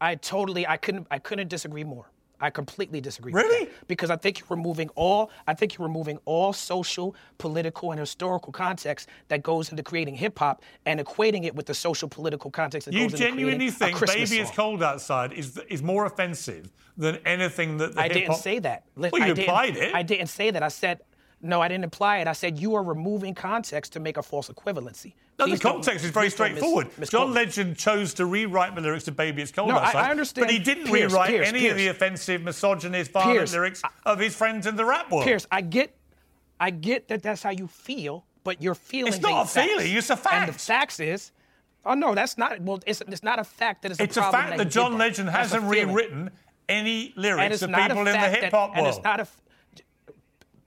I 0.00 0.14
totally 0.14 0.66
I 0.66 0.76
couldn't 0.76 1.06
I 1.10 1.18
couldn't 1.18 1.48
disagree 1.48 1.84
more. 1.84 2.10
I 2.40 2.50
completely 2.50 3.00
disagree. 3.00 3.32
Really? 3.32 3.66
With 3.66 3.78
that. 3.78 3.88
Because 3.88 4.10
I 4.10 4.16
think 4.16 4.40
you're 4.40 4.46
removing 4.50 4.88
all 4.94 5.30
I 5.46 5.54
think 5.54 5.76
you're 5.76 5.86
removing 5.86 6.18
all 6.24 6.52
social, 6.52 7.14
political, 7.38 7.90
and 7.90 8.00
historical 8.00 8.52
context 8.52 9.08
that 9.28 9.42
goes 9.42 9.70
into 9.70 9.82
creating 9.82 10.14
hip 10.14 10.38
hop 10.38 10.62
and 10.86 11.00
equating 11.00 11.44
it 11.44 11.54
with 11.54 11.66
the 11.66 11.74
social 11.74 12.08
political 12.08 12.50
context 12.50 12.86
that 12.86 12.94
You 12.94 13.02
goes 13.04 13.12
into 13.14 13.24
genuinely 13.24 13.66
creating 13.66 13.68
a 13.68 13.72
think 13.86 13.96
Christmas 13.96 14.30
Baby 14.30 14.40
It's 14.40 14.50
song. 14.50 14.56
Cold 14.56 14.82
Outside 14.82 15.32
is, 15.32 15.58
is 15.68 15.82
more 15.82 16.06
offensive 16.06 16.70
than 16.96 17.16
anything 17.24 17.76
that 17.78 17.94
the 17.94 18.00
I 18.00 18.04
hip 18.04 18.12
didn't 18.14 18.34
say 18.36 18.58
that. 18.60 18.84
Well, 18.96 19.10
you 19.18 19.34
didn't- 19.34 19.38
applied 19.40 19.76
it. 19.76 19.94
I 19.94 20.02
didn't 20.02 20.28
say 20.28 20.50
that. 20.50 20.62
I 20.62 20.68
said 20.68 21.00
no. 21.42 21.60
I 21.60 21.68
didn't 21.68 21.84
imply 21.84 22.18
it. 22.18 22.28
I 22.28 22.32
said 22.32 22.58
you 22.58 22.74
are 22.74 22.82
removing 22.82 23.34
context 23.34 23.92
to 23.94 24.00
make 24.00 24.16
a 24.16 24.22
false 24.22 24.48
equivalency. 24.48 25.14
No, 25.38 25.46
the 25.46 25.52
Please 25.52 25.60
don't- 25.60 25.72
context 25.74 26.04
is 26.04 26.10
very 26.10 26.24
don't 26.24 26.24
mis- 26.24 26.32
straightforward. 26.34 26.88
John. 27.10 27.32
Legend 27.32 27.76
chose 27.78 28.12
to 28.14 28.26
rewrite 28.26 28.74
the 28.74 28.80
lyrics 28.82 29.04
to 29.04 29.12
Baby 29.12 29.40
It's 29.42 29.50
Cold 29.52 29.68
No, 29.70 29.76
Outside. 29.76 30.04
I 30.06 30.10
understand. 30.10 30.46
But 30.46 30.52
he 30.52 30.58
didn't 30.58 30.84
Piers, 30.86 31.12
rewrite 31.12 31.30
Piers, 31.30 31.48
any 31.48 31.68
of 31.68 31.76
the 31.78 31.88
offensive, 31.88 32.42
misogynist, 32.42 33.10
violent 33.10 33.38
Piers, 33.38 33.52
lyrics 33.54 33.82
of 34.04 34.18
his 34.18 34.36
friends 34.36 34.66
in 34.66 34.76
the 34.76 34.84
rap 34.84 35.10
world. 35.10 35.24
Piers, 35.24 35.46
I 35.50 35.62
get, 35.62 35.96
I 36.60 36.70
get 36.70 37.08
that 37.08 37.22
that's 37.22 37.42
how 37.42 37.50
you 37.50 37.66
feel, 37.68 38.26
but 38.44 38.60
your 38.62 38.74
feelings. 38.74 39.16
It's 39.16 39.22
not 39.22 39.46
a 39.46 39.48
feeling, 39.48 39.96
it's 39.96 40.10
a 40.10 40.16
fact. 40.16 40.34
And 40.34 40.48
the 40.48 40.52
fact. 40.52 40.62
facts 40.64 41.00
is, 41.00 41.32
oh 41.86 41.94
no, 41.94 42.14
that's 42.14 42.36
not. 42.36 42.60
Well, 42.60 42.80
it's, 42.86 43.00
it's 43.00 43.22
not 43.22 43.38
a 43.38 43.44
fact 43.44 43.80
that 43.82 43.92
it's 43.92 44.00
a 44.00 44.02
It's 44.02 44.16
a 44.18 44.20
problem 44.20 44.42
fact 44.42 44.58
that, 44.58 44.64
that 44.64 44.70
John 44.70 44.92
that. 44.92 44.98
Legend 44.98 45.28
That's 45.28 45.52
a 45.52 45.56
hasn't 45.60 45.64
rewritten 45.70 46.30
any 46.68 47.14
lyrics 47.16 47.54
it's 47.54 47.60
to 47.60 47.66
not 47.68 47.80
a 47.80 47.94
people 47.94 48.06
in 48.06 48.12
the 48.12 48.18
hip 48.28 48.40
that- 48.42 48.52
hop 48.52 48.72
And 48.76 48.86
it's 48.86 49.02
not 49.02 49.20
a. 49.20 49.26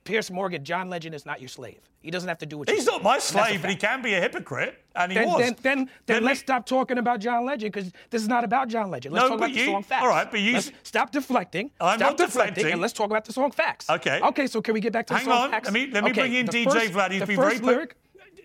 Piers 0.03 0.29
Morgan, 0.29 0.65
John 0.65 0.89
Legend 0.89 1.15
is 1.15 1.25
not 1.25 1.39
your 1.39 1.47
slave. 1.47 1.79
He 2.01 2.11
doesn't 2.11 2.27
have 2.27 2.37
to 2.39 2.45
do 2.45 2.57
what 2.57 2.67
you 2.67 2.75
He's 2.75 2.83
say. 2.85 2.91
not 2.91 3.03
my 3.03 3.13
And 3.13 3.21
that's 3.21 3.29
a 3.29 3.33
slave, 3.33 3.61
but 3.61 3.69
he 3.69 3.77
can 3.77 4.01
be 4.01 4.13
a 4.13 4.19
hypocrite, 4.19 4.83
and 4.95 5.11
he 5.11 5.17
then, 5.17 5.27
was. 5.29 5.39
Then, 5.39 5.55
then, 5.61 5.89
then 6.05 6.15
Let 6.17 6.23
let's 6.23 6.39
me- 6.41 6.43
stop 6.43 6.65
talking 6.65 6.97
about 6.97 7.21
John 7.21 7.45
Legend 7.45 7.71
because 7.71 7.91
this 8.09 8.21
is 8.21 8.27
not 8.27 8.43
about 8.43 8.67
John 8.67 8.91
Legend. 8.91 9.13
Let's 9.15 9.23
No, 9.23 9.29
talk 9.29 9.39
but 9.39 9.45
about 9.45 9.53
the 9.55 9.59
you- 9.61 9.65
song 9.67 9.83
Facts. 9.83 10.01
all 10.03 10.09
right, 10.09 10.29
but 10.29 10.39
you- 10.41 10.53
Let's 10.53 10.71
stop 10.83 11.11
deflecting. 11.11 11.71
I'm 11.79 11.97
stop 11.99 12.11
not 12.11 12.17
deflecting, 12.17 12.53
deflecting. 12.55 12.71
and 12.73 12.81
let's 12.81 12.93
talk 12.93 13.05
about 13.09 13.23
the 13.23 13.31
song 13.33 13.51
Facts. 13.51 13.89
Okay. 13.89 14.19
Okay, 14.21 14.47
so 14.47 14.61
can 14.61 14.73
we 14.73 14.81
get 14.81 14.91
back 14.91 15.07
to 15.07 15.13
Hang 15.13 15.25
the 15.25 15.31
song 15.31 15.41
on, 15.45 15.51
Facts? 15.51 15.65
let 15.67 15.73
me, 15.73 15.87
let 15.91 16.03
me 16.03 16.11
Okay, 16.11 16.21
bring 16.21 16.33
in 16.33 16.45
the 16.47 16.51
DJ 16.51 16.65
first- 16.65 16.91
Vlad. 16.93 17.11
He's 17.11 17.19
the 17.21 17.27
been 17.27 17.35
first 17.37 17.61
very... 17.63 17.75
lyric. 17.75 17.95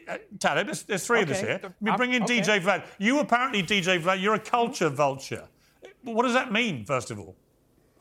Uh, 0.09 0.17
there's, 0.65 0.83
there's 0.85 1.07
three 1.07 1.23
of 1.23 1.31
us 1.31 1.41
here. 1.41 1.61
Let 1.63 1.83
me 1.83 1.93
bring 1.97 2.15
in 2.15 2.23
okay. 2.23 2.41
DJ 2.41 2.61
Vlad. 2.61 2.85
You 2.99 3.19
apparently, 3.19 3.63
DJ 3.63 4.01
Vlad, 4.01 4.23
you're 4.23 4.35
a 4.35 4.39
culture 4.39 4.89
vulture. 4.89 5.49
What 6.03 6.23
does 6.23 6.33
that 6.35 6.51
mean, 6.53 6.85
first 6.87 7.11
of 7.11 7.19
all? 7.19 7.37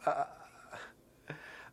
Uh, 0.06 0.24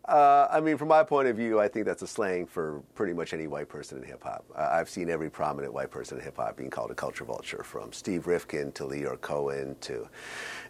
I 0.08 0.60
mean, 0.60 0.76
from 0.76 0.88
my 0.88 1.02
point 1.02 1.28
of 1.28 1.36
view, 1.36 1.60
I 1.60 1.68
think 1.68 1.86
that's 1.86 2.02
a 2.02 2.06
slang 2.06 2.46
for 2.46 2.82
pretty 2.94 3.12
much 3.12 3.32
any 3.32 3.46
white 3.46 3.68
person 3.68 3.98
in 3.98 4.04
hip 4.04 4.22
hop. 4.22 4.44
Uh, 4.54 4.68
I've 4.72 4.88
seen 4.88 5.08
every 5.08 5.30
prominent 5.30 5.72
white 5.72 5.90
person 5.90 6.18
in 6.18 6.24
hip 6.24 6.36
hop 6.36 6.56
being 6.56 6.70
called 6.70 6.90
a 6.90 6.94
culture 6.94 7.24
vulture, 7.24 7.62
from 7.64 7.92
Steve 7.92 8.26
Rifkin 8.26 8.72
to 8.72 8.84
Lyor 8.84 9.20
Cohen 9.20 9.76
to 9.82 10.08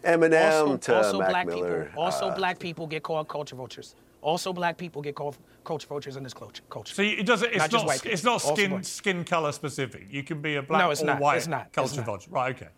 Eminem 0.03 0.51
also, 0.61 0.77
to 0.77 0.95
also 0.95 1.19
Mac 1.19 1.29
black 1.29 1.47
Miller. 1.47 1.85
people. 1.85 2.03
Also, 2.03 2.27
Uh, 2.27 2.35
black 2.35 2.59
people 2.59 2.87
get 2.87 3.03
called 3.03 3.27
culture 3.27 3.55
vultures. 3.55 3.95
Also, 4.21 4.51
black 4.53 4.77
people 4.77 5.01
get 5.01 5.13
called 5.15 5.37
culture 5.63 5.87
vultures 5.87 6.15
in 6.15 6.23
this 6.23 6.33
culture. 6.33 6.63
culture. 6.69 6.95
So 6.95 7.01
it 7.03 7.25
doesn't. 7.25 7.51
It's 7.53 7.71
not. 7.71 7.85
not 7.85 8.05
it's 8.05 8.23
not 8.23 8.41
skin 8.41 8.83
skin 8.83 9.23
color 9.23 9.51
specific. 9.51 10.07
You 10.09 10.23
can 10.23 10.41
be 10.41 10.55
a 10.55 10.63
black 10.63 10.81
No, 10.81 10.89
it's 10.91 11.01
or 11.03 11.05
not. 11.05 11.19
white 11.19 11.37
It's 11.37 11.47
not. 11.47 11.67
It's 11.67 11.75
culture 11.75 11.97
not. 11.97 12.05
vulture. 12.05 12.31
Right. 12.31 12.55
Okay. 12.55 12.69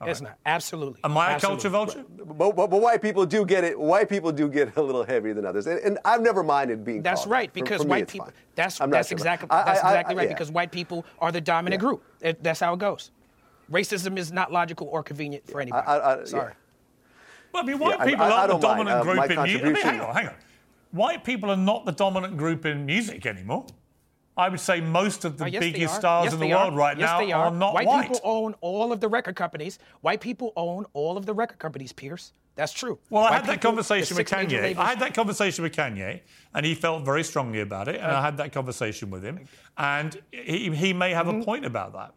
All 0.00 0.08
It's 0.08 0.20
right. 0.22 0.30
not. 0.30 0.38
Absolutely. 0.46 0.98
Am 1.04 1.16
I 1.18 1.32
a 1.32 1.34
Absolutely. 1.34 1.62
culture 1.62 1.68
vulture? 1.68 2.04
But, 2.24 2.56
but, 2.56 2.70
but 2.70 2.80
white 2.80 3.02
people 3.02 3.26
do 3.26 3.44
get 3.44 3.64
it. 3.64 3.78
White 3.78 4.08
people 4.08 4.32
do 4.32 4.48
get 4.48 4.74
a 4.76 4.82
little 4.82 5.04
heavier 5.04 5.34
than 5.34 5.44
others, 5.44 5.66
and, 5.66 5.78
and 5.80 5.98
I've 6.06 6.22
never 6.22 6.42
minded 6.42 6.84
being. 6.86 7.02
That's 7.02 7.22
called 7.22 7.32
right 7.32 7.52
that. 7.52 7.58
For- 7.58 7.64
because 7.64 7.82
for 7.82 7.86
me, 7.86 7.90
white 7.90 8.02
it's 8.04 8.12
people. 8.12 8.26
fine. 8.26 8.34
That's 8.54 8.78
that's 8.78 9.08
sure. 9.08 9.16
exactly 9.16 9.48
I- 9.50 9.64
that's 9.64 9.80
I- 9.80 9.88
I- 9.88 9.90
exactly 9.92 10.16
right 10.16 10.28
yeah. 10.28 10.34
because 10.34 10.50
white 10.50 10.72
people 10.72 11.04
are 11.18 11.30
the 11.30 11.40
dominant 11.42 11.82
Yeah. 11.82 11.86
group. 11.88 12.02
It, 12.22 12.42
that's 12.42 12.60
how 12.60 12.72
it 12.72 12.78
goes. 12.78 13.10
Racism 13.70 14.16
is 14.18 14.32
not 14.32 14.50
logical 14.50 14.88
or 14.90 15.02
convenient 15.02 15.46
for 15.50 15.60
anybody. 15.60 15.86
I- 15.86 16.14
I- 16.20 16.24
Sorry. 16.24 16.54
Well, 17.52 17.62
I 17.62 17.66
mean, 17.66 17.78
white 17.78 17.98
Yeah, 17.98 18.04
people 18.06 18.24
I- 18.24 18.28
I 18.28 18.32
aren't 18.32 18.52
the 18.52 18.58
don't 18.58 18.62
mind. 18.78 18.88
dominant 18.88 19.00
Uh, 19.00 19.02
group 19.02 19.30
in 19.30 19.42
music. 19.42 19.60
contribution- 19.62 19.90
hang 19.90 20.00
on, 20.00 20.14
hang 20.14 20.26
on. 20.28 20.34
White 20.92 21.24
people 21.24 21.50
are 21.50 21.56
not 21.56 21.84
the 21.84 21.92
dominant 21.92 22.36
group 22.38 22.64
in 22.64 22.86
music 22.86 23.26
anymore. 23.26 23.66
I 24.36 24.48
would 24.48 24.60
say 24.60 24.80
most 24.80 25.24
of 25.24 25.36
the 25.36 25.44
Oh, 25.44 25.48
yes, 25.48 25.60
biggest 25.60 25.96
stars 25.96 26.24
Yes, 26.26 26.34
in 26.34 26.40
the 26.40 26.48
world 26.48 26.72
are. 26.72 26.76
right 26.76 26.96
yes, 26.96 27.08
now 27.10 27.18
they 27.18 27.32
are. 27.32 27.50
not 27.50 27.74
white, 27.74 27.86
white. 27.86 28.02
people 28.08 28.20
own 28.24 28.54
all 28.60 28.92
of 28.92 29.00
the 29.00 29.08
record 29.08 29.36
companies. 29.36 29.78
White 30.00 30.20
people 30.20 30.52
own 30.56 30.86
all 30.94 31.16
of 31.18 31.26
the 31.26 31.34
record 31.34 31.58
companies, 31.58 31.92
Piers. 31.92 32.32
That's 32.54 32.72
true. 32.72 32.98
Well, 33.10 33.24
I 33.24 33.30
White 33.30 33.36
had 33.42 33.46
that 33.46 33.60
conversation 33.60 34.16
with 34.16 34.28
Kanye. 34.28 34.60
labels- 34.62 34.84
I 34.84 34.88
had 34.88 35.00
that 35.00 35.14
conversation 35.14 35.62
with 35.62 35.74
Kanye, 35.74 36.20
and 36.54 36.64
he 36.66 36.74
felt 36.74 37.04
very 37.04 37.22
strongly 37.24 37.60
about 37.60 37.88
it. 37.88 37.96
And 37.96 38.06
I 38.06 38.22
had 38.22 38.36
that 38.38 38.52
conversation 38.52 39.10
with 39.10 39.22
him, 39.24 39.46
and 39.78 40.20
he, 40.30 40.70
he 40.74 40.92
may 40.92 41.10
have 41.12 41.26
Mm-hmm. 41.26 41.42
a 41.42 41.44
point 41.44 41.64
about 41.64 41.92
that. 41.94 42.12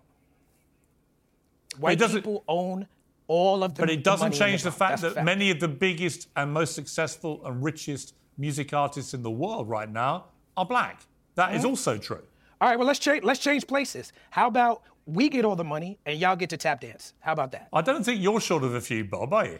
White 1.80 2.00
people 2.00 2.44
own 2.48 2.88
all 3.28 3.64
of 3.64 3.76
the 3.76 3.82
But 3.82 3.90
it 3.90 4.04
doesn't 4.04 4.28
in 4.28 4.34
change 4.34 4.64
the 4.64 4.70
hip-hop. 4.72 4.90
fact 4.90 5.02
that 5.02 5.14
fact. 5.16 5.26
many 5.26 5.50
of 5.50 5.60
the 5.60 5.68
biggest 5.68 6.28
and 6.36 6.54
most 6.54 6.76
successful 6.76 7.42
and 7.46 7.64
richest 7.64 8.14
music 8.38 8.74
artists 8.74 9.14
in 9.14 9.24
the 9.24 9.32
world 9.32 9.68
right 9.70 9.90
now 9.90 10.26
are 10.58 10.66
black. 10.66 11.02
That 11.36 11.54
is 11.56 11.64
Mhm. 11.64 11.70
also 11.70 11.98
true. 11.98 12.24
All 12.62 12.70
right, 12.70 12.78
well 12.78 12.88
let's 12.88 13.00
change 13.00 13.24
let's 13.24 13.40
change 13.40 13.68
places. 13.68 14.14
How 14.32 14.48
about 14.48 14.84
we 15.06 15.28
get 15.30 15.44
all 15.46 15.56
the 15.56 15.64
money 15.64 16.00
and 16.06 16.18
y'all 16.20 16.36
get 16.36 16.50
to 16.52 16.58
tap 16.58 16.82
dance? 16.82 17.14
How 17.20 17.34
about 17.34 17.52
that? 17.52 17.68
I 17.74 17.82
don't 17.82 18.04
think 18.06 18.22
you're 18.22 18.40
short 18.40 18.64
of 18.64 18.74
a 18.74 18.82
few 18.82 19.04
bob, 19.04 19.34
are 19.34 19.46
you? 19.46 19.60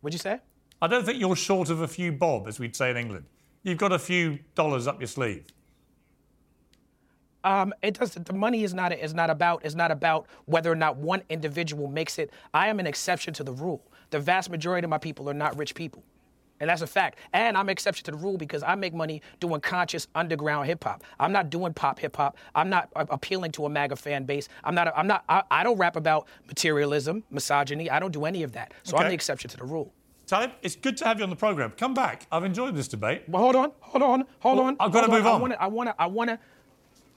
What'd 0.00 0.14
you 0.14 0.18
say? 0.18 0.40
I 0.80 0.88
don't 0.88 1.04
think 1.04 1.20
you're 1.20 1.36
short 1.36 1.70
of 1.70 1.80
a 1.80 1.86
few 1.86 2.10
bob, 2.10 2.48
as 2.48 2.58
we'd 2.58 2.74
say 2.74 2.90
in 2.90 2.96
England. 2.96 3.26
You've 3.62 3.78
got 3.78 3.92
a 3.92 3.98
few 4.00 4.40
dollars 4.56 4.88
up 4.88 5.00
your 5.00 5.06
sleeve. 5.06 5.46
Um, 7.44 7.72
it 7.82 7.98
does. 7.98 8.14
The 8.14 8.32
money 8.32 8.62
is 8.62 8.72
not 8.72 8.92
is 8.92 9.14
not 9.14 9.28
about 9.30 9.64
is 9.64 9.74
not 9.74 9.90
about 9.90 10.26
whether 10.46 10.70
or 10.70 10.76
not 10.76 10.96
one 10.96 11.22
individual 11.28 11.88
makes 11.88 12.18
it. 12.18 12.30
I 12.54 12.68
am 12.68 12.78
an 12.80 12.86
exception 12.86 13.34
to 13.34 13.44
the 13.44 13.52
rule. 13.52 13.84
The 14.10 14.20
vast 14.20 14.48
majority 14.50 14.84
of 14.84 14.90
my 14.90 14.98
people 14.98 15.28
are 15.28 15.34
not 15.34 15.56
rich 15.56 15.74
people, 15.74 16.04
and 16.62 16.70
that's 16.70 16.80
a 16.80 16.86
fact. 16.86 17.18
And 17.32 17.58
I'm 17.58 17.66
an 17.66 17.72
exception 17.72 18.04
to 18.04 18.12
the 18.12 18.16
rule 18.16 18.38
because 18.38 18.62
I 18.62 18.76
make 18.76 18.94
money 18.94 19.20
doing 19.40 19.60
conscious 19.60 20.06
underground 20.14 20.66
hip 20.68 20.84
hop. 20.84 21.02
I'm 21.18 21.32
not 21.32 21.50
doing 21.50 21.74
pop 21.74 21.98
hip 21.98 22.16
hop. 22.16 22.36
I'm 22.54 22.70
not 22.70 22.88
appealing 22.94 23.50
to 23.52 23.66
a 23.66 23.68
MAGA 23.68 23.96
fan 23.96 24.24
base. 24.24 24.48
I'm 24.62 24.74
not. 24.74 24.92
I'm 24.96 25.08
not. 25.08 25.24
I, 25.28 25.42
I 25.50 25.64
don't 25.64 25.76
rap 25.76 25.96
about 25.96 26.28
materialism, 26.46 27.24
misogyny. 27.30 27.90
I 27.90 27.98
don't 27.98 28.12
do 28.12 28.24
any 28.24 28.44
of 28.44 28.52
that. 28.52 28.72
So 28.84 28.96
I'm 28.96 29.08
the 29.08 29.14
exception 29.14 29.50
to 29.50 29.56
the 29.56 29.64
rule. 29.64 29.92
Talib, 30.28 30.52
it's 30.62 30.76
good 30.76 30.96
to 30.98 31.04
have 31.04 31.18
you 31.18 31.24
on 31.24 31.30
the 31.30 31.36
program. 31.36 31.72
Come 31.76 31.94
back. 31.94 32.26
I've 32.30 32.44
enjoyed 32.44 32.76
this 32.76 32.86
debate. 32.86 33.24
Well, 33.28 33.42
hold 33.42 33.56
on, 33.56 33.72
hold 33.80 34.02
on, 34.04 34.24
hold 34.38 34.58
Well, 34.58 34.66
on. 34.68 34.76
I've 34.78 34.92
gotta 34.92 35.08
move 35.10 35.26
I 35.26 35.30
on. 35.32 35.40
want 35.40 35.52
to. 35.54 35.62
I 35.62 35.66
want 35.66 35.88
to. 35.88 35.94
I 36.00 36.06
want 36.06 36.30
to. 36.30 36.38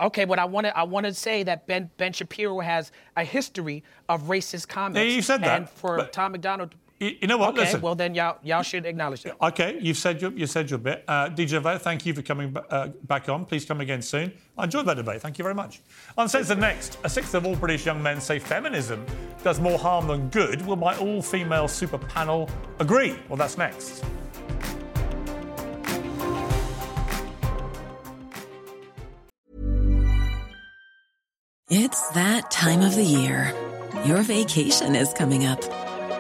Okay, 0.02 0.26
but 0.26 0.40
I 0.40 0.46
want 0.46 0.66
to. 0.66 0.76
I 0.76 0.84
want 0.84 1.06
to 1.06 1.14
say 1.14 1.44
that 1.44 1.68
Ben 1.68 1.92
Ben 1.98 2.14
Shapiro 2.14 2.60
has 2.62 2.92
a 3.16 3.24
history 3.24 3.84
of 4.10 4.24
racist 4.24 4.68
comments. 4.68 5.14
you 5.14 5.22
said 5.22 5.42
that, 5.44 5.58
And 5.62 5.70
for 5.70 6.04
Tom 6.08 6.32
MacDonald. 6.32 6.74
You, 7.00 7.12
you 7.22 7.28
know 7.28 7.38
what? 7.38 7.50
Okay, 7.50 7.62
Listen. 7.62 7.82
well 7.82 7.96
then 7.96 8.16
y'all 8.16 8.38
y'all 8.42 8.64
should 8.64 8.86
acknowledge 8.86 9.24
that. 9.24 9.36
Okay, 9.42 9.78
you've 9.82 9.98
said 9.98 10.22
your, 10.22 10.32
you 10.32 10.48
said 10.48 10.70
your 10.70 10.80
bit. 10.80 11.04
Uh, 11.08 11.30
DJ 11.30 11.62
Vo, 11.62 11.78
thank 11.78 12.06
you 12.06 12.14
for 12.14 12.22
coming 12.22 12.52
ba- 12.52 12.66
uh, 12.70 12.88
back 13.04 13.28
on. 13.28 13.44
Please 13.46 13.66
come 13.66 13.82
again 13.82 14.02
soon. 14.02 14.32
I 14.58 14.64
enjoyed 14.64 14.86
that 14.86 14.94
debate. 14.96 15.22
Thank 15.22 15.38
you 15.38 15.44
very 15.44 15.56
much. 15.56 15.82
Uncensored 16.18 16.60
next. 16.60 16.98
A 17.04 17.10
sixth 17.10 17.34
of 17.34 17.46
all 17.46 17.56
British 17.58 17.86
young 17.86 18.02
men 18.02 18.22
say 18.22 18.40
feminism 18.40 19.06
does 19.44 19.60
more 19.60 19.78
harm 19.78 20.08
than 20.08 20.30
good. 20.30 20.66
Will 20.66 20.78
my 20.78 20.96
all-female 20.98 21.68
super 21.68 21.98
panel 21.98 22.50
agree? 22.80 23.18
Well, 23.28 23.38
that's 23.38 23.58
next. 23.58 24.04
It's 31.70 32.10
that 32.10 32.52
time 32.52 32.82
of 32.82 32.96
the 32.96 33.04
year. 33.04 33.54
Your 34.06 34.22
vacation 34.22 34.96
is 34.96 35.12
coming 35.14 35.46
up. 35.46 35.64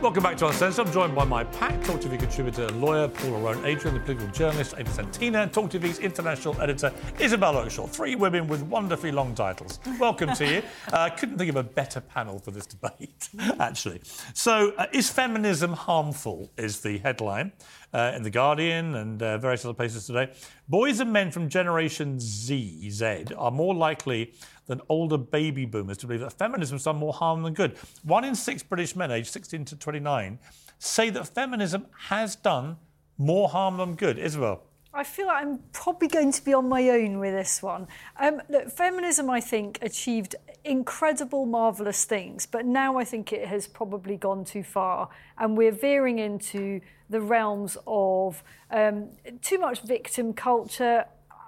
Welcome 0.00 0.22
back 0.22 0.36
to 0.36 0.46
Uncensored. 0.46 0.86
I'm 0.86 0.92
joined 0.92 1.16
by 1.16 1.24
my 1.24 1.42
pack, 1.42 1.82
Talk 1.82 2.00
TV 2.00 2.20
contributor 2.20 2.68
lawyer 2.68 3.08
Paula 3.08 3.38
Rowan 3.40 3.66
Adrian, 3.66 3.94
the 3.94 4.00
political 4.00 4.28
journalist 4.28 4.74
Amy 4.78 4.88
Santina, 4.90 5.42
and 5.42 5.52
Talk 5.52 5.72
TV's 5.72 5.98
international 5.98 6.58
editor 6.60 6.92
Isabel 7.18 7.54
Oakeshott. 7.54 7.90
Three 7.90 8.14
women 8.14 8.46
with 8.46 8.62
wonderfully 8.62 9.10
long 9.10 9.34
titles. 9.34 9.80
Welcome 9.98 10.34
to 10.34 10.46
you. 10.46 10.62
I 10.92 11.06
uh, 11.08 11.10
couldn't 11.16 11.36
think 11.36 11.50
of 11.50 11.56
a 11.56 11.64
better 11.64 12.00
panel 12.00 12.38
for 12.38 12.52
this 12.52 12.66
debate, 12.66 13.28
actually. 13.58 14.00
So, 14.34 14.72
uh, 14.78 14.86
is 14.92 15.10
feminism 15.10 15.72
harmful? 15.72 16.52
Is 16.56 16.78
the 16.80 16.98
headline 16.98 17.50
uh, 17.92 18.12
in 18.14 18.22
The 18.22 18.30
Guardian 18.30 18.94
and 18.94 19.22
uh, 19.22 19.38
various 19.38 19.64
other 19.64 19.74
places 19.74 20.06
today. 20.06 20.30
Boys 20.68 21.00
and 21.00 21.12
men 21.12 21.30
from 21.30 21.48
Generation 21.48 22.20
Z, 22.20 22.90
Z 22.90 23.24
are 23.36 23.50
more 23.50 23.74
likely 23.74 24.34
than 24.68 24.80
older 24.88 25.18
baby 25.18 25.64
boomers 25.64 25.98
to 25.98 26.06
believe 26.06 26.20
that 26.20 26.34
feminism 26.34 26.76
has 26.76 26.84
done 26.84 26.96
more 26.96 27.12
harm 27.12 27.42
than 27.42 27.54
good. 27.54 27.76
One 28.04 28.24
in 28.24 28.36
six 28.36 28.62
British 28.62 28.94
men 28.94 29.10
aged 29.10 29.28
16 29.28 29.64
to 29.66 29.76
29 29.76 30.38
say 30.78 31.10
that 31.10 31.26
feminism 31.26 31.86
has 32.06 32.36
done 32.36 32.76
more 33.16 33.48
harm 33.48 33.78
than 33.78 33.96
good. 33.96 34.18
Isabel. 34.18 34.62
I 34.94 35.04
feel 35.04 35.26
like 35.26 35.44
I'm 35.44 35.58
probably 35.72 36.08
going 36.08 36.32
to 36.32 36.44
be 36.44 36.54
on 36.54 36.68
my 36.68 36.88
own 36.88 37.18
with 37.18 37.34
this 37.34 37.62
one. 37.62 37.88
Um, 38.18 38.40
look, 38.48 38.70
feminism, 38.70 39.28
I 39.28 39.40
think, 39.40 39.78
achieved 39.82 40.34
incredible, 40.64 41.46
marvellous 41.46 42.04
things, 42.04 42.46
but 42.46 42.64
now 42.64 42.96
I 42.96 43.04
think 43.04 43.32
it 43.32 43.46
has 43.46 43.66
probably 43.66 44.16
gone 44.16 44.44
too 44.44 44.62
far, 44.62 45.08
and 45.36 45.56
we're 45.56 45.72
veering 45.72 46.18
into 46.18 46.80
the 47.10 47.20
realms 47.20 47.76
of 47.86 48.42
um, 48.70 49.10
too 49.42 49.58
much 49.58 49.82
victim 49.82 50.32
culture 50.32 51.04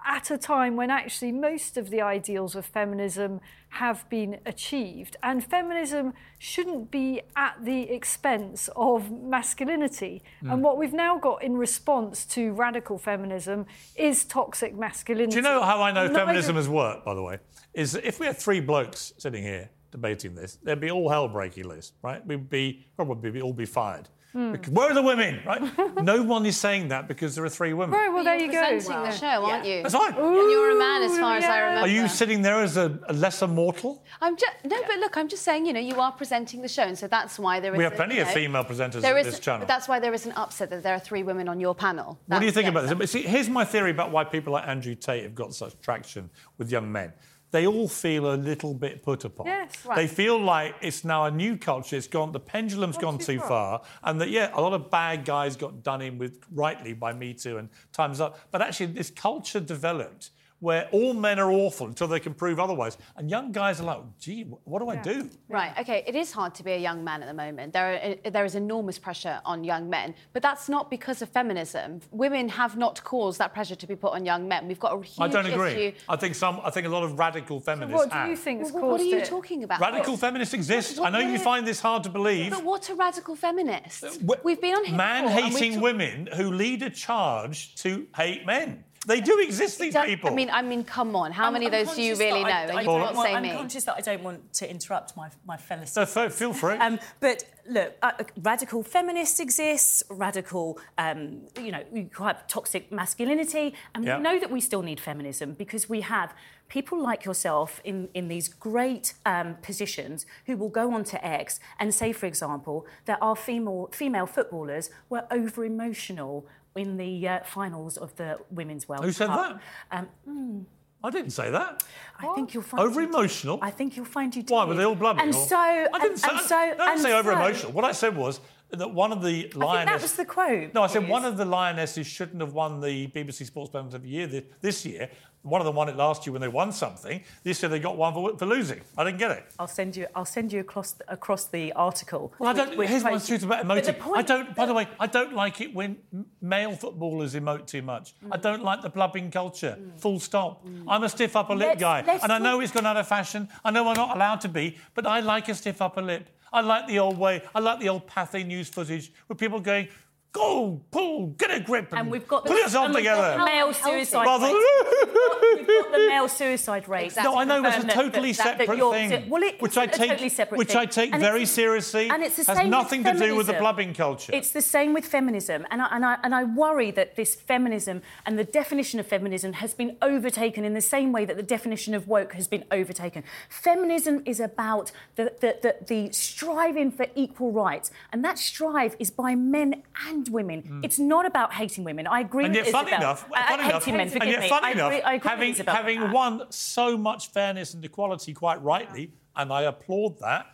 at 0.06 0.30
a 0.30 0.38
time 0.38 0.76
when 0.76 0.90
actually 0.90 1.32
most 1.32 1.76
of 1.76 1.90
the 1.90 2.00
ideals 2.00 2.54
of 2.54 2.64
feminism 2.66 3.40
have 3.70 4.08
been 4.08 4.40
achieved. 4.46 5.16
And 5.22 5.44
feminism 5.44 6.14
shouldn't 6.38 6.90
be 6.90 7.22
at 7.36 7.56
the 7.62 7.82
expense 7.82 8.68
of 8.76 9.10
masculinity. 9.10 10.22
Mm. 10.42 10.52
And 10.52 10.62
what 10.62 10.78
we've 10.78 10.92
now 10.92 11.18
got 11.18 11.42
in 11.42 11.56
response 11.56 12.24
to 12.26 12.52
radical 12.52 12.98
feminism 12.98 13.66
is 13.96 14.24
toxic 14.24 14.76
masculinity. 14.76 15.30
Do 15.30 15.36
you 15.36 15.42
know 15.42 15.62
how 15.62 15.82
I 15.82 15.92
know 15.92 16.06
Neither- 16.06 16.18
feminism 16.18 16.56
has 16.56 16.68
worked, 16.68 17.04
by 17.04 17.14
the 17.14 17.22
way? 17.22 17.38
Is 17.74 17.94
if 17.94 18.18
we 18.18 18.26
had 18.26 18.36
three 18.36 18.60
blokes 18.60 19.12
sitting 19.18 19.42
here 19.42 19.70
debating 19.92 20.34
this, 20.34 20.58
there'd 20.62 20.80
be 20.80 20.90
all 20.90 21.08
hell 21.08 21.28
breaking 21.28 21.68
loose, 21.68 21.92
right? 22.02 22.24
We'd 22.26 22.50
be 22.50 22.86
probably 22.96 23.40
all 23.40 23.52
be 23.52 23.66
fired. 23.66 24.08
Hmm. 24.32 24.52
Because, 24.52 24.72
where 24.72 24.90
are 24.90 24.94
the 24.94 25.02
women, 25.02 25.40
right? 25.44 25.62
no 26.02 26.22
one 26.22 26.46
is 26.46 26.56
saying 26.56 26.88
that 26.88 27.08
because 27.08 27.34
there 27.34 27.44
are 27.44 27.48
three 27.48 27.72
women. 27.72 27.98
Right, 27.98 28.08
well, 28.12 28.22
there 28.22 28.36
you 28.36 28.50
go. 28.50 28.64
presenting 28.64 29.02
the 29.02 29.10
show, 29.10 29.44
aren't 29.44 29.66
you? 29.66 29.82
That's 29.82 29.94
fine. 29.94 30.14
and 30.14 30.50
you're 30.50 30.70
a 30.70 30.78
man, 30.78 31.02
as 31.02 31.18
far 31.18 31.36
as 31.36 31.44
I 31.44 31.58
remember. 31.58 31.86
Are 31.86 31.88
you 31.88 32.06
sitting 32.06 32.42
there 32.42 32.60
as 32.62 32.76
a, 32.76 32.98
a 33.08 33.12
lesser 33.12 33.48
mortal? 33.48 34.04
I'm 34.20 34.36
just 34.36 34.52
no, 34.64 34.80
but 34.86 34.98
look, 34.98 35.16
I'm 35.16 35.26
just 35.26 35.42
saying, 35.42 35.66
you 35.66 35.72
know, 35.72 35.80
you 35.80 36.00
are 36.00 36.12
presenting 36.12 36.62
the 36.62 36.68
show, 36.68 36.84
and 36.84 36.96
so 36.96 37.08
that's 37.08 37.38
why 37.38 37.58
there 37.58 37.72
is. 37.74 37.78
We 37.78 37.84
have 37.84 37.94
a- 37.94 37.96
plenty 37.96 38.16
you 38.16 38.22
of 38.22 38.28
female 38.30 38.64
presenters 38.64 39.00
there 39.00 39.18
at 39.18 39.24
this 39.24 39.40
channel. 39.40 39.66
That's 39.66 39.88
why 39.88 39.98
there 39.98 40.14
is 40.14 40.26
an 40.26 40.32
upset 40.32 40.70
that 40.70 40.82
there 40.84 40.94
are 40.94 41.00
three 41.00 41.24
women 41.24 41.48
on 41.48 41.58
your 41.58 41.74
panel. 41.74 42.18
What 42.26 42.38
do 42.38 42.46
you 42.46 42.52
think 42.52 42.64
yes. 42.64 42.70
about 42.70 42.82
this? 42.82 42.98
But 42.98 43.08
see, 43.08 43.22
here's 43.22 43.48
my 43.48 43.64
theory 43.64 43.90
about 43.90 44.12
why 44.12 44.24
people 44.24 44.52
like 44.52 44.68
Andrew 44.68 44.94
Tate 44.94 45.24
have 45.24 45.34
got 45.34 45.54
such 45.54 45.78
traction 45.80 46.30
with 46.56 46.70
young 46.70 46.90
men. 46.90 47.12
They 47.52 47.66
all 47.66 47.88
feel 47.88 48.32
a 48.32 48.36
little 48.36 48.74
bit 48.74 49.02
put 49.02 49.24
upon. 49.24 49.46
Yes. 49.46 49.84
right. 49.84 49.96
They 49.96 50.06
feel 50.06 50.38
like 50.38 50.76
it's 50.80 51.04
now 51.04 51.24
a 51.24 51.30
new 51.30 51.56
culture. 51.56 51.96
It's 51.96 52.06
gone. 52.06 52.32
The 52.32 52.40
pendulum's 52.40 52.96
gone 52.96 53.18
too 53.18 53.40
far, 53.40 53.82
and 54.04 54.20
that 54.20 54.30
yeah, 54.30 54.50
a 54.54 54.60
lot 54.60 54.72
of 54.72 54.90
bad 54.90 55.24
guys 55.24 55.56
got 55.56 55.82
done 55.82 56.00
in 56.00 56.18
with 56.18 56.38
rightly 56.52 56.92
by 56.92 57.12
Me 57.12 57.34
Too 57.34 57.58
and 57.58 57.68
Times 57.92 58.20
Up. 58.20 58.38
But 58.50 58.62
actually, 58.62 58.86
this 58.86 59.10
culture 59.10 59.60
developed 59.60 60.30
where 60.60 60.88
all 60.92 61.14
men 61.14 61.38
are 61.38 61.50
awful 61.50 61.86
until 61.86 62.06
they 62.06 62.20
can 62.20 62.34
prove 62.34 62.60
otherwise, 62.60 62.96
and 63.16 63.28
young 63.30 63.50
guys 63.50 63.80
are 63.80 63.84
like, 63.84 64.00
gee, 64.18 64.42
what 64.64 64.78
do 64.80 64.88
I 64.88 64.96
do? 64.96 65.28
Right. 65.48 65.72
Okay. 65.80 66.04
It 66.06 66.14
is 66.14 66.32
hard 66.32 66.54
to 66.56 66.62
be 66.62 66.72
a 66.72 66.78
young 66.78 67.02
man 67.02 67.22
at 67.22 67.26
the 67.28 67.34
moment. 67.34 67.72
There, 67.72 68.16
are, 68.24 68.30
there 68.30 68.44
is 68.44 68.54
enormous 68.54 68.98
pressure 68.98 69.40
on 69.44 69.64
young 69.64 69.88
men, 69.90 70.14
but 70.32 70.42
that's 70.42 70.68
not 70.68 70.90
because 70.90 71.22
of 71.22 71.28
feminism. 71.30 72.00
Women 72.10 72.48
have 72.50 72.76
not 72.76 73.02
caused 73.04 73.38
that 73.38 73.52
pressure 73.54 73.74
to 73.74 73.86
be 73.86 73.96
put 73.96 74.12
on 74.12 74.24
young 74.24 74.46
men. 74.46 74.68
We've 74.68 74.78
got 74.78 74.92
a 74.92 75.02
huge 75.02 75.18
I 75.18 75.28
don't 75.28 75.46
agree. 75.46 75.72
issue. 75.72 75.96
I 76.08 76.16
think 76.16 76.34
some. 76.34 76.60
I 76.62 76.70
think 76.70 76.86
a 76.86 76.90
lot 76.90 77.02
of 77.04 77.18
radical 77.18 77.58
feminists. 77.60 77.94
what 77.96 78.10
do 78.10 78.16
have. 78.18 78.28
you 78.28 78.36
think's 78.36 78.70
Well, 78.70 78.82
what 78.84 78.90
caused 78.98 79.02
are 79.02 79.06
you 79.06 79.16
it? 79.18 79.24
talking 79.24 79.64
about? 79.64 79.80
Radical 79.80 80.16
feminists 80.16 80.54
exist. 80.54 81.00
I 81.00 81.08
know 81.10 81.18
you 81.20 81.38
find 81.38 81.66
this 81.66 81.80
hard 81.80 82.02
to 82.04 82.10
believe. 82.10 82.50
But 82.50 82.64
what 82.64 82.88
are 82.90 82.94
radical 82.94 83.34
feminists? 83.34 84.02
Uh, 84.04 84.34
We've 84.44 84.60
been 84.60 84.74
on 84.74 84.84
here 84.84 84.96
before, 84.96 85.06
and 85.06 85.24
we've 85.26 85.34
man-hating 85.34 85.72
talked- 85.72 85.82
women 85.82 86.28
who 86.36 86.50
lead 86.52 86.82
a 86.82 86.90
charge 86.90 87.74
to 87.76 88.06
hate 88.14 88.44
men. 88.46 88.84
They 89.06 89.22
do 89.22 89.38
exist, 89.40 89.78
these 89.78 89.94
Don't- 89.94 90.04
people. 90.06 90.28
I 90.30 90.34
mean, 90.34 90.50
I 90.50 90.60
mean, 90.60 90.84
come 90.84 91.16
on. 91.16 91.32
How 91.32 91.44
I'm- 91.44 91.54
many 91.54 91.66
I'm 91.68 91.72
of 91.72 91.86
those 91.86 91.96
do 91.96 92.02
you 92.02 92.10
conscious 92.12 92.18
really 92.26 92.42
know? 92.42 92.48
that 92.48 92.54
I- 92.56 92.62
And 92.68 92.78
I 92.78 92.80
you 92.82 92.86
don't 92.86 93.00
can't 93.02 93.16
want- 93.16 93.26
say 93.28 93.34
I'm 93.34 93.42
me. 93.42 93.50
conscious 93.52 93.84
that 93.84 93.94
I 93.96 94.00
don't 94.02 94.22
want 94.22 94.52
to 94.54 94.70
interrupt 94.70 95.16
my, 95.16 95.30
my 95.46 95.56
fellow 95.56 95.86
So 95.86 96.02
f- 96.02 96.34
feel 96.34 96.52
free. 96.52 96.74
Um, 96.74 97.00
but 97.18 97.44
look, 97.66 97.94
uh, 98.02 98.12
radical 98.42 98.82
feminists 98.82 99.40
exist, 99.40 100.02
radical, 100.10 100.78
um, 100.98 101.46
you 101.58 101.72
know, 101.72 101.82
you 101.94 102.10
have 102.18 102.46
toxic 102.46 102.92
masculinity, 102.92 103.74
and 103.94 104.04
Yeah. 104.04 104.18
we 104.18 104.22
know 104.22 104.38
that 104.38 104.50
we 104.50 104.60
still 104.60 104.82
need 104.82 105.00
feminism 105.00 105.54
because 105.54 105.88
we 105.88 106.02
have 106.02 106.34
people 106.70 107.02
like 107.02 107.26
yourself 107.26 107.82
in, 107.84 108.08
in 108.14 108.28
these 108.28 108.48
great 108.48 109.12
um, 109.26 109.56
positions 109.60 110.24
who 110.46 110.56
will 110.56 110.70
go 110.70 110.94
on 110.94 111.04
to 111.04 111.22
X 111.26 111.60
and 111.78 111.92
say, 111.92 112.12
for 112.12 112.24
example, 112.24 112.86
that 113.04 113.18
our 113.20 113.36
female, 113.36 113.90
female 113.92 114.24
footballers 114.24 114.88
were 115.10 115.24
over 115.30 115.64
emotional 115.64 116.46
in 116.74 116.96
the 116.96 117.28
uh, 117.28 117.40
finals 117.44 117.98
of 117.98 118.16
the 118.16 118.38
Women's 118.50 118.88
World 118.88 119.00
Cup. 119.00 119.06
Who 119.06 119.12
said 119.12 119.26
Cup. 119.26 119.60
Um, 119.90 120.66
I 121.02 121.10
didn't 121.10 121.30
say 121.30 121.50
that. 121.50 121.82
I 122.18 122.34
think 122.34 122.54
you'll 122.54 122.62
find 122.62 122.82
Over 122.82 123.00
emotional. 123.00 123.58
I 123.62 123.70
think 123.70 123.96
you'll 123.96 124.04
find 124.04 124.34
you 124.34 124.42
did. 124.42 124.52
Why 124.52 124.64
were 124.64 124.74
they 124.74 124.84
all 124.84 124.94
blubbing? 124.94 125.22
And 125.24 125.34
or- 125.34 125.46
so, 125.46 125.56
I 125.56 125.86
didn't 125.94 126.12
and, 126.12 126.18
say, 126.20 126.28
and 126.30 126.40
so, 126.40 126.56
I 126.56 126.68
didn't 126.68 126.88
and 126.88 127.00
say 127.00 127.12
over 127.12 127.32
so- 127.32 127.36
emotional. 127.36 127.72
What 127.72 127.84
I 127.84 127.92
said 127.92 128.16
was 128.16 128.40
that 128.72 128.92
one 128.92 129.12
of 129.12 129.22
the 129.22 129.50
lionesses. 129.54 129.86
that 130.00 130.02
was 130.02 130.12
the 130.14 130.24
quote. 130.24 130.74
No, 130.74 130.82
I 130.82 130.86
said 130.86 131.08
one 131.08 131.24
of 131.24 131.36
the 131.36 131.44
lionesses 131.44 132.06
shouldn't 132.06 132.40
have 132.40 132.52
won 132.52 132.80
the 132.80 133.08
BBC 133.08 133.46
Sports 133.46 133.72
Moment 133.72 133.94
of 133.94 134.02
the 134.02 134.08
Year 134.08 134.26
thi- 134.28 134.44
this 134.60 134.84
year. 134.86 135.08
One 135.42 135.62
of 135.62 135.64
them 135.64 135.74
won 135.74 135.88
it 135.88 135.96
last 135.96 136.26
year 136.26 136.32
when 136.34 136.42
they 136.42 136.48
won 136.48 136.70
something. 136.70 137.24
This 137.44 137.62
year 137.62 137.70
they 137.70 137.78
got 137.78 137.96
one 137.96 138.12
for, 138.12 138.36
for 138.36 138.44
losing. 138.44 138.82
I 138.98 139.04
didn't 139.04 139.18
get 139.18 139.30
it. 139.30 139.44
I'll 139.58 139.66
send 139.66 139.96
you. 139.96 140.06
I'll 140.14 140.26
send 140.26 140.52
you 140.52 140.60
across 140.60 140.92
the, 140.92 141.10
across 141.10 141.46
the 141.46 141.72
article. 141.72 142.30
Well, 142.38 142.50
I 142.50 142.52
don't. 142.52 142.76
which- 142.76 142.90
here's 142.90 143.02
my 143.02 143.12
which- 143.12 143.26
truth 143.26 143.42
about 143.44 143.64
emoting. 143.64 143.96
I 144.14 144.20
don't. 144.20 144.54
By 144.54 144.66
the 144.66 144.74
way, 144.74 144.86
I 145.00 145.06
don't 145.06 145.32
like 145.34 145.62
it 145.62 145.74
when 145.74 145.96
male 146.42 146.76
footballers 146.76 147.34
emote 147.34 147.66
too 147.66 147.80
much. 147.80 148.12
I 148.30 148.36
Mm. 148.36 148.42
don't 148.42 148.62
like 148.62 148.82
the 148.82 148.90
blubbing 148.90 149.30
culture. 149.30 149.78
Full 149.96 150.20
stop. 150.20 150.66
I'm 150.86 151.02
a 151.04 151.08
stiff 151.08 151.34
upper 151.34 151.54
lip 151.54 151.68
Let's- 151.68 151.80
guy, 151.80 152.04
let's 152.06 152.22
and 152.22 152.30
I 152.32 152.38
know 152.38 152.60
it's 152.60 152.72
gone 152.72 152.84
out 152.84 152.98
of 152.98 153.08
fashion. 153.08 153.48
I 153.64 153.70
know 153.70 153.88
I'm 153.88 153.96
not 153.96 154.14
allowed 154.14 154.42
to 154.42 154.48
be, 154.48 154.76
but 154.94 155.06
I 155.06 155.20
like 155.20 155.48
a 155.48 155.54
stiff 155.54 155.80
upper 155.80 156.02
lip. 156.02 156.28
I 156.52 156.60
like 156.60 156.86
the 156.88 156.98
old 156.98 157.18
way. 157.18 157.42
I 157.54 157.60
like 157.60 157.80
the 157.80 157.88
old 157.88 158.06
Pathé 158.06 158.44
news 158.46 158.68
footage 158.68 159.12
with 159.28 159.38
people 159.38 159.60
going. 159.60 159.88
Go, 160.32 160.80
pull, 160.92 161.26
get 161.38 161.50
a 161.50 161.58
grip, 161.58 161.88
and, 161.90 162.02
And 162.02 162.10
we've 162.10 162.26
got 162.28 162.44
pull 162.46 162.54
the, 162.54 162.62
yourself 162.62 162.86
and 162.86 162.94
we've 162.94 163.02
got 163.04 163.16
together. 163.16 163.38
the 163.40 163.44
male 163.46 163.72
suicide 163.72 164.24
Rather- 164.24 164.46
rate. 164.46 164.54
We've 164.54 165.14
got, 165.14 165.42
we've 165.58 165.66
got 165.66 165.92
the 165.92 165.98
male 166.08 166.28
suicide 166.42 166.88
rate. 166.88 167.16
No, 167.16 167.36
I 167.36 167.42
know, 167.42 167.64
it's 167.64 167.78
a 167.78 167.80
Confirm 167.80 167.86
that- 167.88 167.94
totally 167.96 168.32
that- 168.32 168.36
that 168.58 168.58
separate 168.68 168.90
thing, 168.92 169.28
Well, 169.28 169.42
it 169.42 169.60
which 169.60 169.72
isn't 169.72 169.82
I 169.82 169.84
a 169.86 169.88
take, 169.98 170.10
totally 170.10 170.28
separate 170.28 170.58
which 170.58 170.68
thing. 170.68 170.76
I 170.76 170.86
take 170.86 171.12
And 171.12 171.20
very 171.20 171.38
it's- 171.42 171.50
seriously. 171.50 172.08
And 172.10 172.22
it's 172.22 172.36
the 172.36 172.44
has 172.44 172.58
same 172.58 172.66
with 172.66 172.70
nothing 172.70 173.02
to 173.02 173.12
do 173.14 173.34
with 173.34 173.46
the 173.48 173.54
feminism. 173.54 173.58
blubbing 173.60 173.94
culture. 173.94 174.30
It's 174.32 174.52
the 174.52 174.62
same 174.62 174.94
with 174.94 175.04
feminism, 175.04 175.66
and 175.72 175.82
I, 175.82 175.88
and 175.90 176.04
I 176.06 176.16
and 176.22 176.32
I 176.32 176.44
worry 176.44 176.92
that 176.92 177.16
this 177.16 177.34
feminism 177.34 178.00
and 178.24 178.38
the 178.38 178.44
definition 178.44 179.00
of 179.00 179.08
feminism 179.08 179.54
has 179.54 179.74
been 179.74 179.96
overtaken 180.00 180.64
in 180.64 180.74
the 180.74 180.80
same 180.80 181.10
way 181.10 181.24
that 181.24 181.36
the 181.38 181.42
definition 181.42 181.92
of 181.92 182.06
woke 182.06 182.34
has 182.34 182.46
been 182.46 182.64
overtaken. 182.70 183.24
Feminism 183.48 184.22
is 184.26 184.38
about 184.38 184.92
the 185.16 185.32
the, 185.40 185.56
the, 185.60 185.76
the 185.88 186.12
striving 186.12 186.92
for 186.92 187.06
equal 187.16 187.50
rights, 187.50 187.90
and 188.12 188.24
that 188.24 188.38
strive 188.38 188.94
is 189.00 189.10
by 189.10 189.34
men 189.34 189.82
and 190.06 190.19
women. 190.28 190.80
It's 190.84 190.98
not 190.98 191.24
about 191.26 191.52
hating 191.54 191.84
women. 191.84 192.06
I 192.06 192.20
agree. 192.20 192.44
Mm. 192.44 192.46
and 192.46 192.54
with 192.56 192.66
yet, 192.66 192.74
Isabel. 192.74 192.98
enough, 192.98 193.24
Uh, 193.32 193.54
enough, 193.54 193.84
hating 193.84 193.96
men. 193.96 194.08
and 194.20 194.30
yet, 194.30 194.40
me. 194.40 194.48
funny 194.48 194.66
I 194.66 194.70
enough, 194.72 194.86
agree, 194.92 195.02
I 195.02 195.14
agree 195.14 195.30
having 195.30 195.54
having 195.66 196.12
won 196.12 196.42
so 196.50 196.96
much 196.98 197.30
fairness 197.30 197.74
and 197.74 197.84
equality 197.84 198.34
quite 198.34 198.62
rightly, 198.62 199.12
and 199.36 199.52
I 199.52 199.62
applaud 199.62 200.18
that. 200.20 200.46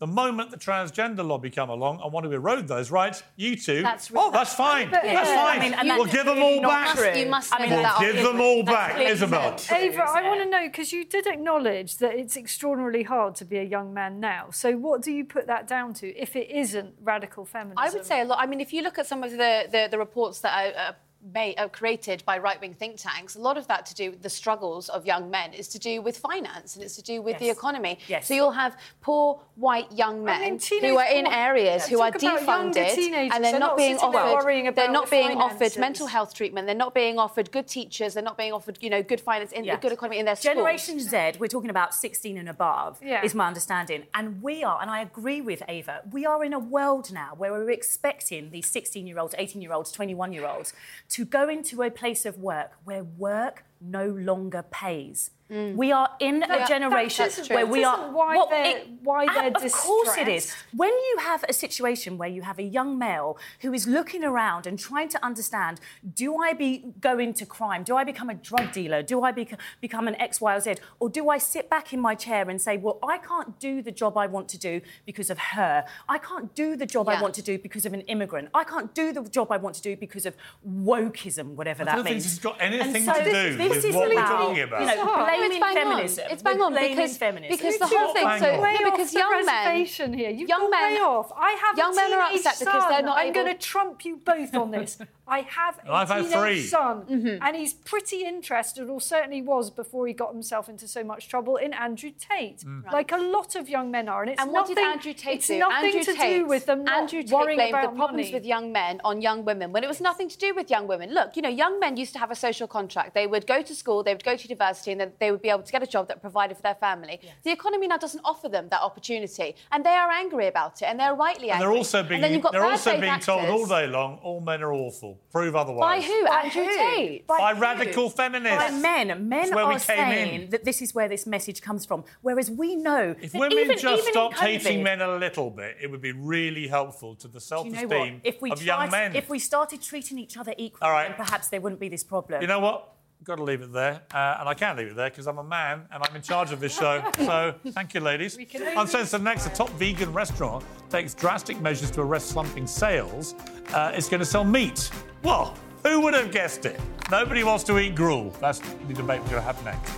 The 0.00 0.06
moment 0.06 0.52
the 0.52 0.56
transgender 0.56 1.26
lobby 1.26 1.50
come 1.50 1.70
along 1.70 2.00
and 2.02 2.12
want 2.12 2.24
to 2.24 2.30
erode 2.30 2.68
those 2.68 2.92
rights, 2.92 3.24
you 3.34 3.56
two, 3.56 3.82
That's 3.82 4.10
oh, 4.14 4.30
that's 4.30 4.54
fine, 4.54 4.90
But- 4.90 5.02
that's 5.02 5.28
Yeah. 5.28 5.34
fine. 5.46 5.58
I 5.58 5.60
mean, 5.60 5.74
and 5.74 5.88
we'll 5.88 6.04
give 6.06 6.24
them 6.24 6.40
all 6.40 6.60
back. 6.60 6.96
true. 6.96 7.12
You 7.16 7.26
must 7.26 7.52
I 7.52 7.58
mean, 7.62 7.70
we'll 7.70 7.98
give 7.98 8.14
them 8.16 8.26
argument- 8.26 8.40
all 8.44 8.62
back, 8.62 9.00
Isabel. 9.00 9.56
Ava, 9.72 10.02
I 10.04 10.22
want 10.28 10.40
to 10.44 10.48
know 10.48 10.66
because 10.68 10.92
you 10.92 11.04
did 11.04 11.26
acknowledge 11.26 11.96
that 11.98 12.14
it's 12.14 12.36
extraordinarily 12.36 13.02
hard 13.02 13.34
to 13.36 13.44
be 13.44 13.58
a 13.58 13.64
young 13.64 13.92
man 13.92 14.20
now. 14.20 14.50
So, 14.52 14.76
what 14.76 15.02
do 15.02 15.10
you 15.10 15.24
put 15.24 15.48
that 15.48 15.66
down 15.66 15.94
to 15.94 16.16
if 16.16 16.36
it 16.36 16.48
isn't 16.48 16.94
radical 17.02 17.44
feminism? 17.44 17.78
I 17.78 17.90
would 17.90 18.06
say 18.06 18.20
a 18.20 18.24
lot. 18.24 18.38
I 18.40 18.46
mean, 18.46 18.60
if 18.60 18.72
you 18.72 18.82
look 18.82 18.98
at 19.00 19.06
some 19.08 19.24
of 19.24 19.32
the, 19.32 19.66
the, 19.68 19.88
the 19.90 19.98
reports 19.98 20.40
that 20.42 20.52
are, 20.76 20.80
uh, 20.90 20.92
made, 21.34 21.56
uh, 21.56 21.68
created 21.68 22.22
by 22.24 22.38
right 22.38 22.60
wing 22.60 22.74
think 22.74 22.96
tanks, 22.96 23.34
a 23.34 23.40
lot 23.40 23.56
of 23.56 23.66
that 23.66 23.86
to 23.86 23.94
do 23.94 24.10
with 24.10 24.22
the 24.22 24.30
struggles 24.30 24.88
of 24.88 25.06
young 25.06 25.30
men 25.30 25.52
is 25.52 25.68
to 25.68 25.78
do 25.78 26.00
with 26.00 26.16
finance 26.16 26.74
and 26.74 26.84
it's 26.84 26.96
to 26.96 27.02
do 27.02 27.20
with 27.20 27.34
yes. 27.34 27.40
the 27.40 27.50
economy. 27.50 27.98
Yes. 28.08 28.28
So 28.28 28.34
you'll 28.34 28.52
have 28.52 28.76
poor 29.00 29.40
white 29.56 29.90
young 29.92 30.24
men 30.24 30.42
I 30.42 30.50
mean, 30.50 30.84
who 30.84 30.98
are 30.98 31.06
in 31.06 31.26
areas 31.26 31.82
yeah, 31.82 31.96
who 31.96 32.02
are 32.02 32.12
defunded 32.12 32.76
and 32.76 33.32
they're, 33.32 33.52
they're 33.52 33.52
not, 33.52 33.70
not 33.70 33.76
being 33.76 33.96
offered. 33.96 34.74
They're 34.74 34.90
not 34.90 35.10
being 35.10 35.28
finances. 35.28 35.62
offered 35.62 35.80
mental 35.80 36.06
health 36.06 36.34
treatment. 36.34 36.66
They're 36.66 36.76
not 36.76 36.94
being 36.94 37.18
offered 37.18 37.50
good 37.50 37.66
teachers. 37.66 38.14
They're 38.14 38.22
not 38.22 38.36
being 38.36 38.52
offered, 38.52 38.78
you 38.80 38.90
know, 38.90 39.02
good 39.02 39.20
finance 39.20 39.52
in 39.52 39.64
yes. 39.64 39.76
the 39.76 39.82
good 39.82 39.92
economy 39.92 40.18
in 40.18 40.26
their 40.26 40.36
schools. 40.36 40.54
Generation 40.54 41.00
Z, 41.00 41.32
we're 41.38 41.48
talking 41.48 41.70
about 41.70 41.94
16 41.94 42.38
and 42.38 42.48
above, 42.48 42.98
yeah. 43.02 43.24
is 43.24 43.34
my 43.34 43.46
understanding, 43.46 44.04
and 44.14 44.42
we 44.42 44.62
are, 44.62 44.80
and 44.80 44.90
I 44.90 45.00
agree 45.00 45.40
with 45.40 45.62
Ava. 45.68 46.02
We 46.10 46.26
are 46.26 46.44
in 46.44 46.52
a 46.52 46.58
world 46.58 47.12
now 47.12 47.34
where 47.36 47.52
we're 47.52 47.70
expecting 47.70 48.50
these 48.50 48.70
16-year-olds, 48.70 49.34
18-year-olds, 49.34 49.96
21-year-olds 49.96 50.72
to 51.10 51.24
go 51.24 51.48
into 51.48 51.82
a 51.82 51.90
place 51.90 52.26
of 52.26 52.38
work 52.38 52.72
where 52.84 53.04
work 53.04 53.64
no 53.80 54.06
longer 54.06 54.64
pays. 54.70 55.30
Mm. 55.50 55.76
We 55.76 55.92
are 55.92 56.10
in 56.20 56.40
That- 56.40 56.64
a 56.64 56.66
generation 56.66 57.24
that's 57.24 57.46
true. 57.46 57.56
where 57.56 57.66
we 57.66 57.82
are. 57.82 58.10
why 58.10 58.36
well, 58.36 58.48
they're- 58.50 58.82
why 59.02 59.26
ah, 59.30 59.32
they're 59.32 59.66
Of 59.66 59.72
course 59.72 60.14
it 60.18 60.28
is. 60.28 60.54
When 60.76 60.90
you 60.90 61.16
have 61.20 61.42
a 61.48 61.54
situation 61.54 62.18
where 62.18 62.28
you 62.28 62.42
have 62.42 62.58
a 62.58 62.62
young 62.62 62.98
male 62.98 63.38
who 63.62 63.72
is 63.72 63.86
looking 63.86 64.24
around 64.24 64.66
and 64.66 64.78
trying 64.78 65.08
to 65.08 65.24
understand 65.24 65.80
do 66.14 66.36
I 66.36 66.52
be 66.52 66.92
go 67.00 67.18
into 67.18 67.46
crime? 67.46 67.82
Do 67.82 67.96
I 67.96 68.04
become 68.04 68.28
a 68.28 68.34
drug 68.34 68.72
dealer? 68.72 69.02
Do 69.02 69.22
I 69.22 69.32
bec- 69.32 69.58
become 69.80 70.06
an 70.06 70.16
X, 70.16 70.38
Y, 70.42 70.54
or 70.54 70.60
Z? 70.60 70.74
Or 71.00 71.08
do 71.08 71.30
I 71.30 71.38
sit 71.38 71.70
back 71.70 71.94
in 71.94 72.00
my 72.00 72.14
chair 72.14 72.50
and 72.50 72.60
say, 72.60 72.76
well, 72.76 72.98
I 73.02 73.16
can't 73.16 73.58
do 73.58 73.80
the 73.80 73.90
job 73.92 74.18
I 74.18 74.26
want 74.26 74.48
to 74.50 74.58
do 74.58 74.82
because 75.06 75.30
of 75.30 75.38
her? 75.38 75.86
I 76.10 76.18
can't 76.18 76.54
do 76.54 76.76
the 76.76 76.84
job 76.84 77.08
I 77.08 77.22
want 77.22 77.32
to 77.34 77.42
do 77.42 77.58
because 77.58 77.86
of 77.86 77.94
an 77.94 78.02
immigrant. 78.02 78.50
I 78.52 78.64
can't 78.64 78.94
do 78.94 79.14
the 79.14 79.22
job 79.22 79.50
I 79.50 79.56
want 79.56 79.76
to 79.76 79.82
do 79.82 79.96
because 79.96 80.26
of 80.26 80.36
wokeism, 80.68 81.54
whatever 81.54 81.82
I 81.82 81.86
that 81.86 81.94
don't 81.96 82.04
think 82.04 82.14
means. 82.16 82.24
this 82.24 82.32
has 82.34 82.38
got 82.40 82.60
anything 82.60 83.04
so 83.04 83.14
to 83.14 83.24
do 83.24 83.56
this 83.68 83.84
is 83.84 83.94
what 83.94 84.08
we're 84.08 84.14
talking 84.16 84.62
about. 84.62 84.80
You 84.80 84.86
know, 84.86 85.14
blaming 85.24 85.50
it's 85.52 85.60
bang 85.60 85.74
feminism. 85.74 86.24
On. 86.26 86.32
It's 86.32 86.42
bang 86.42 86.60
on 86.60 86.74
because 86.74 87.16
feminism. 87.16 87.56
because 87.56 87.78
the 87.78 87.86
whole 87.86 88.12
thing. 88.12 88.24
bang 88.24 88.40
So 88.40 88.60
way 88.60 88.76
no, 88.80 88.90
because 88.90 89.10
the 89.12 89.18
young 89.18 89.30
reservation 89.32 90.10
men, 90.10 90.18
here. 90.18 90.30
You've 90.30 90.48
young 90.48 90.70
men, 90.70 90.94
way 90.94 91.00
off. 91.00 91.32
I 91.36 91.50
have 91.52 91.76
young 91.78 91.92
a 91.92 91.96
men 91.96 92.12
are 92.14 92.28
teenage 92.28 92.46
upset 92.46 92.58
because 92.66 92.82
son. 92.82 92.90
they're 92.92 93.02
not 93.02 93.18
I'm 93.18 93.26
able. 93.28 93.34
going 93.44 93.56
to 93.56 93.66
trump 93.66 94.04
you 94.04 94.16
both 94.16 94.54
on 94.54 94.70
this. 94.70 94.98
I 95.28 95.40
have 95.40 95.78
a 95.86 95.92
I've 95.92 96.08
had 96.08 96.22
teenage 96.24 96.32
three. 96.38 96.62
son, 96.62 97.02
Mm-hmm. 97.02 97.42
and 97.46 97.54
he's 97.56 97.74
pretty 97.74 98.24
interested, 98.24 98.88
or 98.88 98.98
certainly 99.00 99.42
was 99.42 99.70
before 99.70 100.06
he 100.06 100.14
got 100.14 100.32
himself 100.32 100.68
into 100.70 100.88
so 100.88 101.04
much 101.04 101.28
trouble, 101.28 101.56
in 101.56 101.74
Andrew 101.74 102.10
Tate. 102.18 102.60
Mm. 102.60 102.90
Like 102.90 103.12
a 103.12 103.18
lot 103.18 103.54
of 103.54 103.68
young 103.68 103.90
men 103.90 104.08
are, 104.08 104.22
and 104.22 104.30
it's 104.32 104.40
and 104.42 104.50
what 104.50 104.60
nothing. 104.62 104.76
did 104.76 104.84
Andrew 104.84 105.12
Tate 105.12 105.34
it's 105.36 105.46
do? 105.48 105.58
nothing 105.58 105.96
Andrew 105.98 106.04
to 106.04 106.14
Tate, 106.14 106.38
do 106.40 106.46
with 106.46 106.64
them 106.66 106.84
not 106.84 106.98
Andrew 107.02 107.22
Tate 107.22 107.30
worrying 107.32 107.58
blamed 107.58 107.70
about 107.74 107.90
the 107.92 107.96
problems 107.96 108.26
money. 108.28 108.34
with 108.34 108.46
young 108.46 108.72
men 108.72 109.00
on 109.04 109.20
young 109.20 109.44
women 109.44 109.70
when 109.72 109.84
it 109.84 109.86
was 109.88 110.00
nothing 110.00 110.28
to 110.30 110.38
do 110.38 110.54
with 110.54 110.70
young 110.70 110.86
women. 110.86 111.12
Look, 111.12 111.36
you 111.36 111.42
know, 111.42 111.48
young 111.50 111.78
men 111.78 111.98
used 111.98 112.14
to 112.14 112.18
have 112.18 112.30
a 112.30 112.34
social 112.34 112.66
contract. 112.66 113.12
They 113.14 113.26
would 113.26 113.46
go 113.46 113.57
to 113.62 113.74
school, 113.74 114.02
they 114.02 114.12
would 114.14 114.24
go 114.24 114.36
to 114.36 114.42
university, 114.48 114.92
and 114.92 115.00
then 115.00 115.12
they 115.20 115.30
would 115.30 115.42
be 115.42 115.50
able 115.50 115.62
to 115.62 115.72
get 115.72 115.82
a 115.82 115.86
job 115.86 116.08
that 116.08 116.20
provided 116.20 116.56
for 116.56 116.62
their 116.62 116.74
family. 116.74 117.20
The 117.42 117.50
economy 117.50 117.86
now 117.88 117.96
doesn't 117.96 118.20
offer 118.24 118.48
them 118.48 118.68
that 118.70 118.80
opportunity, 118.82 119.54
and 119.72 119.84
they 119.84 119.90
are 119.94 120.10
angry 120.10 120.46
about 120.46 120.80
it, 120.82 120.86
and 120.86 120.98
they're 121.00 121.14
rightly 121.14 121.50
And 121.50 121.60
angry. 121.62 121.68
they're 121.68 121.76
also 121.78 122.02
being 122.02 122.20
then 122.20 122.40
they're 122.52 122.64
also 122.64 123.00
being 123.00 123.20
told 123.20 123.46
all 123.46 123.66
day 123.66 123.86
long 123.86 124.18
all 124.22 124.40
men 124.40 124.62
are 124.62 124.72
awful. 124.72 125.18
Prove 125.30 125.54
otherwise. 125.56 126.02
By 126.02 126.06
otherwise. 126.06 126.06
who? 126.06 126.24
By 126.26 126.42
Andrew 126.42 126.64
who? 126.64 126.96
Tate. 126.96 127.26
By 127.26 127.54
who? 127.54 127.60
radical 127.60 128.10
feminists. 128.10 128.58
By 128.58 128.70
men. 128.78 129.28
Men 129.28 129.40
That's 129.42 129.52
where 129.52 129.66
we 129.66 129.74
are 129.74 129.78
came 129.80 129.96
saying 129.96 130.42
in. 130.42 130.50
that 130.50 130.64
this 130.64 130.82
is 130.82 130.94
where 130.94 131.08
this 131.08 131.26
message 131.26 131.60
comes 131.62 131.84
from. 131.86 132.04
Whereas 132.22 132.50
we 132.50 132.76
know 132.76 133.14
If 133.20 133.32
that 133.32 133.38
women 133.40 133.58
even, 133.58 133.78
just 133.78 133.84
even 134.02 134.06
in 134.06 134.12
stopped 134.12 134.38
hating 134.38 134.82
men 134.82 135.00
a 135.00 135.16
little 135.16 135.50
bit, 135.50 135.76
it 135.80 135.90
would 135.90 136.00
be 136.00 136.12
really 136.12 136.66
helpful 136.68 137.14
to 137.16 137.28
the 137.28 137.32
do 137.32 137.36
you 137.36 137.40
self-esteem 137.40 137.88
know 137.88 137.98
what? 137.98 138.12
If 138.24 138.40
we 138.42 138.50
of 138.52 138.62
young 138.62 138.90
men. 138.90 139.14
if 139.16 139.28
we 139.28 139.38
started 139.38 139.80
treating 139.82 140.18
each 140.18 140.36
other 140.36 140.54
equally, 140.56 140.82
All 140.88 140.90
right. 140.90 141.08
then 141.08 141.16
perhaps 141.16 141.48
there 141.48 141.60
wouldn't 141.60 141.80
be 141.80 141.88
this 141.88 142.04
problem. 142.04 142.40
You 142.42 142.48
know 142.48 142.60
what? 142.60 142.94
Got 143.24 143.36
to 143.36 143.42
leave 143.42 143.60
it 143.60 143.72
there, 143.72 144.00
uh, 144.14 144.36
and 144.40 144.48
I 144.48 144.54
can't 144.54 144.78
leave 144.78 144.88
it 144.88 144.96
there 144.96 145.10
because 145.10 145.26
I'm 145.26 145.38
a 145.38 145.44
man 145.44 145.86
and 145.92 146.02
I'm 146.02 146.16
in 146.16 146.22
charge 146.22 146.50
of 146.52 146.60
this 146.60 146.74
show. 146.76 147.02
So 147.18 147.54
thank 147.72 147.92
you, 147.92 148.00
ladies. 148.00 148.38
Uncensored 148.76 149.22
next, 149.22 149.46
a 149.46 149.50
top 149.50 149.68
vegan 149.70 150.12
restaurant 150.12 150.64
takes 150.88 151.12
drastic 151.14 151.60
measures 151.60 151.90
to 151.90 152.00
arrest 152.00 152.28
slumping 152.28 152.66
sales. 152.66 153.34
Uh, 153.74 153.92
it's 153.94 154.08
going 154.08 154.20
to 154.20 154.26
sell 154.26 154.44
meat. 154.44 154.90
Well, 155.22 155.54
who 155.82 156.00
would 156.00 156.14
have 156.14 156.30
guessed 156.30 156.64
it? 156.64 156.80
Nobody 157.10 157.44
wants 157.44 157.64
to 157.64 157.78
eat 157.78 157.94
gruel. 157.94 158.30
That's 158.40 158.60
the 158.60 158.94
debate 158.94 159.20
we're 159.22 159.30
going 159.30 159.30
to 159.30 159.40
have 159.42 159.62
next. 159.64 159.92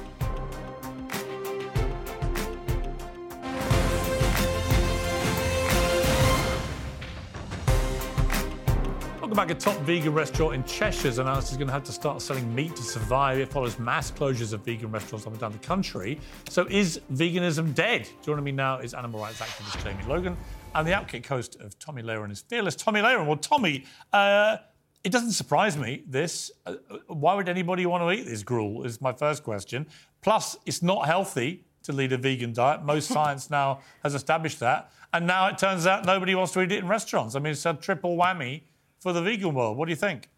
Back. 9.41 9.49
A 9.49 9.55
top 9.55 9.79
vegan 9.79 10.13
restaurant 10.13 10.55
in 10.55 10.63
Cheshire 10.65 11.09
has 11.09 11.17
announced 11.17 11.49
it's 11.49 11.57
going 11.57 11.67
to 11.67 11.73
have 11.73 11.85
to 11.85 11.93
start 11.93 12.21
selling 12.21 12.55
meat 12.55 12.77
to 12.77 12.83
survive. 12.83 13.39
It 13.39 13.51
follows 13.51 13.79
mass 13.79 14.11
closures 14.11 14.53
of 14.53 14.63
vegan 14.67 14.93
restaurants 14.93 15.27
up 15.27 15.33
and 15.33 15.41
down 15.41 15.53
the 15.53 15.59
country. 15.67 16.21
So 16.51 16.67
is 16.69 17.01
veganism 17.11 17.75
dead? 17.75 18.07
Joining 18.23 18.45
me 18.45 18.53
now 18.53 18.81
is 18.81 18.93
animal 18.93 19.19
rights 19.19 19.41
activist 19.41 19.83
Jamie 19.83 20.05
Logan 20.05 20.37
and 20.75 20.87
the 20.87 20.93
Outkick 20.93 21.25
host 21.25 21.57
of 21.59 21.79
Tomi 21.79 22.03
Lahren 22.03 22.31
is 22.31 22.43
fearless. 22.43 22.77
Tomi 22.77 23.01
Lahren. 23.01 23.27
Well, 23.27 23.39
Tomi, 23.39 23.87
uh, 24.13 24.59
it 25.05 25.11
doesn't 25.11 25.33
surprise 25.33 25.79
me, 25.79 26.05
this. 26.07 26.51
Uh, 26.67 26.75
why 27.07 27.33
would 27.33 27.49
anybody 27.49 27.87
want 27.87 28.03
to 28.03 28.11
eat 28.11 28.27
this 28.27 28.43
gruel, 28.43 28.85
is 28.85 29.01
my 29.01 29.15
first 29.15 29.43
question. 29.43 29.87
Plus, 30.21 30.59
it's 30.67 30.83
not 30.83 31.07
healthy 31.07 31.65
to 31.85 31.93
lead 31.93 32.13
a 32.13 32.19
vegan 32.19 32.53
diet. 32.53 32.83
Most 32.83 33.09
science 33.15 33.49
now 33.49 33.81
has 34.03 34.15
established 34.15 34.61
that. 34.61 34.93
And 35.15 35.27
now 35.27 35.47
it 35.47 35.57
turns 35.57 35.87
out 35.87 36.05
nobody 36.05 36.35
wants 36.35 36.53
to 36.53 36.61
eat 36.61 36.73
it 36.73 36.81
in 36.81 36.89
restaurants. 36.89 37.35
I 37.35 37.39
mean, 37.39 37.53
it's 37.53 37.65
a 37.65 37.73
triple 37.73 38.19
whammy 38.19 38.65
for 39.01 39.13
the 39.13 39.23
vegan 39.23 39.55
world. 39.55 39.77
What 39.77 39.87
do 39.87 39.91
you 39.91 39.97
think? 39.97 40.29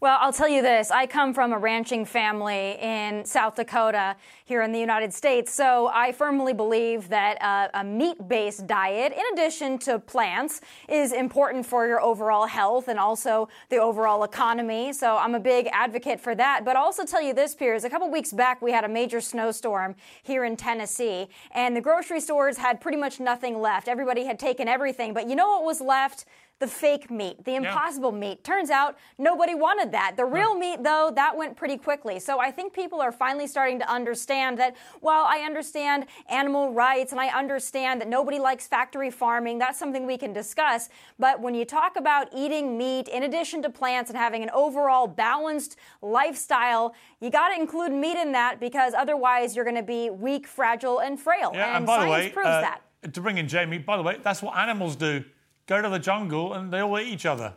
Well, 0.00 0.16
I'll 0.20 0.32
tell 0.32 0.48
you 0.48 0.62
this. 0.62 0.92
I 0.92 1.08
come 1.08 1.34
from 1.34 1.52
a 1.52 1.58
ranching 1.58 2.04
family 2.04 2.78
in 2.80 3.24
South 3.24 3.56
Dakota 3.56 4.14
here 4.44 4.62
in 4.62 4.70
the 4.70 4.78
United 4.78 5.12
States. 5.12 5.52
So 5.52 5.90
I 5.92 6.12
firmly 6.12 6.52
believe 6.52 7.08
that 7.08 7.42
uh, 7.42 7.66
a 7.74 7.82
meat 7.82 8.28
based 8.28 8.68
diet, 8.68 9.12
in 9.12 9.22
addition 9.32 9.76
to 9.80 9.98
plants, 9.98 10.60
is 10.88 11.12
important 11.12 11.66
for 11.66 11.88
your 11.88 12.00
overall 12.00 12.46
health 12.46 12.86
and 12.86 12.96
also 12.96 13.48
the 13.70 13.78
overall 13.78 14.22
economy. 14.22 14.92
So 14.92 15.16
I'm 15.16 15.34
a 15.34 15.40
big 15.40 15.68
advocate 15.72 16.20
for 16.20 16.36
that. 16.36 16.64
But 16.64 16.76
I'll 16.76 16.84
also 16.84 17.04
tell 17.04 17.20
you 17.20 17.34
this, 17.34 17.56
Piers. 17.56 17.82
A 17.82 17.90
couple 17.90 18.08
weeks 18.08 18.32
back, 18.32 18.62
we 18.62 18.70
had 18.70 18.84
a 18.84 18.88
major 18.88 19.20
snowstorm 19.20 19.96
here 20.22 20.44
in 20.44 20.56
Tennessee, 20.56 21.26
and 21.50 21.74
the 21.74 21.80
grocery 21.80 22.20
stores 22.20 22.56
had 22.56 22.80
pretty 22.80 22.98
much 22.98 23.18
nothing 23.18 23.60
left. 23.60 23.88
Everybody 23.88 24.26
had 24.26 24.38
taken 24.38 24.68
everything. 24.68 25.12
But 25.12 25.28
you 25.28 25.34
know 25.34 25.48
what 25.48 25.64
was 25.64 25.80
left? 25.80 26.24
The 26.58 26.66
fake 26.66 27.08
meat, 27.10 27.44
the 27.44 27.54
impossible 27.54 28.10
meat. 28.10 28.42
Turns 28.42 28.68
out 28.68 28.98
nobody 29.16 29.54
wanted 29.54 29.92
that. 29.92 30.16
The 30.16 30.24
real 30.24 30.56
meat, 30.56 30.82
though, 30.82 31.12
that 31.14 31.36
went 31.36 31.56
pretty 31.56 31.76
quickly. 31.76 32.18
So 32.18 32.40
I 32.40 32.50
think 32.50 32.72
people 32.72 33.00
are 33.00 33.12
finally 33.12 33.46
starting 33.46 33.78
to 33.78 33.88
understand 33.88 34.58
that 34.58 34.76
while 35.00 35.24
I 35.24 35.40
understand 35.40 36.06
animal 36.28 36.72
rights 36.72 37.12
and 37.12 37.20
I 37.20 37.28
understand 37.28 38.00
that 38.00 38.08
nobody 38.08 38.40
likes 38.40 38.66
factory 38.66 39.10
farming, 39.10 39.58
that's 39.58 39.78
something 39.78 40.04
we 40.04 40.18
can 40.18 40.32
discuss. 40.32 40.88
But 41.18 41.40
when 41.40 41.54
you 41.54 41.64
talk 41.64 41.96
about 41.96 42.28
eating 42.34 42.76
meat 42.76 43.06
in 43.06 43.22
addition 43.22 43.62
to 43.62 43.70
plants 43.70 44.10
and 44.10 44.18
having 44.18 44.42
an 44.42 44.50
overall 44.50 45.06
balanced 45.06 45.76
lifestyle, 46.02 46.94
you 47.20 47.30
got 47.30 47.50
to 47.50 47.60
include 47.60 47.92
meat 47.92 48.16
in 48.16 48.32
that 48.32 48.58
because 48.58 48.94
otherwise 48.94 49.54
you're 49.54 49.64
going 49.64 49.76
to 49.76 49.82
be 49.82 50.10
weak, 50.10 50.48
fragile, 50.48 50.98
and 50.98 51.20
frail. 51.20 51.52
Yeah, 51.54 51.68
and, 51.68 51.76
and, 51.78 51.86
by 51.86 51.98
science 51.98 52.06
the 52.06 52.10
way, 52.10 52.30
proves 52.30 52.48
uh, 52.48 52.60
that. 52.62 53.14
to 53.14 53.20
bring 53.20 53.38
in 53.38 53.46
Jamie, 53.46 53.78
by 53.78 53.96
the 53.96 54.02
way, 54.02 54.18
that's 54.24 54.42
what 54.42 54.56
animals 54.58 54.96
do. 54.96 55.22
Go 55.68 55.82
to 55.82 55.88
the 55.90 55.98
jungle 55.98 56.54
and 56.54 56.72
they 56.72 56.80
all 56.80 56.98
eat 56.98 57.12
each 57.12 57.26
other. 57.26 57.54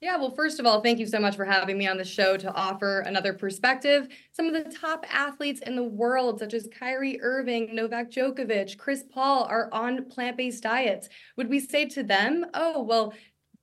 Yeah, 0.00 0.16
well, 0.16 0.30
first 0.30 0.58
of 0.58 0.64
all, 0.64 0.80
thank 0.80 0.98
you 0.98 1.06
so 1.06 1.20
much 1.20 1.36
for 1.36 1.44
having 1.44 1.76
me 1.76 1.86
on 1.86 1.98
the 1.98 2.06
show 2.06 2.38
to 2.38 2.50
offer 2.54 3.00
another 3.00 3.34
perspective. 3.34 4.08
Some 4.32 4.46
of 4.46 4.54
the 4.54 4.74
top 4.74 5.04
athletes 5.12 5.60
in 5.60 5.76
the 5.76 5.82
world, 5.82 6.38
such 6.38 6.54
as 6.54 6.66
Kyrie 6.72 7.20
Irving, 7.20 7.74
Novak 7.74 8.10
Djokovic, 8.10 8.78
Chris 8.78 9.04
Paul, 9.12 9.44
are 9.44 9.68
on 9.72 10.06
plant 10.06 10.38
based 10.38 10.62
diets. 10.62 11.10
Would 11.36 11.50
we 11.50 11.60
say 11.60 11.84
to 11.84 12.02
them, 12.02 12.46
oh, 12.54 12.82
well, 12.82 13.12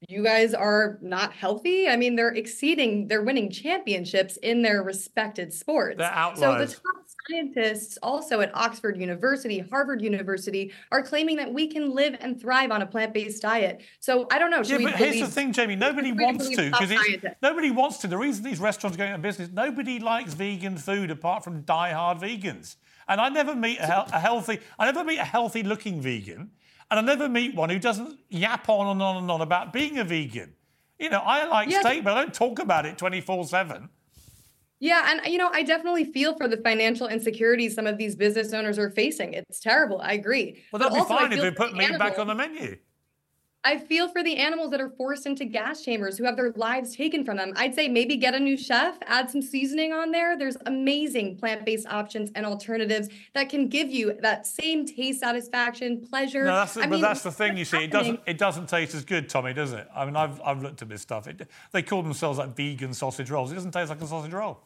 you 0.08 0.24
guys 0.24 0.54
are 0.54 1.00
not 1.02 1.34
healthy? 1.34 1.88
I 1.88 1.96
mean, 1.96 2.16
they're 2.16 2.34
exceeding, 2.34 3.08
they're 3.08 3.24
winning 3.24 3.50
championships 3.50 4.38
in 4.38 4.62
their 4.62 4.84
respected 4.84 5.52
sports. 5.52 5.98
They're 5.98 6.32
So 6.36 6.58
the 6.58 6.68
top 6.68 7.04
scientists 7.30 7.98
also 8.04 8.42
at 8.42 8.56
Oxford 8.56 8.98
University, 8.98 9.60
Harvard 9.60 10.02
University, 10.02 10.72
are 10.92 11.02
claiming 11.02 11.36
that 11.38 11.52
we 11.52 11.68
can 11.68 11.96
live 11.96 12.16
and 12.20 12.40
thrive 12.40 12.70
on 12.72 12.84
a 12.84 12.86
plant-based 12.86 13.42
diet. 13.42 13.82
So 14.00 14.28
I 14.32 14.38
don't 14.38 14.52
know. 14.52 14.58
Yeah, 14.58 14.64
should 14.64 14.78
we 14.80 14.86
but 14.86 14.96
here's 14.96 15.20
the 15.20 15.28
thing, 15.28 15.52
Jamie. 15.52 15.76
Nobody 15.76 16.12
wants 16.12 16.48
to 16.50 16.70
because 16.70 16.92
nobody 17.42 17.72
wants 17.72 17.98
to. 18.00 18.08
The 18.08 18.18
reason 18.18 18.44
these 18.44 18.60
restaurants 18.60 18.96
are 18.96 19.00
going 19.00 19.12
out 19.12 19.16
of 19.16 19.22
business, 19.24 19.50
nobody 19.52 20.00
likes 20.00 20.34
vegan 20.36 20.78
food 20.78 21.10
apart 21.10 21.44
from 21.44 21.62
die-hard 21.62 22.20
vegans. 22.20 22.76
And 23.08 23.20
I 23.20 23.30
never 23.30 23.56
meet 23.56 23.80
a, 23.80 24.16
a 24.16 24.20
healthy. 24.20 24.60
I 24.78 24.86
never 24.86 25.04
meet 25.04 25.18
a 25.18 25.24
healthy-looking 25.24 26.02
vegan, 26.02 26.52
and 26.90 27.00
I 27.00 27.02
never 27.02 27.28
meet 27.30 27.56
one 27.56 27.70
who 27.70 27.80
doesn't 27.80 28.20
yap 28.30 28.70
on 28.70 28.88
and 28.88 29.02
on 29.02 29.18
and 29.18 29.32
on 29.32 29.42
about 29.42 29.74
being 29.74 29.98
a 29.98 30.04
vegan. 30.04 30.54
You 31.00 31.10
know, 31.10 31.20
I 31.20 31.46
like 31.46 31.70
Yeah. 31.70 31.82
steak, 31.82 32.04
but 32.04 32.18
I 32.18 32.24
don't 32.24 32.34
talk 32.34 32.60
about 32.60 32.86
it 32.86 32.98
twenty-four-seven. 32.98 33.90
Yeah, 34.80 35.12
and 35.12 35.32
you 35.32 35.38
know, 35.40 35.50
I 35.52 35.64
definitely 35.64 36.06
feel 36.06 36.36
for 36.38 36.48
the 36.48 36.58
financial 36.58 37.08
insecurities 37.08 37.74
some 37.76 37.88
of 37.88 37.98
these 37.98 38.16
business 38.16 38.54
owners 38.54 38.78
are 38.78 38.92
facing. 38.92 39.34
It's 39.34 39.60
terrible. 39.60 40.00
I 40.02 40.14
agree. 40.14 40.64
Well, 40.72 40.80
that'd 40.80 40.94
be 40.94 41.00
also, 41.00 41.16
fine 41.16 41.34
if 41.34 41.42
they 41.42 41.52
put 41.52 41.74
meat 41.74 41.98
back 41.98 42.20
on 42.20 42.28
the 42.28 42.36
menu. 42.36 42.78
I 43.68 43.78
feel 43.78 44.08
for 44.08 44.24
the 44.24 44.38
animals 44.38 44.72
that 44.72 44.80
are 44.80 44.88
forced 44.88 45.26
into 45.26 45.44
gas 45.44 45.84
chambers 45.84 46.18
who 46.18 46.24
have 46.24 46.38
their 46.38 46.54
lives 46.56 46.96
taken 46.96 47.26
from 47.26 47.36
them. 47.36 47.52
I'd 47.58 47.76
say 47.76 47.90
maybe 47.90 48.16
get 48.16 48.34
a 48.34 48.40
new 48.40 48.56
chef, 48.56 48.98
add 49.06 49.30
some 49.30 49.42
seasoning 49.42 49.92
on 49.92 50.12
there. 50.12 50.38
There's 50.38 50.56
amazing 50.66 51.36
plant 51.36 51.66
based 51.66 51.86
options 51.88 52.32
and 52.34 52.46
alternatives 52.46 53.10
that 53.34 53.50
can 53.50 53.68
give 53.68 53.92
you 53.92 54.14
that 54.22 54.48
same 54.48 54.86
taste 54.86 55.20
satisfaction, 55.20 56.00
pleasure. 56.00 56.46
No, 56.46 56.56
that's 56.56 56.76
the, 56.76 56.80
I 56.80 56.84
but 56.84 56.92
mean, 56.92 57.02
that's 57.02 57.24
the 57.24 57.32
thing. 57.32 57.58
You 57.58 57.66
see, 57.66 57.84
it 57.84 57.92
doesn't 57.92 58.22
it 58.26 58.38
doesn't 58.38 58.70
taste 58.70 58.96
as 58.96 59.04
good, 59.04 59.28
Tomi, 59.28 59.54
does 59.54 59.74
it? 59.74 59.86
I 59.94 60.06
mean, 60.06 60.16
I've 60.16 60.40
I've 60.46 60.64
looked 60.64 60.82
at 60.82 60.88
this 60.88 61.02
stuff. 61.02 61.28
It, 61.28 61.46
they 61.74 61.82
call 61.82 62.02
themselves 62.04 62.40
like 62.40 62.56
vegan 62.56 62.94
sausage 62.94 63.30
rolls. 63.30 63.52
It 63.52 63.56
doesn't 63.56 63.72
taste 63.72 63.90
like 63.90 64.02
a 64.02 64.08
sausage 64.08 64.32
roll. 64.32 64.62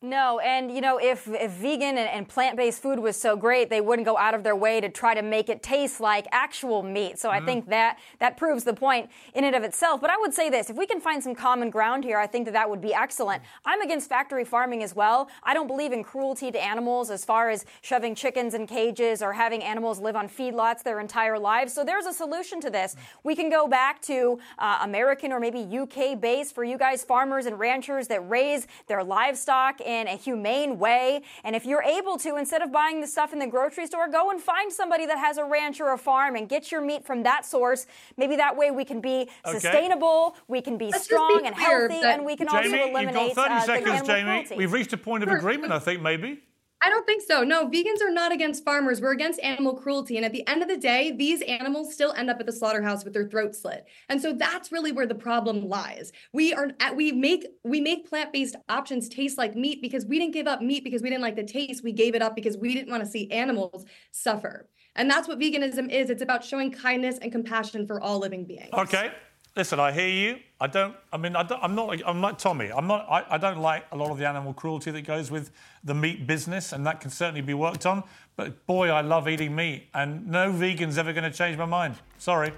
No, 0.00 0.38
and 0.38 0.70
you 0.70 0.80
know, 0.80 0.98
if, 1.02 1.26
if 1.26 1.50
vegan 1.50 1.98
and, 1.98 2.08
and 2.08 2.28
plant 2.28 2.56
based 2.56 2.80
food 2.80 3.00
was 3.00 3.16
so 3.20 3.36
great, 3.36 3.68
they 3.68 3.80
wouldn't 3.80 4.06
go 4.06 4.16
out 4.16 4.32
of 4.32 4.44
their 4.44 4.54
way 4.54 4.80
to 4.80 4.88
try 4.88 5.12
to 5.12 5.22
make 5.22 5.48
it 5.48 5.60
taste 5.60 5.98
like 6.00 6.28
actual 6.30 6.84
meat. 6.84 7.18
So 7.18 7.30
I 7.30 7.40
Mm. 7.40 7.44
think 7.46 7.68
that 7.70 7.98
that 8.20 8.36
proves 8.36 8.62
the 8.62 8.74
point 8.74 9.10
in 9.34 9.42
and 9.42 9.56
of 9.56 9.64
itself. 9.64 10.00
But 10.00 10.10
I 10.10 10.16
would 10.16 10.32
say 10.32 10.50
this 10.50 10.70
if 10.70 10.76
we 10.76 10.86
can 10.86 11.00
find 11.00 11.20
some 11.20 11.34
common 11.34 11.68
ground 11.70 12.04
here, 12.04 12.16
I 12.16 12.28
think 12.28 12.44
that 12.44 12.52
that 12.52 12.70
would 12.70 12.80
be 12.80 12.94
excellent. 12.94 13.42
I'm 13.64 13.80
against 13.80 14.08
factory 14.08 14.44
farming 14.44 14.84
as 14.84 14.94
well. 14.94 15.28
I 15.42 15.52
don't 15.52 15.66
believe 15.66 15.92
in 15.92 16.04
cruelty 16.04 16.52
to 16.52 16.62
animals 16.64 17.10
as 17.10 17.24
far 17.24 17.50
as 17.50 17.64
shoving 17.82 18.14
chickens 18.14 18.54
in 18.54 18.68
cages 18.68 19.20
or 19.20 19.32
having 19.32 19.64
animals 19.64 19.98
live 19.98 20.14
on 20.14 20.28
feedlots 20.28 20.84
their 20.84 21.00
entire 21.00 21.40
lives. 21.40 21.72
So 21.72 21.82
there's 21.82 22.06
a 22.06 22.12
solution 22.12 22.60
to 22.60 22.70
this. 22.70 22.94
We 23.24 23.34
can 23.34 23.50
go 23.50 23.66
back 23.66 24.00
to 24.02 24.38
uh, 24.60 24.78
American 24.82 25.32
or 25.32 25.40
maybe 25.40 25.58
UK 25.76 26.20
based 26.20 26.54
for 26.54 26.62
you 26.62 26.78
guys, 26.78 27.02
farmers 27.02 27.46
and 27.46 27.58
ranchers 27.58 28.06
that 28.08 28.20
raise 28.28 28.68
their 28.86 29.02
livestock 29.02 29.80
in 29.88 30.06
a 30.06 30.16
humane 30.16 30.78
way. 30.78 31.22
And 31.44 31.56
if 31.56 31.64
you're 31.64 31.82
able 31.82 32.18
to, 32.18 32.36
instead 32.36 32.60
of 32.60 32.70
buying 32.70 33.00
the 33.00 33.06
stuff 33.06 33.32
in 33.32 33.38
the 33.38 33.46
grocery 33.46 33.86
store, 33.86 34.06
go 34.08 34.30
and 34.30 34.40
find 34.40 34.70
somebody 34.70 35.06
that 35.06 35.18
has 35.18 35.38
a 35.38 35.44
ranch 35.44 35.80
or 35.80 35.92
a 35.94 35.98
farm 35.98 36.36
and 36.36 36.46
get 36.48 36.70
your 36.70 36.82
meat 36.82 37.04
from 37.06 37.22
that 37.22 37.46
source. 37.46 37.86
Maybe 38.18 38.36
that 38.36 38.54
way 38.56 38.70
we 38.70 38.84
can 38.84 39.00
be 39.00 39.28
Okay. 39.46 39.58
sustainable, 39.58 40.36
we 40.46 40.60
can 40.60 40.76
be 40.76 40.90
Let's 40.90 41.04
strong 41.04 41.40
be 41.40 41.46
and 41.46 41.54
healthy, 41.56 42.00
and 42.04 42.24
we 42.26 42.36
can 42.36 42.48
Jamie, 42.48 42.78
also 42.80 42.98
you've 43.00 43.12
got 43.14 43.34
30 43.34 43.38
uh, 43.54 43.54
the 43.60 43.60
seconds, 43.66 43.88
animal 43.88 44.06
Jamie. 44.06 44.22
cruelty. 44.30 44.56
We've 44.56 44.72
reached 44.72 44.92
a 44.92 44.98
point 44.98 45.22
of 45.22 45.30
agreement, 45.30 45.72
I 45.72 45.78
think, 45.78 46.02
maybe. 46.02 46.42
I 46.82 46.90
don't 46.90 47.06
think 47.06 47.22
so. 47.26 47.42
No, 47.42 47.68
vegans 47.68 48.00
are 48.02 48.10
not 48.10 48.32
against 48.32 48.64
farmers. 48.64 49.00
We're 49.00 49.12
against 49.12 49.40
animal 49.40 49.74
cruelty. 49.74 50.16
And 50.16 50.24
at 50.24 50.32
the 50.32 50.46
end 50.46 50.62
of 50.62 50.68
the 50.68 50.76
day, 50.76 51.10
these 51.10 51.42
animals 51.42 51.92
still 51.92 52.12
end 52.12 52.30
up 52.30 52.38
at 52.38 52.46
the 52.46 52.52
slaughterhouse 52.52 53.04
with 53.04 53.14
their 53.14 53.28
throat 53.28 53.54
slit. 53.54 53.86
And 54.08 54.20
so 54.20 54.32
that's 54.32 54.70
really 54.70 54.92
where 54.92 55.06
the 55.06 55.14
problem 55.14 55.68
lies. 55.68 56.12
We 56.32 56.54
are 56.54 56.70
at, 56.80 56.94
we 56.94 57.10
make 57.12 57.46
we 57.64 57.80
make 57.80 58.08
plant-based 58.08 58.56
options 58.68 59.08
taste 59.08 59.38
like 59.38 59.56
meat 59.56 59.82
because 59.82 60.06
we 60.06 60.18
didn't 60.18 60.34
give 60.34 60.46
up 60.46 60.62
meat 60.62 60.84
because 60.84 61.02
we 61.02 61.10
didn't 61.10 61.22
like 61.22 61.36
the 61.36 61.44
taste. 61.44 61.82
We 61.82 61.92
gave 61.92 62.14
it 62.14 62.22
up 62.22 62.36
because 62.36 62.56
we 62.56 62.74
didn't 62.74 62.90
want 62.90 63.02
to 63.04 63.10
see 63.10 63.30
animals 63.30 63.84
suffer. 64.12 64.68
And 64.94 65.10
that's 65.10 65.28
what 65.28 65.38
veganism 65.38 65.90
is. 65.90 66.10
It's 66.10 66.22
about 66.22 66.44
showing 66.44 66.70
kindness 66.70 67.18
and 67.18 67.30
compassion 67.32 67.86
for 67.86 68.00
all 68.00 68.18
living 68.18 68.44
beings. 68.44 68.70
Okay. 68.72 69.12
Listen, 69.58 69.80
I 69.80 69.90
hear 69.90 70.06
you. 70.08 70.38
I 70.60 70.68
don't. 70.68 70.94
I 71.12 71.16
mean, 71.16 71.34
I 71.34 71.44
I'm 71.60 71.74
not. 71.74 71.88
like- 71.88 72.02
I'm 72.06 72.20
like 72.22 72.38
Tomi. 72.38 72.70
I'm 72.70 72.86
not. 72.86 73.08
I, 73.10 73.24
I 73.28 73.38
don't 73.38 73.58
like 73.58 73.86
a 73.90 73.96
lot 73.96 74.12
of 74.12 74.16
the 74.18 74.24
animal 74.28 74.54
cruelty 74.54 74.92
that 74.92 75.02
goes 75.02 75.32
with 75.32 75.50
the 75.82 75.94
meat 75.94 76.28
business, 76.28 76.72
and 76.72 76.86
that 76.86 77.00
can 77.00 77.10
certainly 77.10 77.40
be 77.40 77.54
worked 77.54 77.84
on. 77.84 78.04
But 78.36 78.64
boy, 78.68 78.88
I 78.90 79.00
love 79.00 79.28
eating 79.28 79.56
meat, 79.56 79.88
and 79.94 80.28
no 80.28 80.52
vegan's 80.52 80.96
ever 80.96 81.12
going 81.12 81.28
to 81.28 81.36
change 81.36 81.58
my 81.58 81.64
mind. 81.64 81.96
Sorry, 82.18 82.52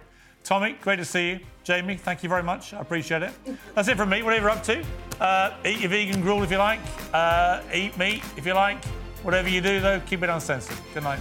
Tomi. 0.44 0.76
Great 0.82 0.96
to 0.96 1.06
see 1.06 1.30
you. 1.30 1.40
Jamie, 1.64 1.96
thank 1.96 2.22
you 2.22 2.28
very 2.28 2.42
much. 2.42 2.74
I 2.74 2.80
appreciate 2.80 3.22
it. 3.22 3.32
That's 3.74 3.88
it 3.88 3.96
from 3.96 4.10
me. 4.10 4.22
Whatever 4.22 4.42
you're 4.42 4.50
up 4.50 4.62
to, 4.64 4.84
uh, 5.22 5.54
eat 5.64 5.80
your 5.80 5.88
vegan 5.88 6.20
gruel 6.20 6.42
if 6.42 6.50
you 6.50 6.58
like. 6.58 6.80
Uh, 7.14 7.62
eat 7.72 7.96
meat 7.96 8.22
if 8.36 8.44
you 8.44 8.52
like. 8.52 8.84
Whatever 9.22 9.48
you 9.48 9.62
do, 9.62 9.80
though, 9.80 10.00
keep 10.00 10.22
it 10.22 10.28
uncensored. 10.28 10.76
Good 10.92 11.04
night. 11.04 11.20